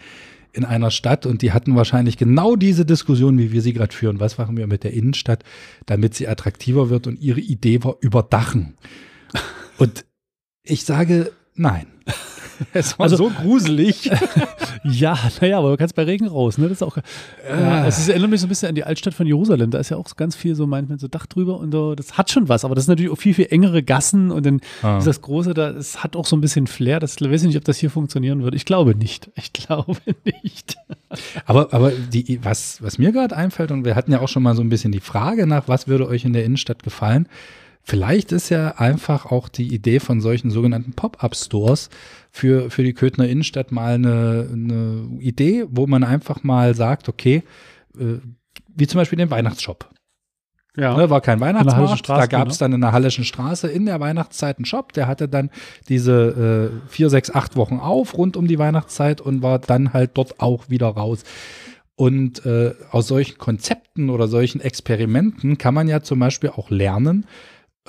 in 0.54 0.66
einer 0.66 0.92
Stadt 0.92 1.26
und 1.26 1.42
die 1.42 1.52
hatten 1.52 1.76
wahrscheinlich 1.76 2.18
genau 2.18 2.56
diese 2.56 2.86
Diskussion, 2.86 3.38
wie 3.38 3.52
wir 3.52 3.62
sie 3.62 3.74
gerade 3.74 3.94
führen. 3.94 4.20
Was 4.20 4.38
machen 4.38 4.58
wir 4.58 4.68
mit 4.68 4.84
der 4.84 4.94
Innenstadt, 4.94 5.44
damit 5.86 6.16
sie 6.16 6.28
attraktiver 6.28 6.90
wird? 6.90 7.08
Und 7.08 7.20
ihre 7.20 7.40
Idee 7.40 7.84
war 7.84 7.96
überdachen. 8.02 8.76
Und 9.78 10.06
ich 10.64 10.86
sage 10.86 11.32
nein. 11.56 11.88
Es 12.74 12.98
war 12.98 13.06
also, 13.06 13.18
so 13.18 13.30
gruselig. 13.30 14.12
ja, 14.84 15.18
naja, 15.42 15.60
aber 15.60 15.72
du 15.72 15.78
kannst 15.78 15.96
bei 15.96 16.04
Regen 16.04 16.28
raus. 16.28 16.58
Ne? 16.58 16.66
Das 16.66 16.78
ist 16.78 16.84
auch, 16.84 16.98
ja, 17.48 17.88
es 17.88 18.00
ist, 18.00 18.10
erinnert 18.10 18.30
mich 18.30 18.42
so 18.42 18.48
ein 18.48 18.50
bisschen 18.50 18.70
an 18.70 18.76
die 18.76 18.84
Altstadt 18.84 19.14
von 19.14 19.28
Jerusalem. 19.28 19.72
Da 19.72 19.80
ist 19.80 19.90
ja 19.90 19.98
auch 19.98 20.16
ganz 20.16 20.36
viel 20.36 20.56
so, 20.56 20.68
meint 20.68 20.90
man, 20.90 21.00
so 21.00 21.08
Dach 21.08 21.26
drüber 21.26 21.60
und 21.60 21.72
so. 21.72 21.96
Das 21.96 22.18
hat 22.18 22.30
schon 22.30 22.50
was, 22.50 22.66
aber 22.66 22.76
das 22.76 22.86
sind 22.86 22.94
natürlich 22.94 23.12
auch 23.12 23.18
viel, 23.18 23.34
viel 23.34 23.48
engere 23.50 23.84
Gassen 23.84 24.32
und 24.32 24.46
dann 24.46 24.62
ah. 24.82 24.98
ist 24.98 25.08
das 25.08 25.22
Große 25.22 25.54
da, 25.54 25.70
es 25.70 26.04
hat 26.04 26.16
auch 26.16 26.26
so 26.26 26.36
ein 26.36 26.42
bisschen 26.42 26.68
Flair. 26.68 27.00
Das 27.00 27.20
weiß 27.20 27.42
ich 27.42 27.48
nicht, 27.48 27.58
ob 27.58 27.66
das 27.66 27.78
hier 27.78 27.90
funktionieren 27.90 28.44
würde. 28.44 28.58
Ich 28.58 28.66
glaube 28.66 28.96
nicht. 28.96 29.32
Ich 29.36 29.54
glaube 29.54 29.98
nicht. 30.44 30.78
aber 31.46 31.74
aber 31.74 31.92
die, 31.92 32.40
was, 32.44 32.82
was 32.82 32.98
mir 32.98 33.12
gerade 33.12 33.36
einfällt, 33.36 33.72
und 33.72 33.86
wir 33.86 33.96
hatten 33.96 34.12
ja 34.12 34.22
auch 34.22 34.30
schon 34.30 34.44
mal 34.44 34.56
so 34.56 34.62
ein 34.62 34.70
bisschen 34.70 34.92
die 34.92 35.00
Frage 35.00 35.48
nach, 35.48 35.68
was 35.68 35.88
würde 35.88 36.08
euch 36.08 36.26
in 36.26 36.34
der 36.34 36.46
Innenstadt 36.46 36.84
gefallen? 36.84 37.28
Vielleicht 37.84 38.32
ist 38.32 38.50
ja 38.50 38.76
einfach 38.78 39.26
auch 39.26 39.50
die 39.50 39.74
Idee 39.74 40.00
von 40.00 40.22
solchen 40.22 40.52
sogenannten 40.52 40.94
Pop-up-Stores 40.94 41.90
für, 42.30 42.70
für 42.70 42.84
die 42.84 42.94
Köthner 42.94 43.28
Innenstadt 43.28 43.72
mal 43.72 43.96
eine, 43.96 44.48
eine 44.52 45.10
Idee, 45.20 45.66
wo 45.70 45.88
man 45.88 46.04
einfach 46.04 46.44
mal 46.44 46.76
sagt, 46.76 47.10
okay, 47.10 47.44
äh, 47.98 48.20
wie 48.68 48.88
zum 48.88 49.00
Beispiel 49.00 49.18
den 49.18 49.32
Weihnachtsshop. 49.32 49.90
Ja. 50.78 50.96
Ne, 50.96 51.10
war 51.10 51.20
kein 51.20 51.40
Weihnachtsmarkt, 51.40 52.08
da 52.08 52.26
gab 52.28 52.48
es 52.48 52.60
genau. 52.60 52.66
dann 52.66 52.74
in 52.74 52.82
der 52.82 52.92
Hallischen 52.92 53.26
Straße 53.26 53.68
in 53.68 53.86
der 53.86 54.00
Weihnachtszeit 54.00 54.58
einen 54.58 54.66
Shop, 54.66 54.94
der 54.94 55.08
hatte 55.08 55.28
dann 55.28 55.50
diese 55.90 56.72
äh, 56.86 56.90
vier, 56.90 57.10
sechs, 57.10 57.34
acht 57.34 57.56
Wochen 57.56 57.80
auf 57.80 58.18
rund 58.18 58.38
um 58.38 58.48
die 58.48 58.60
Weihnachtszeit 58.60 59.20
und 59.20 59.42
war 59.42 59.60
dann 59.60 59.94
halt 59.94 60.12
dort 60.14 60.40
auch 60.40 60.70
wieder 60.70 60.88
raus. 60.88 61.24
Und 61.96 62.46
äh, 62.46 62.76
aus 62.92 63.08
solchen 63.08 63.38
Konzepten 63.38 64.10
oder 64.10 64.30
solchen 64.30 64.62
Experimenten 64.62 65.58
kann 65.58 65.74
man 65.74 65.90
ja 65.90 66.02
zum 66.02 66.20
Beispiel 66.20 66.52
auch 66.52 66.70
lernen, 66.70 67.26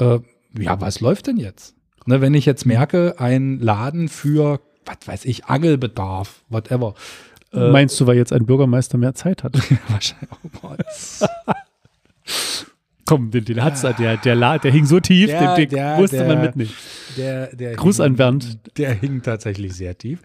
äh, 0.00 0.18
ja, 0.58 0.80
was 0.80 1.00
läuft 1.00 1.26
denn 1.26 1.36
jetzt? 1.36 1.74
Ne, 2.06 2.20
wenn 2.20 2.34
ich 2.34 2.46
jetzt 2.46 2.66
merke, 2.66 3.14
ein 3.18 3.60
Laden 3.60 4.08
für, 4.08 4.60
was 4.84 4.96
weiß 5.06 5.24
ich, 5.26 5.46
Angelbedarf, 5.46 6.42
whatever. 6.48 6.94
Äh, 7.52 7.70
Meinst 7.70 8.00
du, 8.00 8.06
weil 8.06 8.16
jetzt 8.16 8.32
ein 8.32 8.46
Bürgermeister 8.46 8.98
mehr 8.98 9.14
Zeit 9.14 9.44
hat? 9.44 9.54
Wahrscheinlich. 9.88 10.30
Oh. 10.62 10.74
Komm, 13.06 13.32
den, 13.32 13.44
den 13.44 13.64
hat's, 13.64 13.80
der, 13.80 13.92
der, 13.94 14.16
der, 14.18 14.58
der 14.60 14.70
hing 14.70 14.86
so 14.86 15.00
tief, 15.00 15.30
der, 15.30 15.56
den, 15.56 15.68
den 15.68 15.76
der, 15.76 15.96
musste 15.96 16.18
der, 16.18 16.28
man 16.28 16.40
mitnehmen. 16.42 16.70
Der, 17.16 17.48
der 17.56 17.74
Gruß 17.74 17.96
hing, 17.96 18.06
an 18.06 18.14
Bernd. 18.14 18.58
Der 18.78 18.94
hing 18.94 19.20
tatsächlich 19.22 19.74
sehr 19.74 19.98
tief. 19.98 20.20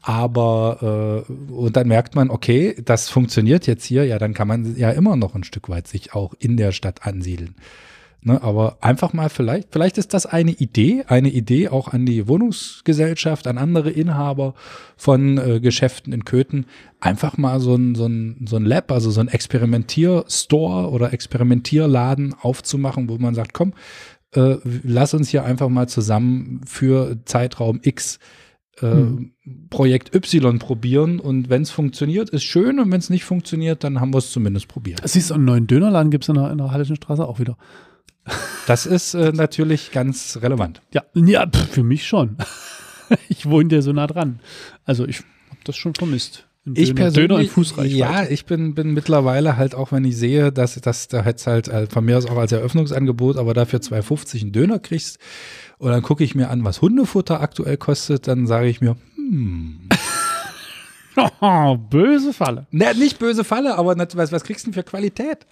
Aber, 0.00 1.26
äh, 1.28 1.32
und 1.52 1.76
dann 1.76 1.88
merkt 1.88 2.14
man, 2.14 2.30
okay, 2.30 2.76
das 2.84 3.08
funktioniert 3.08 3.66
jetzt 3.66 3.84
hier, 3.84 4.04
ja, 4.04 4.20
dann 4.20 4.32
kann 4.32 4.46
man 4.46 4.76
ja 4.76 4.90
immer 4.90 5.16
noch 5.16 5.34
ein 5.34 5.42
Stück 5.42 5.68
weit 5.68 5.88
sich 5.88 6.14
auch 6.14 6.34
in 6.38 6.56
der 6.56 6.70
Stadt 6.70 7.04
ansiedeln. 7.04 7.56
Ne, 8.22 8.42
aber 8.42 8.76
einfach 8.82 9.14
mal 9.14 9.30
vielleicht, 9.30 9.68
vielleicht 9.72 9.96
ist 9.96 10.12
das 10.12 10.26
eine 10.26 10.50
Idee, 10.50 11.04
eine 11.08 11.30
Idee 11.30 11.70
auch 11.70 11.88
an 11.88 12.04
die 12.04 12.28
Wohnungsgesellschaft, 12.28 13.46
an 13.46 13.56
andere 13.56 13.88
Inhaber 13.90 14.52
von 14.98 15.38
äh, 15.38 15.58
Geschäften 15.58 16.12
in 16.12 16.26
Köthen, 16.26 16.66
einfach 17.00 17.38
mal 17.38 17.60
so 17.60 17.74
ein, 17.74 17.94
so 17.94 18.04
ein, 18.06 18.44
so 18.46 18.56
ein 18.56 18.66
Lab, 18.66 18.92
also 18.92 19.10
so 19.10 19.22
ein 19.22 19.28
Experimentierstore 19.28 20.90
oder 20.90 21.14
Experimentierladen 21.14 22.34
aufzumachen, 22.38 23.08
wo 23.08 23.16
man 23.16 23.34
sagt, 23.34 23.54
komm, 23.54 23.72
äh, 24.32 24.56
lass 24.82 25.14
uns 25.14 25.30
hier 25.30 25.44
einfach 25.44 25.70
mal 25.70 25.88
zusammen 25.88 26.60
für 26.66 27.24
Zeitraum 27.24 27.80
X 27.82 28.18
äh, 28.82 28.86
hm. 28.86 29.32
Projekt 29.70 30.14
Y 30.14 30.58
probieren 30.58 31.20
und 31.20 31.48
wenn 31.48 31.62
es 31.62 31.70
funktioniert, 31.70 32.28
ist 32.28 32.44
schön 32.44 32.80
und 32.80 32.92
wenn 32.92 33.00
es 33.00 33.08
nicht 33.08 33.24
funktioniert, 33.24 33.82
dann 33.82 33.98
haben 33.98 34.12
wir 34.12 34.18
es 34.18 34.30
zumindest 34.30 34.68
probiert. 34.68 35.00
Siehst 35.04 35.30
du, 35.30 35.34
einen 35.34 35.46
neuen 35.46 35.66
Dönerladen 35.66 36.10
gibt 36.10 36.24
es 36.24 36.28
in 36.28 36.34
der, 36.34 36.50
in 36.50 36.58
der 36.58 36.70
Hallischen 36.70 36.96
Straße 36.96 37.26
auch 37.26 37.38
wieder. 37.38 37.56
Das 38.66 38.86
ist 38.86 39.14
äh, 39.14 39.32
natürlich 39.32 39.90
ganz 39.90 40.38
relevant. 40.42 40.80
Ja, 40.92 41.02
ja 41.14 41.46
für 41.70 41.82
mich 41.82 42.06
schon. 42.06 42.36
ich 43.28 43.46
wohne 43.46 43.74
ja 43.74 43.82
so 43.82 43.92
nah 43.92 44.06
dran. 44.06 44.40
Also 44.84 45.06
ich 45.06 45.18
habe 45.48 45.60
das 45.64 45.76
schon 45.76 45.94
vermisst. 45.94 46.46
Ich 46.74 46.90
Döner, 46.90 47.00
persönlich, 47.00 47.52
Döner 47.52 47.84
ja, 47.86 48.24
ich 48.24 48.44
bin, 48.44 48.74
bin 48.74 48.92
mittlerweile 48.92 49.56
halt 49.56 49.74
auch, 49.74 49.92
wenn 49.92 50.04
ich 50.04 50.16
sehe, 50.16 50.52
dass, 50.52 50.74
dass 50.74 51.08
da 51.08 51.24
jetzt 51.24 51.46
halt 51.46 51.68
äh, 51.68 51.86
von 51.86 52.04
mir 52.04 52.18
aus 52.18 52.26
auch 52.26 52.36
als 52.36 52.52
Eröffnungsangebot, 52.52 53.38
aber 53.38 53.54
dafür 53.54 53.78
2,50 53.78 54.42
einen 54.42 54.52
Döner 54.52 54.78
kriegst 54.78 55.18
und 55.78 55.90
dann 55.90 56.02
gucke 56.02 56.22
ich 56.22 56.34
mir 56.34 56.50
an, 56.50 56.62
was 56.62 56.82
Hundefutter 56.82 57.40
aktuell 57.40 57.78
kostet, 57.78 58.28
dann 58.28 58.46
sage 58.46 58.68
ich 58.68 58.82
mir, 58.82 58.96
hm. 59.16 59.88
böse 61.90 62.34
Falle. 62.34 62.66
Ne, 62.70 62.94
nicht 62.94 63.18
böse 63.18 63.42
Falle, 63.42 63.76
aber 63.76 63.96
was, 63.96 64.30
was 64.30 64.44
kriegst 64.44 64.66
du 64.66 64.70
denn 64.70 64.74
für 64.74 64.82
Qualität? 64.82 65.46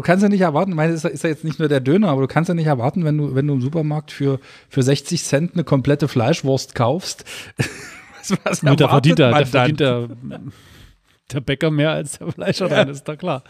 Du 0.00 0.06
kannst 0.06 0.22
ja 0.22 0.30
nicht 0.30 0.40
erwarten, 0.40 0.70
ich 0.70 0.76
meine, 0.76 0.94
ist, 0.94 1.04
ist 1.04 1.24
ja 1.24 1.28
jetzt 1.28 1.44
nicht 1.44 1.58
nur 1.58 1.68
der 1.68 1.80
Döner, 1.80 2.08
aber 2.08 2.22
du 2.22 2.26
kannst 2.26 2.48
ja 2.48 2.54
nicht 2.54 2.68
erwarten, 2.68 3.04
wenn 3.04 3.18
du, 3.18 3.34
wenn 3.34 3.46
du 3.46 3.52
im 3.52 3.60
Supermarkt 3.60 4.12
für, 4.12 4.40
für 4.70 4.82
60 4.82 5.22
Cent 5.22 5.52
eine 5.52 5.62
komplette 5.62 6.08
Fleischwurst 6.08 6.74
kaufst. 6.74 7.26
was, 8.16 8.38
was 8.42 8.60
Gut, 8.62 8.80
da 8.80 8.88
verdient, 8.88 9.18
der, 9.18 9.30
da 9.30 9.44
verdient 9.44 9.78
der, 9.78 10.08
der 11.30 11.40
Bäcker 11.42 11.70
mehr 11.70 11.90
als 11.90 12.18
der 12.18 12.32
Fleischer, 12.32 12.68
ja. 12.70 12.80
ist 12.84 13.04
da 13.08 13.14
klar. 13.14 13.44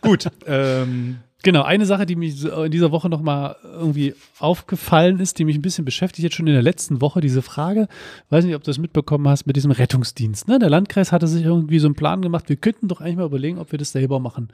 Gut. 0.00 0.28
ähm, 0.48 1.18
Genau, 1.44 1.62
eine 1.62 1.84
Sache, 1.84 2.06
die 2.06 2.16
mich 2.16 2.42
in 2.42 2.70
dieser 2.70 2.90
Woche 2.90 3.10
nochmal 3.10 3.56
irgendwie 3.62 4.14
aufgefallen 4.38 5.20
ist, 5.20 5.38
die 5.38 5.44
mich 5.44 5.56
ein 5.56 5.62
bisschen 5.62 5.84
beschäftigt, 5.84 6.24
jetzt 6.24 6.36
schon 6.36 6.46
in 6.46 6.54
der 6.54 6.62
letzten 6.62 7.02
Woche, 7.02 7.20
diese 7.20 7.42
Frage, 7.42 7.86
weiß 8.30 8.46
nicht, 8.46 8.54
ob 8.54 8.62
du 8.62 8.70
das 8.70 8.78
mitbekommen 8.78 9.28
hast, 9.28 9.46
mit 9.46 9.54
diesem 9.54 9.70
Rettungsdienst. 9.70 10.48
Ne? 10.48 10.58
Der 10.58 10.70
Landkreis 10.70 11.12
hatte 11.12 11.26
sich 11.26 11.44
irgendwie 11.44 11.80
so 11.80 11.86
einen 11.86 11.96
Plan 11.96 12.22
gemacht, 12.22 12.48
wir 12.48 12.56
könnten 12.56 12.88
doch 12.88 13.02
eigentlich 13.02 13.16
mal 13.16 13.26
überlegen, 13.26 13.58
ob 13.58 13.72
wir 13.72 13.78
das 13.78 13.92
selber 13.92 14.20
machen. 14.20 14.48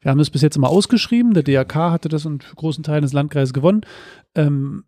Wir 0.00 0.10
haben 0.10 0.16
das 0.16 0.30
bis 0.30 0.40
jetzt 0.40 0.56
immer 0.56 0.70
ausgeschrieben, 0.70 1.34
der 1.34 1.42
DRK 1.42 1.90
hatte 1.90 2.08
das 2.08 2.24
in 2.24 2.38
großen 2.38 2.84
Teilen 2.84 3.02
des 3.02 3.12
Landkreises 3.12 3.52
gewonnen. 3.52 3.82
Ähm, 4.34 4.84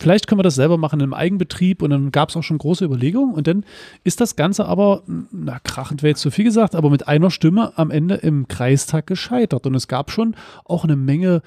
vielleicht 0.00 0.26
können 0.26 0.38
wir 0.38 0.44
das 0.44 0.54
selber 0.54 0.78
machen 0.78 1.00
im 1.00 1.14
Eigenbetrieb 1.14 1.82
und 1.82 1.90
dann 1.90 2.12
gab 2.12 2.30
es 2.30 2.36
auch 2.36 2.42
schon 2.42 2.58
große 2.58 2.84
Überlegungen 2.84 3.34
und 3.34 3.46
dann 3.46 3.64
ist 4.02 4.20
das 4.20 4.36
Ganze 4.36 4.66
aber, 4.66 5.02
na 5.30 5.58
krachend 5.58 6.02
wäre 6.02 6.10
jetzt 6.10 6.20
zu 6.20 6.30
viel 6.30 6.44
gesagt, 6.44 6.74
aber 6.74 6.90
mit 6.90 7.08
einer 7.08 7.30
Stimme 7.30 7.72
am 7.76 7.90
Ende 7.90 8.16
im 8.16 8.48
Kreistag 8.48 9.06
gescheitert. 9.06 9.66
Und 9.66 9.74
es 9.74 9.88
gab 9.88 10.10
schon 10.10 10.36
auch 10.64 10.84
eine 10.84 10.96
Menge 10.96 11.42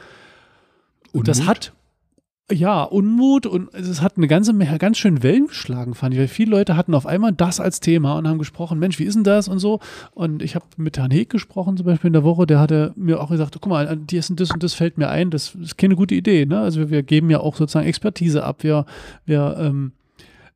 und 1.13 1.27
das 1.27 1.45
hat 1.45 1.73
ja, 2.51 2.83
Unmut 2.83 3.45
und 3.45 3.73
es 3.73 4.01
hat 4.01 4.15
eine 4.15 4.27
ganze 4.27 4.53
ganz 4.55 4.97
schön 4.97 5.21
Wellen 5.21 5.47
geschlagen, 5.47 5.95
fand 5.95 6.13
ich, 6.13 6.19
weil 6.19 6.29
viele 6.29 6.51
Leute 6.51 6.77
hatten 6.77 6.93
auf 6.93 7.05
einmal 7.05 7.33
das 7.33 7.59
als 7.59 7.81
Thema 7.81 8.17
und 8.17 8.25
haben 8.25 8.37
gesprochen, 8.37 8.79
Mensch, 8.79 8.99
wie 8.99 9.03
ist 9.03 9.15
denn 9.15 9.25
das 9.25 9.49
und 9.49 9.59
so. 9.59 9.81
Und 10.13 10.41
ich 10.41 10.55
habe 10.55 10.65
mit 10.77 10.97
Herrn 10.97 11.11
Heek 11.11 11.29
gesprochen, 11.29 11.75
zum 11.75 11.85
Beispiel 11.85 12.07
in 12.07 12.13
der 12.13 12.23
Woche, 12.23 12.47
der 12.47 12.59
hatte 12.59 12.93
mir 12.95 13.19
auch 13.19 13.29
gesagt, 13.29 13.57
guck 13.59 13.69
mal, 13.69 13.97
die 13.97 14.15
ist 14.15 14.31
das 14.39 14.51
und 14.51 14.63
das 14.63 14.75
fällt 14.75 14.97
mir 14.97 15.09
ein, 15.09 15.29
das 15.29 15.55
ist 15.55 15.77
keine 15.77 15.97
gute 15.97 16.15
Idee. 16.15 16.45
Ne? 16.45 16.59
Also 16.59 16.79
wir, 16.79 16.89
wir 16.89 17.03
geben 17.03 17.29
ja 17.29 17.41
auch 17.41 17.55
sozusagen 17.55 17.85
Expertise 17.87 18.43
ab, 18.45 18.63
wir, 18.63 18.85
wir 19.25 19.57
ähm, 19.59 19.91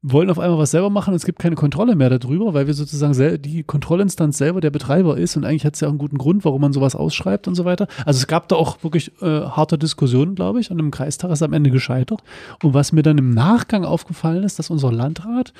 wollen 0.03 0.31
auf 0.31 0.39
einmal 0.39 0.57
was 0.57 0.71
selber 0.71 0.89
machen 0.89 1.11
und 1.11 1.15
es 1.15 1.25
gibt 1.25 1.39
keine 1.39 1.55
Kontrolle 1.55 1.95
mehr 1.95 2.09
darüber, 2.09 2.53
weil 2.53 2.65
wir 2.65 2.73
sozusagen 2.73 3.41
die 3.41 3.63
Kontrollinstanz 3.63 4.37
selber 4.37 4.59
der 4.59 4.71
Betreiber 4.71 5.17
ist 5.17 5.37
und 5.37 5.45
eigentlich 5.45 5.65
hat 5.65 5.75
es 5.75 5.81
ja 5.81 5.87
auch 5.87 5.91
einen 5.91 5.99
guten 5.99 6.17
Grund, 6.17 6.43
warum 6.43 6.61
man 6.61 6.73
sowas 6.73 6.95
ausschreibt 6.95 7.47
und 7.47 7.53
so 7.55 7.65
weiter. 7.65 7.87
Also 8.06 8.17
es 8.17 8.27
gab 8.27 8.47
da 8.47 8.56
auch 8.56 8.83
wirklich 8.83 9.12
äh, 9.21 9.25
harte 9.25 9.77
Diskussionen, 9.77 10.33
glaube 10.33 10.60
ich, 10.60 10.71
und 10.71 10.79
im 10.79 10.89
Kreistag 10.89 11.29
ist 11.31 11.43
am 11.43 11.54
Ende 11.54 11.69
gescheitert. 11.69 12.23
Und 12.63 12.73
was 12.73 12.91
mir 12.91 13.04
dann 13.04 13.19
im 13.19 13.29
Nachgang 13.29 13.85
aufgefallen 13.85 14.43
ist, 14.43 14.58
dass 14.58 14.71
unser 14.71 14.91
Landrat 14.91 15.54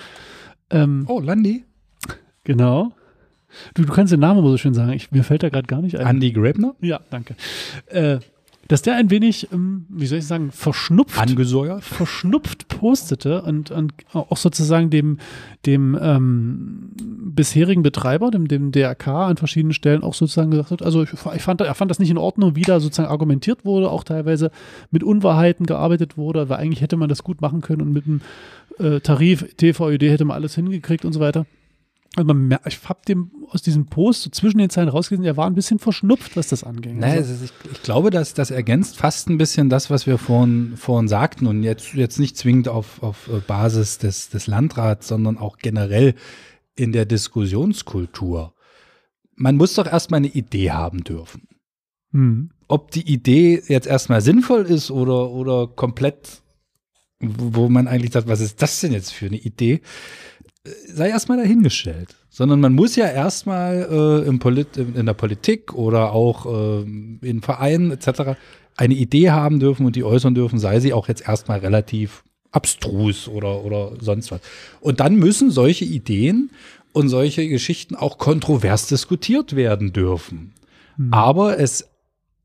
ähm, 0.72 1.06
Oh, 1.08 1.20
Landi? 1.20 1.64
Genau. 2.44 2.94
Du, 3.76 3.84
du 3.84 3.94
kannst 3.94 4.12
den 4.12 4.22
Namen 4.22 4.40
aber 4.40 4.50
so 4.50 4.58
schön 4.58 4.74
sagen. 4.74 4.94
Ich, 4.94 5.12
mir 5.12 5.24
fällt 5.24 5.44
da 5.44 5.50
gerade 5.50 5.68
gar 5.68 5.82
nicht 5.82 6.00
ein. 6.00 6.08
Andy 6.08 6.32
Grabner? 6.32 6.74
Ja, 6.82 7.02
danke. 7.12 7.36
Äh, 7.88 8.20
dass 8.72 8.82
der 8.82 8.96
ein 8.96 9.12
wenig, 9.12 9.50
ähm, 9.52 9.86
wie 9.90 10.06
soll 10.06 10.20
ich 10.20 10.26
sagen, 10.26 10.50
verschnupft, 10.52 11.20
Angesäuert? 11.20 11.84
verschnupft 11.84 12.70
postete 12.70 13.42
und, 13.42 13.70
und 13.70 13.94
auch 14.14 14.38
sozusagen 14.38 14.90
dem, 14.90 15.18
dem 15.66 16.00
ähm, 16.02 16.92
bisherigen 16.96 17.84
Betreiber, 17.84 18.32
dem, 18.32 18.48
dem 18.48 18.72
DRK 18.72 19.08
an 19.08 19.36
verschiedenen 19.36 19.74
Stellen 19.74 20.04
auch 20.04 20.14
sozusagen 20.14 20.52
gesagt 20.52 20.72
hat, 20.72 20.84
also 20.84 21.04
ich, 21.04 21.10
ich 21.12 21.42
fand, 21.42 21.60
er 21.60 21.76
fand 21.76 21.92
das 21.92 22.00
nicht 22.00 22.12
in 22.12 22.18
Ordnung, 22.18 22.56
wie 22.56 22.62
da 22.62 22.80
sozusagen 22.80 23.10
argumentiert 23.10 23.66
wurde, 23.66 23.92
auch 23.92 24.06
teilweise 24.06 24.52
mit 24.90 25.04
Unwahrheiten 25.04 25.66
gearbeitet 25.66 26.16
wurde, 26.16 26.48
weil 26.48 26.60
eigentlich 26.60 26.82
hätte 26.82 26.96
man 26.96 27.10
das 27.10 27.26
gut 27.26 27.42
machen 27.42 27.60
können 27.60 27.82
und 27.82 27.92
mit 27.92 28.06
dem 28.06 28.22
äh, 28.80 29.02
Tarif 29.02 29.54
TVÖD 29.58 30.04
hätte 30.04 30.24
man 30.24 30.36
alles 30.36 30.56
hingekriegt 30.56 31.04
und 31.04 31.12
so 31.12 31.20
weiter. 31.20 31.46
Also 32.16 32.28
man 32.28 32.48
merkt, 32.48 32.68
ich 32.68 32.90
habe 32.90 33.00
dem 33.08 33.32
aus 33.50 33.62
diesem 33.62 33.86
Post 33.86 34.24
so 34.24 34.30
zwischen 34.30 34.58
den 34.58 34.70
Zeilen 34.70 34.90
rausgelesen, 34.90 35.26
er 35.26 35.38
war 35.38 35.48
ein 35.48 35.56
bisschen 35.56 35.80
verschnupft, 35.80 36.36
was 36.36 36.48
das 36.48 36.64
anging. 36.64 37.00
Naja, 37.00 37.16
Also, 37.16 37.46
ich, 37.46 37.52
ich 37.72 37.84
glaube, 37.84 38.10
dass 38.10 38.34
das 38.34 38.52
ergänzt 38.52 38.98
fast 38.98 39.30
ein 39.30 39.38
bisschen 39.38 39.70
das, 39.70 39.90
was 39.90 40.08
wir 40.08 40.18
vorhin, 40.18 40.74
vorhin 40.76 41.08
sagten 41.08 41.48
und 41.48 41.64
jetzt, 41.64 41.94
jetzt 41.94 42.20
nicht 42.20 42.38
zwingend 42.38 42.68
auf, 42.68 43.02
auf 43.02 43.30
äh, 43.30 43.40
Basis 43.40 43.98
des, 43.98 44.30
des 44.30 44.48
Landrats, 44.48 45.08
sondern 45.08 45.38
auch 45.38 45.58
generell 45.58 46.16
in 46.76 46.92
der 46.92 47.06
Diskussionskultur. 47.06 48.54
Man 49.36 49.56
muss 49.56 49.74
doch 49.76 49.88
erstmal 49.88 50.20
eine 50.20 50.28
Idee 50.28 50.72
haben 50.72 51.04
dürfen. 51.04 51.48
hm. 52.12 52.52
Ob 52.68 52.92
die 52.92 53.12
Idee 53.12 53.62
jetzt 53.68 53.88
erstmal 53.88 54.22
sinnvoll 54.22 54.62
ist 54.62 54.92
oder, 54.92 55.30
oder 55.32 55.68
komplett, 55.68 56.42
wo 57.20 57.68
man 57.68 57.88
eigentlich 57.88 58.14
sagt, 58.14 58.28
was 58.28 58.40
ist 58.40 58.62
das 58.62 58.80
denn 58.80 58.94
jetzt 58.94 59.14
für 59.14 59.26
eine 59.26 59.38
Idee, 59.38 59.82
sei 60.64 61.10
erstmal 61.10 61.38
dahingestellt. 61.38 62.16
Sondern 62.30 62.60
man 62.60 62.74
muss 62.74 62.96
ja 62.96 63.08
erstmal 63.08 63.88
äh, 64.24 64.28
im 64.28 64.40
Polit 64.40 64.78
in 64.78 65.06
der 65.06 65.14
Politik 65.14 65.74
oder 65.74 66.14
auch 66.14 66.46
äh, 66.46 66.82
in 66.82 67.42
Vereinen 67.42 67.92
etc. 67.92 68.38
eine 68.78 68.94
Idee 68.94 69.32
haben 69.32 69.60
dürfen 69.60 69.86
und 69.86 69.96
die 69.96 70.04
äußern 70.04 70.36
dürfen, 70.36 70.60
sei 70.60 70.80
sie 70.80 70.94
auch 70.94 71.08
jetzt 71.08 71.28
erstmal 71.28 71.60
relativ 71.60 72.24
abstrus 72.52 73.28
oder, 73.28 73.64
oder 73.64 73.94
sonst 74.00 74.32
was. 74.32 74.42
Und 74.80 75.00
dann 75.00 75.16
müssen 75.16 75.52
solche 75.52 75.86
Ideen 75.86 76.52
und 76.94 77.10
solche 77.10 77.48
Geschichten 77.48 77.96
auch 77.96 78.18
kontrovers 78.18 78.88
diskutiert 78.88 79.56
werden 79.56 79.94
dürfen. 79.94 80.54
Aber 81.10 81.58
es 81.60 81.88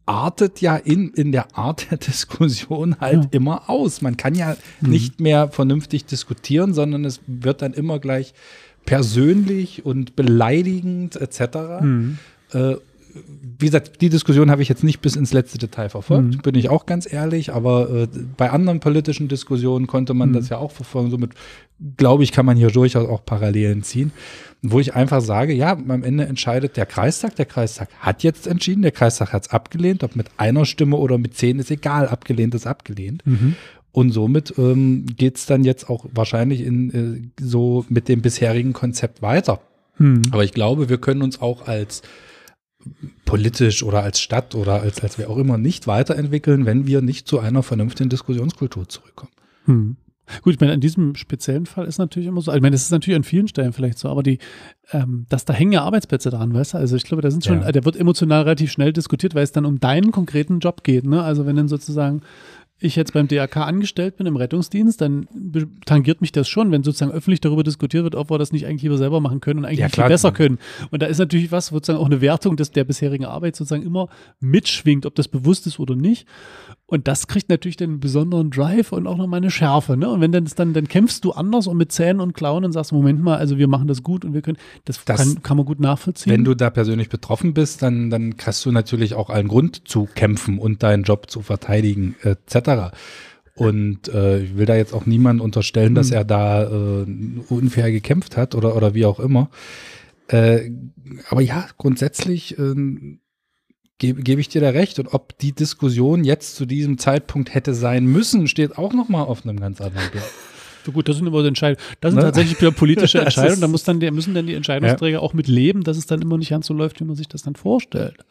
artet 0.06 0.60
ja 0.60 0.76
in, 0.76 1.10
in 1.10 1.32
der 1.32 1.56
Art 1.58 1.90
der 1.90 1.98
Diskussion 2.08 2.96
halt 3.00 3.24
Ja. 3.24 3.28
immer 3.32 3.68
aus. 3.68 4.00
Man 4.02 4.16
kann 4.16 4.34
ja 4.34 4.56
nicht 4.80 5.20
mehr 5.20 5.48
vernünftig 5.48 6.04
diskutieren, 6.06 6.72
sondern 6.74 7.04
es 7.04 7.20
wird 7.26 7.60
dann 7.62 7.72
immer 7.74 7.98
gleich 7.98 8.32
persönlich 8.84 9.84
und 9.84 10.16
beleidigend 10.16 11.16
etc. 11.16 11.40
Hm. 11.80 12.18
Äh, 12.52 12.76
wie 13.58 13.66
gesagt, 13.66 14.00
die 14.00 14.08
Diskussion 14.08 14.50
habe 14.50 14.62
ich 14.62 14.68
jetzt 14.68 14.84
nicht 14.84 15.00
bis 15.00 15.16
ins 15.16 15.32
letzte 15.32 15.58
Detail 15.58 15.88
verfolgt, 15.88 16.36
Mhm. 16.36 16.42
bin 16.42 16.54
ich 16.54 16.68
auch 16.68 16.86
ganz 16.86 17.10
ehrlich, 17.10 17.52
aber 17.52 17.90
äh, 17.90 18.08
bei 18.36 18.50
anderen 18.50 18.80
politischen 18.80 19.28
Diskussionen 19.28 19.86
konnte 19.86 20.14
man 20.14 20.30
Mhm. 20.30 20.34
das 20.34 20.48
ja 20.48 20.58
auch 20.58 20.70
verfolgen. 20.72 21.10
Somit 21.10 21.30
glaube 21.96 22.22
ich, 22.22 22.32
kann 22.32 22.46
man 22.46 22.56
hier 22.56 22.68
durchaus 22.70 23.08
auch 23.08 23.24
Parallelen 23.24 23.82
ziehen, 23.82 24.12
wo 24.62 24.80
ich 24.80 24.94
einfach 24.94 25.20
sage, 25.20 25.52
ja, 25.52 25.72
am 25.72 26.02
Ende 26.02 26.24
entscheidet 26.24 26.76
der 26.76 26.86
Kreistag. 26.86 27.36
Der 27.36 27.44
Kreistag 27.46 27.88
hat 28.00 28.22
jetzt 28.22 28.46
entschieden, 28.46 28.82
der 28.82 28.92
Kreistag 28.92 29.32
hat 29.32 29.42
es 29.46 29.50
abgelehnt, 29.50 30.02
ob 30.04 30.16
mit 30.16 30.28
einer 30.38 30.64
Stimme 30.64 30.96
oder 30.96 31.18
mit 31.18 31.34
zehn 31.36 31.58
ist 31.58 31.70
egal, 31.70 32.08
abgelehnt 32.08 32.54
ist 32.54 32.66
abgelehnt. 32.66 33.22
Mhm. 33.26 33.56
Und 33.92 34.10
somit 34.12 34.52
ähm, 34.58 35.06
geht 35.16 35.36
es 35.38 35.46
dann 35.46 35.64
jetzt 35.64 35.88
auch 35.88 36.04
wahrscheinlich 36.12 36.60
in 36.60 37.30
äh, 37.38 37.42
so 37.42 37.86
mit 37.88 38.08
dem 38.08 38.20
bisherigen 38.20 38.74
Konzept 38.74 39.22
weiter. 39.22 39.60
Hm. 39.98 40.20
Aber 40.30 40.44
ich 40.44 40.52
glaube, 40.52 40.90
wir 40.90 40.98
können 40.98 41.22
uns 41.22 41.40
auch 41.40 41.66
als 41.66 42.02
politisch 43.24 43.82
oder 43.82 44.02
als 44.02 44.20
Stadt 44.20 44.54
oder 44.54 44.80
als, 44.82 45.00
als 45.02 45.18
wer 45.18 45.30
auch 45.30 45.38
immer 45.38 45.58
nicht 45.58 45.86
weiterentwickeln, 45.86 46.66
wenn 46.66 46.86
wir 46.86 47.02
nicht 47.02 47.28
zu 47.28 47.38
einer 47.38 47.62
vernünftigen 47.62 48.08
Diskussionskultur 48.08 48.88
zurückkommen. 48.88 49.32
Hm. 49.66 49.96
Gut, 50.42 50.54
ich 50.54 50.60
meine, 50.60 50.74
in 50.74 50.80
diesem 50.80 51.14
speziellen 51.14 51.66
Fall 51.66 51.86
ist 51.86 51.98
natürlich 51.98 52.26
immer 52.26 52.40
so, 52.40 52.52
ich 52.52 52.60
meine, 52.60 52.74
das 52.74 52.82
ist 52.82 52.90
natürlich 52.90 53.16
an 53.16 53.22
vielen 53.22 53.46
Stellen 53.46 53.72
vielleicht 53.72 53.98
so, 53.98 54.08
aber 54.08 54.24
die, 54.24 54.38
ähm, 54.90 55.24
dass 55.28 55.44
da 55.44 55.52
hängen 55.52 55.70
ja 55.70 55.82
Arbeitsplätze 55.82 56.30
dran, 56.30 56.52
weißt 56.52 56.74
du? 56.74 56.78
Also 56.78 56.96
ich 56.96 57.04
glaube, 57.04 57.22
da 57.22 57.30
sind 57.30 57.44
schon, 57.44 57.62
Ja. 57.62 57.70
der 57.70 57.84
wird 57.84 57.94
emotional 57.94 58.42
relativ 58.42 58.72
schnell 58.72 58.92
diskutiert, 58.92 59.36
weil 59.36 59.44
es 59.44 59.52
dann 59.52 59.64
um 59.64 59.78
deinen 59.78 60.10
konkreten 60.10 60.58
Job 60.58 60.82
geht, 60.82 61.06
ne? 61.06 61.22
Also 61.22 61.46
wenn 61.46 61.54
dann 61.54 61.68
sozusagen 61.68 62.22
ich 62.78 62.94
jetzt 62.94 63.14
beim 63.14 63.26
DRK 63.26 63.56
angestellt 63.58 64.16
bin 64.18 64.26
im 64.26 64.36
Rettungsdienst, 64.36 65.00
dann 65.00 65.26
tangiert 65.86 66.20
mich 66.20 66.30
das 66.32 66.46
schon, 66.48 66.70
wenn 66.72 66.82
sozusagen 66.82 67.10
öffentlich 67.12 67.40
darüber 67.40 67.64
diskutiert 67.64 68.04
wird, 68.04 68.14
ob 68.14 68.30
wir 68.30 68.38
das 68.38 68.52
nicht 68.52 68.66
eigentlich 68.66 68.82
lieber 68.82 68.98
selber 68.98 69.20
machen 69.20 69.40
können 69.40 69.60
und 69.60 69.64
eigentlich 69.64 69.78
Ja, 69.78 69.86
viel 69.88 69.94
klar. 69.94 70.08
besser 70.08 70.30
können. 70.32 70.58
Und 70.90 71.00
da 71.02 71.06
ist 71.06 71.18
natürlich 71.18 71.50
was, 71.52 71.68
sozusagen 71.68 71.98
auch 71.98 72.06
eine 72.06 72.20
Wertung 72.20 72.56
des, 72.56 72.72
der 72.72 72.84
bisherigen 72.84 73.24
Arbeit 73.24 73.56
sozusagen 73.56 73.82
immer 73.82 74.08
mitschwingt, 74.40 75.06
ob 75.06 75.14
das 75.14 75.28
bewusst 75.28 75.66
ist 75.66 75.78
oder 75.78 75.96
nicht. 75.96 76.26
Und 76.88 77.08
das 77.08 77.26
kriegt 77.26 77.48
natürlich 77.48 77.82
einen 77.82 77.98
besonderen 77.98 78.50
Drive 78.50 78.92
und 78.92 79.08
auch 79.08 79.16
nochmal 79.16 79.38
eine 79.38 79.50
Schärfe. 79.50 79.96
Ne? 79.96 80.08
Und 80.08 80.20
wenn 80.20 80.30
dann, 80.30 80.44
das 80.44 80.54
dann, 80.54 80.72
dann 80.72 80.86
kämpfst 80.86 81.24
du 81.24 81.32
anders 81.32 81.66
und 81.66 81.76
mit 81.76 81.90
Zähnen 81.90 82.20
und 82.20 82.32
Klauen 82.32 82.64
und 82.64 82.70
sagst, 82.70 82.92
Moment 82.92 83.20
mal, 83.20 83.38
also 83.38 83.58
wir 83.58 83.66
machen 83.66 83.88
das 83.88 84.04
gut 84.04 84.24
und 84.24 84.34
wir 84.34 84.42
können, 84.42 84.56
das, 84.84 85.04
Das- 85.04 85.18
kann, 85.18 85.42
kann 85.42 85.56
man 85.56 85.66
gut 85.66 85.80
nachvollziehen. 85.80 86.32
Wenn 86.32 86.44
du 86.44 86.54
da 86.54 86.70
persönlich 86.70 87.08
betroffen 87.08 87.54
bist, 87.54 87.82
dann, 87.82 88.08
dann 88.10 88.36
hast 88.44 88.64
du 88.64 88.70
natürlich 88.70 89.14
auch 89.14 89.30
allen 89.30 89.48
Grund 89.48 89.88
zu 89.88 90.06
kämpfen 90.14 90.58
und 90.60 90.84
deinen 90.84 91.02
Job 91.02 91.28
zu 91.28 91.42
verteidigen, 91.42 92.14
etc. 92.22 92.94
Und 93.56 94.06
äh, 94.08 94.40
ich 94.44 94.56
will 94.56 94.66
da 94.66 94.76
jetzt 94.76 94.92
auch 94.94 95.06
niemand 95.06 95.40
unterstellen, 95.40 95.96
dass 95.96 96.10
Hm. 96.10 96.16
er 96.18 96.24
da 96.24 96.62
äh, 97.02 97.06
unfair 97.48 97.90
gekämpft 97.90 98.36
hat 98.36 98.54
oder, 98.54 98.76
oder 98.76 98.94
wie 98.94 99.06
auch 99.06 99.18
immer. 99.18 99.50
Äh, 100.28 100.70
aber 101.30 101.40
ja, 101.40 101.66
grundsätzlich 101.78 102.58
ähm, 102.58 103.18
gebe 103.98 104.22
gebe 104.22 104.40
ich 104.40 104.48
dir 104.48 104.60
da 104.60 104.70
recht. 104.70 104.98
Und 104.98 105.12
ob 105.14 105.38
die 105.38 105.52
Diskussion 105.52 106.24
jetzt 106.24 106.56
zu 106.56 106.66
diesem 106.66 106.98
Zeitpunkt 106.98 107.54
hätte 107.54 107.74
sein 107.74 108.06
müssen, 108.06 108.48
steht 108.48 108.78
auch 108.78 108.92
noch 108.92 109.08
mal 109.08 109.22
auf 109.22 109.44
einem 109.44 109.58
ganz 109.58 109.80
anderen 109.80 110.10
Blatt. 110.10 110.24
So 110.84 110.92
gut, 110.92 111.08
das 111.08 111.16
sind 111.16 111.26
immer 111.26 111.40
so 111.40 111.48
Entscheidungen. 111.48 111.84
Das 112.00 112.12
sind 112.12 112.20
Ne? 112.20 112.26
tatsächlich 112.26 112.60
wieder 112.60 112.70
politische 112.70 113.18
Entscheidungen. 113.20 113.60
Da 113.60 113.66
muss 113.66 113.82
dann 113.82 113.98
die, 113.98 114.08
müssen 114.12 114.34
dann 114.34 114.46
die 114.46 114.54
Entscheidungsträger 114.54 115.20
auch 115.20 115.34
mit 115.34 115.48
leben, 115.48 115.82
dass 115.82 115.96
es 115.96 116.06
dann 116.06 116.22
immer 116.22 116.38
nicht 116.38 116.50
ganz 116.50 116.68
so 116.68 116.74
läuft, 116.74 117.00
wie 117.00 117.04
man 117.04 117.16
sich 117.16 117.26
das 117.26 117.42
dann 117.42 117.56
vorstellt. 117.56 118.24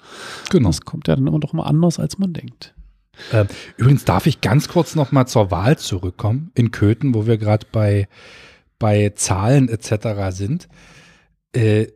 Genau. 0.51 0.69
Das 0.69 0.79
kommt 0.79 1.09
ja 1.09 1.17
dann 1.17 1.27
immer 1.27 1.41
doch 1.41 1.51
mal 1.51 1.63
anders, 1.63 1.99
als 1.99 2.17
man 2.17 2.31
denkt. 2.31 2.73
Äh, 3.33 3.43
übrigens 3.75 4.05
darf 4.05 4.25
ich 4.25 4.39
ganz 4.39 4.69
kurz 4.69 4.95
noch 4.95 5.11
mal 5.11 5.25
zur 5.25 5.51
Wahl 5.51 5.77
zurückkommen 5.77 6.51
in 6.55 6.71
Köthen, 6.71 7.13
wo 7.13 7.27
wir 7.27 7.37
gerade 7.37 7.67
bei, 7.69 8.07
bei 8.79 9.09
Zahlen 9.15 9.67
etc. 9.67 10.33
sind. 10.33 10.69
Äh, 11.51 11.87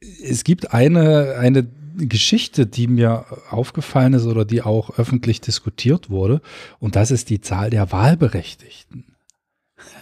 es 0.00 0.42
gibt 0.42 0.74
eine, 0.74 1.36
eine 1.38 1.62
Geschichte, 1.96 2.66
die 2.66 2.86
mir 2.86 3.26
aufgefallen 3.50 4.14
ist 4.14 4.26
oder 4.26 4.44
die 4.44 4.62
auch 4.62 4.98
öffentlich 4.98 5.40
diskutiert 5.40 6.10
wurde, 6.10 6.40
und 6.78 6.96
das 6.96 7.10
ist 7.10 7.30
die 7.30 7.40
Zahl 7.40 7.70
der 7.70 7.92
Wahlberechtigten. 7.92 9.04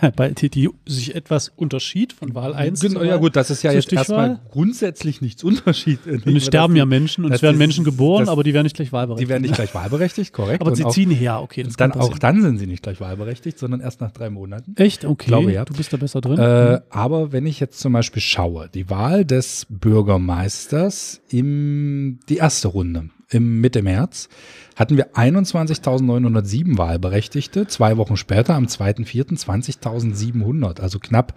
Bei, 0.17 0.31
die, 0.31 0.49
die 0.49 0.69
sich 0.87 1.15
etwas 1.15 1.51
unterschied 1.57 2.13
von 2.13 2.35
Wahl 2.35 2.55
1 2.55 2.81
Genau, 2.81 3.03
ja 3.03 3.17
gut, 3.17 3.37
das 3.37 3.51
ist 3.51 3.63
ja 3.63 3.73
jetzt 3.73 3.93
erstmal 3.93 4.41
grundsätzlich 4.51 5.21
nichts 5.21 5.43
Unterschied. 5.45 6.01
Und 6.07 6.37
es 6.37 6.47
sterben 6.47 6.77
ja 6.77 6.87
Menschen 6.87 7.25
und 7.25 7.33
es 7.33 7.43
werden 7.43 7.55
ist- 7.57 7.59
Menschen 7.59 7.85
geboren, 7.85 8.29
aber 8.29 8.45
die 8.45 8.55
werden 8.55 8.65
nicht 8.65 8.77
gleich 8.77 8.93
wahlberechtigt. 8.93 9.27
Die 9.29 9.31
werden 9.31 9.43
nicht 9.43 9.55
gleich 9.55 9.75
wahlberechtigt, 9.75 10.33
korrekt. 10.33 10.61
aber 10.61 10.71
und 10.71 10.77
sie 10.77 10.85
auch, 10.85 10.93
ziehen 10.93 11.11
her, 11.11 11.41
okay. 11.43 11.63
Das 11.63 11.77
dann 11.77 11.93
auch 11.93 12.19
dann 12.19 12.43
sind 12.43 12.59
sie 12.59 12.67
nicht 12.67 12.83
gleich 12.83 13.01
wahlberechtigt, 13.01 13.59
sondern 13.59 13.81
erst 13.81 14.01
nach 14.01 14.11
drei 14.13 14.31
Monaten. 14.31 14.75
Echt? 14.77 15.05
Okay. 15.05 15.29
glaube, 15.29 15.53
ja. 15.53 15.65
Du 15.65 15.75
bist 15.75 15.93
da 15.93 15.97
besser 15.97 16.21
drin. 16.21 16.39
Äh, 16.39 16.81
aber 16.91 17.33
wenn 17.33 17.47
ich 17.47 17.61
jetzt 17.61 17.81
zum 17.81 17.93
Beispiel 17.93 18.23
schaue, 18.23 18.69
die 18.73 18.91
Wahl 18.91 19.25
des 19.25 19.67
Bürgermeisters 19.69 21.21
im 21.31 22.19
die 22.29 22.37
erste 22.37 22.69
Runde 22.69 23.11
im 23.31 23.61
Mitte 23.61 23.83
März 23.83 24.29
hatten 24.77 24.97
wir 24.97 25.15
21.907 25.15 26.79
Wahlberechtigte. 26.79 27.67
Zwei 27.67 27.97
Wochen 27.97 28.17
später, 28.17 28.55
am 28.55 28.65
2.4. 28.67 29.39
20.700, 29.39 30.81
also 30.81 30.99
knapp 30.99 31.35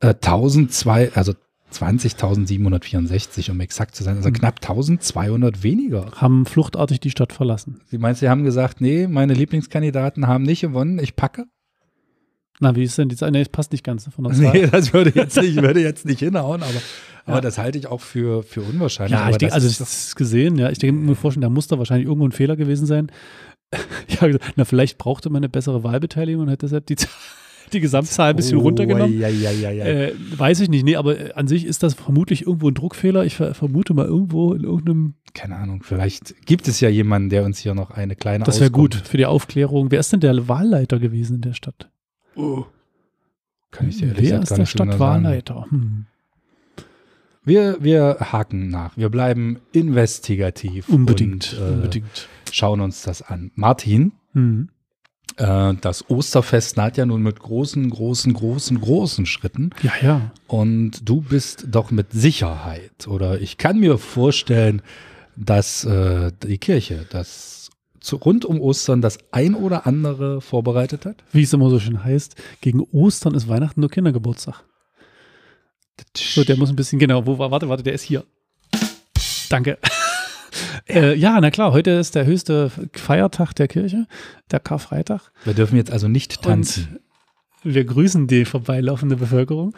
äh, 0.00 0.08
1.002, 0.14 1.12
also 1.14 1.32
20.764, 1.72 3.50
um 3.50 3.60
exakt 3.60 3.94
zu 3.94 4.02
sein, 4.04 4.16
also 4.16 4.28
Mhm. 4.30 4.34
knapp 4.34 4.60
1.200 4.60 5.62
weniger. 5.62 6.10
haben 6.16 6.46
fluchtartig 6.46 7.00
die 7.00 7.10
Stadt 7.10 7.32
verlassen. 7.32 7.80
Sie 7.86 7.98
meinst, 7.98 8.20
Sie 8.20 8.28
haben 8.28 8.44
gesagt, 8.44 8.80
nee, 8.80 9.06
meine 9.06 9.34
Lieblingskandidaten 9.34 10.26
haben 10.26 10.44
nicht 10.44 10.62
gewonnen, 10.62 10.98
ich 10.98 11.16
packe? 11.16 11.46
Na, 12.60 12.76
wie 12.76 12.84
ist 12.84 12.96
denn 12.98 13.08
die 13.08 13.16
Zahl? 13.16 13.30
Nee, 13.30 13.40
das 13.40 13.48
passt 13.48 13.72
nicht 13.72 13.82
ganz 13.84 14.08
von 14.14 14.24
der 14.24 14.32
Zahl. 14.34 14.52
Nee, 14.52 14.66
das 14.70 14.92
würde 14.92 15.12
jetzt 15.14 15.36
nicht, 15.40 15.56
würde 15.62 15.80
jetzt 15.80 16.04
nicht 16.06 16.18
hinhauen, 16.20 16.62
aber, 16.62 16.72
aber 17.24 17.36
Ja. 17.36 17.40
das 17.40 17.58
halte 17.58 17.78
ich 17.78 17.86
auch 17.86 18.00
für, 18.00 18.42
für 18.42 18.60
unwahrscheinlich. 18.62 19.12
Ja, 19.12 19.22
aber 19.22 19.30
ich 19.32 19.38
denke, 19.38 19.54
das 19.54 19.64
also 19.64 19.66
ist 19.66 19.72
ich 19.74 19.80
habe 19.80 19.88
es 19.90 20.16
gesehen, 20.16 20.56
ja. 20.58 20.70
Ich 20.70 20.78
denke 20.78 21.00
mir 21.00 21.14
vorstellen, 21.14 21.42
da 21.42 21.48
muss 21.50 21.66
da 21.66 21.78
wahrscheinlich 21.78 22.06
irgendwo 22.06 22.28
ein 22.28 22.32
Fehler 22.32 22.56
gewesen 22.56 22.86
sein. 22.86 23.10
Ich 24.08 24.20
habe 24.20 24.32
gesagt, 24.32 24.54
na, 24.56 24.64
vielleicht 24.64 24.98
brauchte 24.98 25.30
man 25.30 25.38
eine 25.40 25.48
bessere 25.48 25.84
Wahlbeteiligung 25.84 26.42
und 26.42 26.48
hätte 26.48 26.66
deshalb 26.66 26.86
die, 26.86 26.96
die 27.72 27.78
Gesamtzahl 27.80 28.30
ein 28.30 28.36
bisschen 28.36 28.58
Oh, 28.58 28.62
runtergenommen. 28.62 29.16
Ja, 29.18 29.28
ja, 29.28 29.52
ja, 29.52 29.70
ja. 29.70 29.84
Äh, 29.84 30.12
weiß 30.36 30.58
ich 30.60 30.68
nicht, 30.68 30.84
nee, 30.84 30.96
aber 30.96 31.16
äh, 31.18 31.32
an 31.34 31.46
sich 31.46 31.64
ist 31.64 31.84
das 31.84 31.94
vermutlich 31.94 32.46
irgendwo 32.46 32.68
ein 32.68 32.74
Druckfehler. 32.74 33.24
Ich 33.24 33.36
ver 33.36 33.54
vermute 33.54 33.94
mal 33.94 34.06
irgendwo 34.06 34.52
in 34.54 34.64
irgendeinem. 34.64 35.14
Keine 35.34 35.54
Ahnung, 35.56 35.84
vielleicht 35.84 36.34
gibt 36.46 36.66
es 36.66 36.80
ja 36.80 36.88
jemanden, 36.88 37.30
der 37.30 37.44
uns 37.44 37.58
hier 37.60 37.74
noch 37.74 37.92
eine 37.92 38.16
kleine 38.16 38.44
Das 38.44 38.58
wäre 38.58 38.72
gut 38.72 38.96
für 38.96 39.16
die 39.16 39.26
Aufklärung. 39.26 39.92
Wer 39.92 40.00
ist 40.00 40.12
denn 40.12 40.18
der 40.20 40.48
Wahlleiter 40.48 40.98
gewesen 40.98 41.36
in 41.36 41.42
der 41.42 41.54
Stadt? 41.54 41.88
Kann 43.70 43.88
ich 43.88 43.98
dir 43.98 44.08
ehrlich 44.08 44.30
Wer 44.30 44.40
ist 44.42 44.50
der 44.50 44.56
genau. 44.58 44.66
Stadtwahlleiter? 44.66 45.66
Hm. 45.70 46.06
Wir, 47.44 47.78
wir 47.80 48.16
haken 48.20 48.68
nach. 48.68 48.96
Wir 48.96 49.08
bleiben 49.08 49.60
investigativ. 49.72 50.88
Unbedingt, 50.88 51.54
Und, 51.54 51.58
äh, 51.60 51.72
unbedingt. 51.72 52.28
schauen 52.52 52.80
uns 52.80 53.02
das 53.02 53.22
an. 53.22 53.50
Martin, 53.54 54.12
Mhm. 54.32 54.68
äh, 55.36 55.74
das 55.80 56.08
Osterfest 56.10 56.76
naht 56.76 56.96
ja 56.96 57.06
nun 57.06 57.22
mit 57.22 57.40
großen, 57.40 57.88
großen, 57.90 58.32
großen, 58.34 58.80
großen 58.80 59.26
Schritten. 59.26 59.70
Ja, 59.82 59.92
ja. 60.02 60.30
Und 60.46 61.08
du 61.08 61.22
bist 61.22 61.66
doch 61.70 61.90
mit 61.90 62.12
Sicherheit, 62.12 63.08
oder 63.08 63.40
ich 63.40 63.56
kann 63.56 63.80
mir 63.80 63.98
vorstellen, 63.98 64.82
dass 65.36 65.84
äh, 65.84 66.30
die 66.42 66.58
Kirche 66.58 67.06
das 67.10 67.69
zu, 68.00 68.16
rund 68.16 68.44
um 68.44 68.60
Ostern 68.60 69.00
das 69.00 69.18
ein 69.30 69.54
oder 69.54 69.86
andere 69.86 70.40
vorbereitet 70.40 71.06
hat. 71.06 71.16
Wie 71.32 71.42
es 71.42 71.52
immer 71.52 71.70
so 71.70 71.78
schön 71.78 72.02
heißt, 72.02 72.34
gegen 72.60 72.80
Ostern 72.92 73.34
ist 73.34 73.48
Weihnachten 73.48 73.80
nur 73.80 73.90
Kindergeburtstag. 73.90 74.64
So, 76.16 76.44
der 76.44 76.56
muss 76.56 76.70
ein 76.70 76.76
bisschen, 76.76 76.98
genau, 76.98 77.26
wo 77.26 77.38
war, 77.38 77.50
warte, 77.50 77.68
warte, 77.68 77.82
der 77.82 77.92
ist 77.92 78.02
hier. 78.02 78.24
Danke. 79.48 79.78
äh, 80.88 81.14
ja, 81.14 81.38
na 81.40 81.50
klar, 81.50 81.72
heute 81.72 81.90
ist 81.90 82.14
der 82.14 82.24
höchste 82.24 82.70
Feiertag 82.94 83.52
der 83.54 83.68
Kirche, 83.68 84.06
der 84.50 84.60
Karfreitag. 84.60 85.30
Wir 85.44 85.54
dürfen 85.54 85.76
jetzt 85.76 85.90
also 85.90 86.08
nicht 86.08 86.42
tanzen. 86.42 87.00
Und 87.62 87.74
wir 87.74 87.84
grüßen 87.84 88.26
die 88.26 88.46
vorbeilaufende 88.46 89.16
Bevölkerung. 89.16 89.74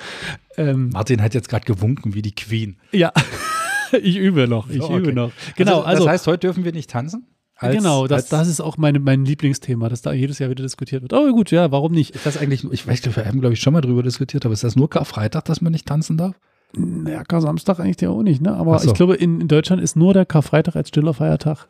Ähm, 0.57 0.91
Martin 0.91 1.21
hat 1.21 1.35
jetzt 1.35 1.49
gerade 1.49 1.65
gewunken 1.65 2.15
wie 2.15 2.23
die 2.23 2.35
Queen. 2.35 2.79
ja, 2.93 3.13
ich 3.93 4.17
übe 4.17 4.47
noch, 4.47 4.69
ich 4.69 4.79
So, 4.79 4.91
okay. 4.91 4.99
übe 4.99 5.13
noch. 5.13 5.33
Genau, 5.57 5.81
also, 5.81 6.05
das 6.05 6.13
heißt, 6.13 6.27
heute 6.29 6.47
dürfen 6.47 6.65
wir 6.65 6.73
nicht 6.73 6.91
tanzen? 6.91 7.27
Als- 7.63 7.77
genau, 7.77 8.07
das, 8.07 8.29
das 8.29 8.49
ist 8.49 8.61
auch 8.61 8.77
meine, 8.77 8.99
mein 8.99 9.25
Lieblingsthema, 9.25 9.89
das 9.89 10.03
da 10.03 10.13
jedes 10.13 10.39
Jahr 10.39 10.51
wieder 10.51 10.63
diskutiert 10.63 11.03
wird. 11.03 11.13
Aber 11.13 11.31
gut, 11.33 11.51
ja, 11.51 11.71
warum 11.73 11.93
nicht? 11.93 12.15
Ist 12.15 12.27
das 12.27 12.37
eigentlich, 12.37 12.65
ich 12.73 12.87
weiß, 12.87 13.03
wir 13.17 13.25
haben, 13.25 13.41
glaube 13.41 13.55
ich, 13.55 13.61
schon 13.61 13.73
mal 13.73 13.81
drüber 13.81 14.03
diskutiert, 14.03 14.45
aber 14.45 14.53
ist 14.55 14.65
das 14.65 14.77
nur 14.77 14.91
Karfreitag, 14.91 15.45
dass 15.47 15.61
man 15.61 15.73
nicht 15.73 15.87
tanzen 15.87 16.17
darf? 16.17 16.35
Ja, 16.75 17.25
Kar-Samstag 17.25 17.81
eigentlich 17.81 18.01
ja 18.01 18.11
auch 18.11 18.23
nicht, 18.23 18.41
ne? 18.41 18.55
Aber 18.55 18.79
so. 18.79 18.89
ich 18.89 18.95
glaube, 18.95 19.15
in, 19.17 19.41
in 19.41 19.49
Deutschland 19.49 19.83
ist 19.83 19.97
nur 19.97 20.15
der 20.15 20.25
Karfreitag 20.25 20.77
als 20.77 20.89
stiller 20.89 21.15
Feiertag. 21.15 21.69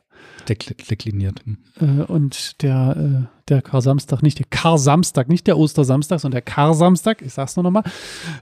Dekl 0.48 0.74
dekliniert. 0.88 1.40
Hm. 1.44 2.00
Äh, 2.00 2.03
und 2.05 2.62
der, 2.62 2.96
äh, 2.96 3.38
der 3.48 3.62
Kar-Samstag, 3.62 4.22
nicht 4.22 4.38
der 4.38 4.46
Kar-Samstag, 4.50 5.28
nicht 5.28 5.46
der 5.46 5.59
Ostersamstag, 5.59 6.20
sondern 6.20 6.36
der 6.36 6.42
Kar-Samstag, 6.42 7.22
ich 7.22 7.32
sag's 7.32 7.57
nur 7.57 7.64
nochmal. 7.64 7.84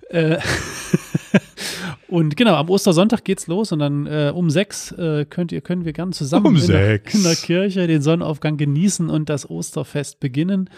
Äh, 0.08 0.38
und 2.08 2.36
genau, 2.36 2.54
am 2.56 2.68
Ostersonntag 2.68 3.24
geht's 3.24 3.46
los 3.46 3.72
und 3.72 3.78
dann 3.78 4.06
äh, 4.06 4.32
um 4.34 4.50
sechs 4.50 4.92
äh, 4.92 5.24
könnt 5.24 5.52
ihr, 5.52 5.60
können 5.60 5.84
wir 5.84 5.92
gern 5.92 6.12
zusammen 6.12 6.46
Um 6.46 6.56
in, 6.56 6.66
der, 6.66 7.12
in 7.12 7.22
der 7.22 7.36
Kirche 7.36 7.86
den 7.86 8.02
Sonnenaufgang 8.02 8.56
genießen 8.56 9.08
und 9.08 9.28
das 9.28 9.48
Osterfest 9.48 10.20
beginnen. 10.20 10.70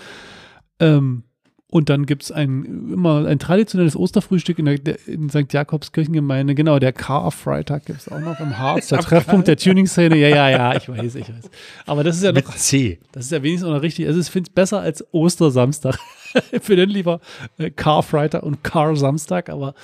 Ähm, 0.81 1.25
und 1.73 1.89
dann 1.89 2.05
gibt 2.05 2.25
es 2.25 2.31
ein, 2.31 2.91
immer 2.93 3.25
ein 3.27 3.39
traditionelles 3.39 3.97
Osterfrühstück 3.97 4.59
in, 4.59 4.67
der, 4.67 5.09
in 5.09 5.31
St. 5.31 5.51
Jakobs 5.51 5.91
Kirchengemeinde. 5.91 6.55
Genau, 6.55 6.79
der 6.79 6.93
Car-Freitag 6.93 7.87
gibt 7.87 8.01
es 8.01 8.11
auch 8.11 8.21
noch 8.21 8.39
im 8.41 8.59
Harz, 8.59 8.89
der 8.89 8.99
Treffpunkt 8.99 9.49
der 9.49 9.57
Tuning-Szene. 9.57 10.19
Ja, 10.19 10.29
ja, 10.29 10.51
ja, 10.51 10.77
ich 10.77 10.87
weiß, 10.87 11.15
ich 11.15 11.27
weiß. 11.27 11.51
Aber 11.87 12.05
das 12.05 12.17
ist 12.17 12.25
ja 12.25 12.33
noch, 12.33 12.47
Mit 12.47 12.59
C. 12.59 12.99
das 13.13 13.25
ist 13.25 13.33
ja 13.33 13.43
wenigstens 13.43 13.71
auch 13.71 13.75
noch 13.75 13.81
richtig. 13.81 14.07
Also 14.07 14.21
ich 14.21 14.29
finde 14.29 14.51
es 14.51 14.55
besser 14.55 14.81
als 14.81 15.03
Ostersamstag. 15.15 15.99
bin 16.67 16.77
dann 16.77 16.91
lieber 16.91 17.21
äh, 17.57 17.71
Car-Freitag 17.71 18.43
und 18.43 18.63
Car-Samstag, 18.63 19.49
aber 19.49 19.75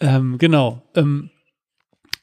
ähm, 0.00 0.38
genau. 0.38 0.80
Ähm, 0.94 1.28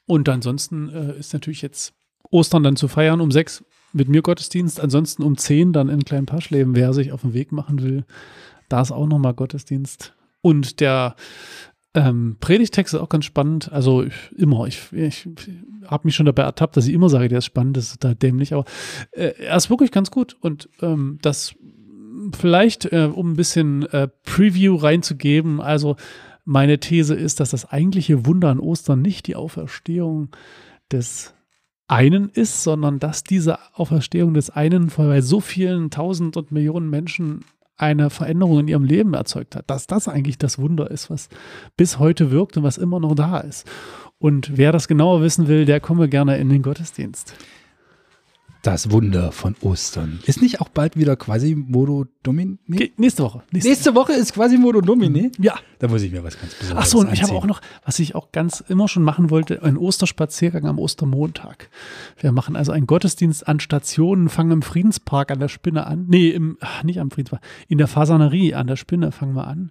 und 0.06 0.28
ansonsten 0.28 0.88
äh, 0.88 1.20
ist 1.20 1.32
natürlich 1.32 1.62
jetzt 1.62 1.94
Ostern 2.32 2.64
dann 2.64 2.74
zu 2.74 2.88
feiern 2.88 3.20
um 3.20 3.30
sechs 3.30 3.64
mit 3.92 4.08
mir 4.08 4.22
Gottesdienst. 4.22 4.80
Ansonsten 4.80 5.22
um 5.22 5.36
zehn 5.36 5.72
dann 5.72 5.88
in 5.88 6.04
Klein 6.04 6.26
Paschleben, 6.26 6.74
wer 6.74 6.92
sich 6.92 7.12
auf 7.12 7.20
den 7.20 7.32
Weg 7.32 7.52
machen 7.52 7.80
will. 7.80 8.04
Da 8.68 8.80
ist 8.82 8.92
auch 8.92 9.06
nochmal 9.06 9.34
Gottesdienst. 9.34 10.14
Und 10.40 10.80
der 10.80 11.16
ähm, 11.94 12.36
Predigtext 12.40 12.94
ist 12.94 13.00
auch 13.00 13.08
ganz 13.08 13.24
spannend. 13.24 13.72
Also 13.72 14.02
ich, 14.02 14.14
immer, 14.36 14.66
ich, 14.66 14.92
ich 14.92 15.28
habe 15.86 16.06
mich 16.06 16.14
schon 16.14 16.26
dabei 16.26 16.42
ertappt, 16.42 16.76
dass 16.76 16.86
ich 16.86 16.94
immer 16.94 17.08
sage, 17.08 17.28
der 17.28 17.38
ist 17.38 17.46
spannend, 17.46 17.76
das 17.76 17.90
ist 17.90 18.04
da 18.04 18.14
dämlich, 18.14 18.52
aber 18.52 18.64
äh, 19.12 19.32
er 19.38 19.56
ist 19.56 19.70
wirklich 19.70 19.90
ganz 19.90 20.10
gut. 20.10 20.36
Und 20.40 20.68
ähm, 20.80 21.18
das 21.22 21.54
vielleicht, 22.36 22.92
äh, 22.92 23.10
um 23.12 23.32
ein 23.32 23.36
bisschen 23.36 23.86
äh, 23.86 24.08
Preview 24.24 24.76
reinzugeben, 24.76 25.60
also 25.60 25.96
meine 26.44 26.78
These 26.78 27.14
ist, 27.14 27.40
dass 27.40 27.50
das 27.50 27.70
eigentliche 27.70 28.26
Wunder 28.26 28.48
an 28.48 28.60
Ostern 28.60 29.02
nicht 29.02 29.26
die 29.26 29.36
Auferstehung 29.36 30.30
des 30.90 31.34
einen 31.88 32.28
ist, 32.28 32.62
sondern 32.62 32.98
dass 32.98 33.24
diese 33.24 33.58
Auferstehung 33.74 34.34
des 34.34 34.50
einen 34.50 34.88
bei 34.88 35.20
so 35.20 35.40
vielen 35.40 35.90
tausend 35.90 36.36
und 36.36 36.52
Millionen 36.52 36.90
Menschen 36.90 37.44
eine 37.78 38.10
Veränderung 38.10 38.60
in 38.60 38.68
ihrem 38.68 38.84
Leben 38.84 39.14
erzeugt 39.14 39.56
hat, 39.56 39.70
dass 39.70 39.86
das 39.86 40.08
eigentlich 40.08 40.36
das 40.36 40.58
Wunder 40.58 40.90
ist, 40.90 41.10
was 41.10 41.28
bis 41.76 41.98
heute 41.98 42.30
wirkt 42.30 42.56
und 42.56 42.64
was 42.64 42.76
immer 42.76 43.00
noch 43.00 43.14
da 43.14 43.38
ist. 43.38 43.66
Und 44.18 44.56
wer 44.56 44.72
das 44.72 44.88
genauer 44.88 45.22
wissen 45.22 45.46
will, 45.46 45.64
der 45.64 45.80
komme 45.80 46.08
gerne 46.08 46.38
in 46.38 46.48
den 46.48 46.62
Gottesdienst. 46.62 47.34
Das 48.62 48.90
Wunder 48.90 49.30
von 49.30 49.54
Ostern. 49.60 50.18
Ist 50.26 50.42
nicht 50.42 50.60
auch 50.60 50.68
bald 50.68 50.96
wieder 50.96 51.14
Quasimodo 51.16 52.06
Domini? 52.24 52.58
Ge 52.66 52.90
nächste 52.96 53.22
Woche. 53.22 53.42
Nächste 53.52 53.68
Nächste 53.70 53.94
Woche 53.94 54.12
ist 54.14 54.34
Quasimodo 54.34 54.80
Domini. 54.80 55.30
ja. 55.38 55.54
Da 55.78 55.86
muss 55.86 56.02
ich 56.02 56.10
mir 56.10 56.24
was 56.24 56.36
ganz 56.40 56.54
Besonderes 56.54 56.88
Ach 56.88 56.90
so, 56.90 56.98
und 56.98 57.12
ich 57.12 57.22
habe 57.22 57.34
auch 57.34 57.46
noch, 57.46 57.60
was 57.84 58.00
ich 58.00 58.16
auch 58.16 58.32
ganz 58.32 58.64
immer 58.68 58.88
schon 58.88 59.04
machen 59.04 59.30
wollte, 59.30 59.62
einen 59.62 59.76
Osterspaziergang 59.76 60.66
am 60.66 60.80
Ostermontag. 60.80 61.70
Wir 62.18 62.32
machen 62.32 62.56
also 62.56 62.72
einen 62.72 62.88
Gottesdienst 62.88 63.46
an 63.46 63.60
Stationen, 63.60 64.28
fangen 64.28 64.50
im 64.50 64.62
Friedenspark 64.62 65.30
an 65.30 65.38
der 65.38 65.46
Spinne 65.46 65.86
an. 65.86 66.06
Nee, 66.08 66.30
im, 66.30 66.58
ach, 66.60 66.82
nicht 66.82 66.98
am 66.98 67.12
Friedenspark, 67.12 67.42
in 67.68 67.78
der 67.78 67.86
Fasanerie 67.86 68.54
an 68.54 68.66
der 68.66 68.74
Spinne 68.74 69.12
fangen 69.12 69.34
wir 69.36 69.46
an. 69.46 69.70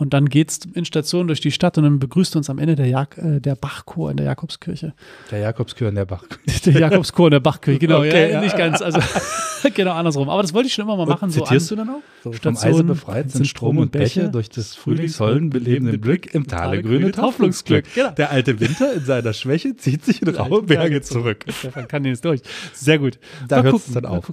Und 0.00 0.14
dann 0.14 0.30
geht's 0.30 0.60
in 0.72 0.86
Stationen 0.86 1.26
durch 1.26 1.42
die 1.42 1.50
Stadt 1.50 1.76
und 1.76 1.84
dann 1.84 1.98
begrüßt 1.98 2.34
uns 2.34 2.48
am 2.48 2.58
Ende 2.58 2.74
der, 2.74 2.86
Jak 2.86 3.18
äh, 3.18 3.38
der 3.38 3.54
Bachchor 3.54 4.10
in 4.10 4.16
der 4.16 4.24
Jakobskirche. 4.24 4.94
Der 5.30 5.40
Jakobskür 5.40 5.90
in 5.90 5.94
der 5.94 6.06
Bach. 6.06 6.24
Der 6.64 6.72
Jakobschor 6.72 7.26
in 7.26 7.32
der 7.32 7.40
Bachkirche, 7.40 7.78
genau. 7.78 7.98
Okay, 7.98 8.28
ja, 8.28 8.34
ja. 8.36 8.40
Nicht 8.40 8.56
ganz, 8.56 8.80
also 8.80 8.98
genau 9.74 9.92
andersrum. 9.92 10.28
Aber 10.28 10.42
das 10.42 10.54
wollte 10.54 10.68
ich 10.68 10.74
schon 10.74 10.84
immer 10.84 10.96
mal 10.96 11.06
machen. 11.06 11.30
So 11.30 11.42
Zitierst 11.42 11.72
an, 11.72 11.78
du 11.78 11.84
dann 11.84 11.94
auch? 11.94 12.02
So, 12.22 12.32
vom 12.32 12.56
Eise 12.56 12.84
befreit 12.84 13.30
sind 13.30 13.46
Strom 13.46 13.78
und 13.78 13.92
Bäche 13.92 14.28
durch 14.28 14.48
des 14.48 14.74
Frühlingshollen 14.74 15.50
belebenden 15.50 16.00
Blick 16.00 16.34
im 16.34 16.46
Tale 16.46 16.82
grünet 16.82 17.18
Hoffnungsglück. 17.18 17.86
Genau. 17.94 18.10
Der 18.10 18.30
alte 18.30 18.60
Winter 18.60 18.92
in 18.92 19.04
seiner 19.04 19.32
Schwäche 19.32 19.76
zieht 19.76 20.04
sich 20.04 20.22
in 20.22 20.28
raue 20.28 20.62
Berge 20.62 21.00
zurück. 21.02 21.44
Stefan 21.58 21.88
kann 21.88 22.02
den 22.02 22.12
jetzt 22.12 22.24
durch. 22.24 22.42
Sehr 22.72 22.98
gut. 22.98 23.18
Da 23.48 23.62
hört's 23.62 23.86
gucken, 23.86 23.94
dann 23.94 24.06
auf. 24.06 24.28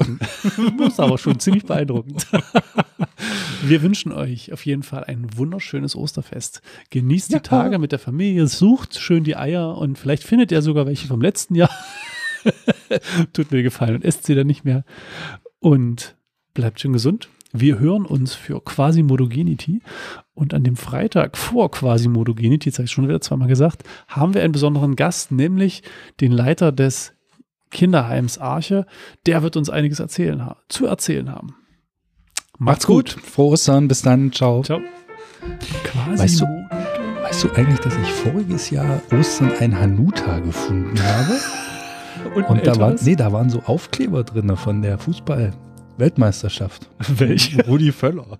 Das 0.78 0.88
ist 0.88 1.00
aber 1.00 1.18
schon 1.18 1.40
ziemlich 1.40 1.66
beeindruckend. 1.66 2.28
Wir 3.64 3.82
wünschen 3.82 4.12
euch 4.12 4.54
auf 4.54 4.66
jeden 4.66 4.84
Fall 4.84 5.04
ein 5.06 5.28
wunderschönes 5.36 5.96
Osterfest. 5.96 6.62
Genießt 6.90 7.30
die 7.30 7.34
Ja. 7.34 7.40
Tage 7.40 7.80
mit 7.80 7.92
der 7.92 8.00
Familie, 8.00 8.48
sucht 8.48 9.00
schön 9.00 9.24
die 9.24 9.36
Eier 9.36 9.78
und 9.78 9.98
vielleicht 9.98 10.24
findet 10.24 10.52
ihr 10.52 10.62
sogar 10.62 10.86
welche 10.86 11.08
vom 11.08 11.22
letzten 11.22 11.56
Jahr. 11.56 11.70
Tut 13.34 13.52
mir 13.52 13.64
gefallen 13.64 13.95
und 13.95 14.06
esst 14.06 14.26
sie 14.26 14.36
dann 14.36 14.48
nicht 14.48 14.66
mehr. 14.66 14.84
Und 15.60 16.16
bleibt 16.54 16.80
schön 16.80 16.93
gesund. 16.93 17.30
Wir 17.54 17.80
hören 17.80 18.06
uns 18.06 18.34
für 18.36 18.62
Quasimodogenity 18.64 19.82
und 20.34 20.54
an 20.54 20.64
dem 20.64 20.76
Freitag 20.76 21.38
vor 21.38 21.72
Quasimodogenity, 21.72 22.70
das 22.70 22.78
habe 22.80 22.86
ich 22.86 22.91
schon 22.91 23.08
wieder 23.08 23.22
zweimal 23.22 23.48
gesagt, 23.48 23.84
haben 24.08 24.34
wir 24.34 24.43
einen 24.43 24.52
besonderen 24.52 24.95
Gast, 24.95 25.32
nämlich 25.32 25.82
den 26.20 26.32
Leiter 26.34 26.72
des 26.72 27.14
Kinderheims 27.72 28.38
Arche. 28.38 28.86
Der 29.26 29.43
wird 29.43 29.56
uns 29.58 29.70
einiges 29.70 30.00
erzählen, 30.00 30.52
zu 30.70 30.86
erzählen 30.86 31.32
haben. 31.32 31.56
Macht's 32.60 32.86
gut. 32.88 33.10
Frohe 33.12 33.54
Ostern. 33.54 33.88
Bis 33.88 34.02
dann. 34.02 34.32
Ciao. 34.34 34.62
Ciao. 34.64 34.82
Quasi 35.84 36.24
Weißt 36.24 36.41
du- 36.41 36.45
Weißt 37.24 37.43
du 37.43 37.52
eigentlich, 37.52 37.80
dass 37.82 37.95
ich 37.98 38.08
voriges 38.12 38.70
Jahr 38.70 39.02
Ostern 39.12 39.52
ein 39.60 39.78
Hanuta 39.80 40.39
gefunden 40.39 40.98
habe? 41.02 41.34
und, 42.36 42.43
Und 42.49 42.68
da 42.68 42.80
waren, 42.80 42.97
nee, 43.01 43.15
da 43.15 43.32
waren 43.32 43.49
so 43.49 43.61
Aufkleber 43.65 44.24
drin 44.24 44.55
von 44.55 44.82
der 44.82 44.97
Fußball-Weltmeisterschaft. 44.97 46.89
Welche? 47.07 47.65
Rudi 47.65 47.91
Völler. 47.91 48.39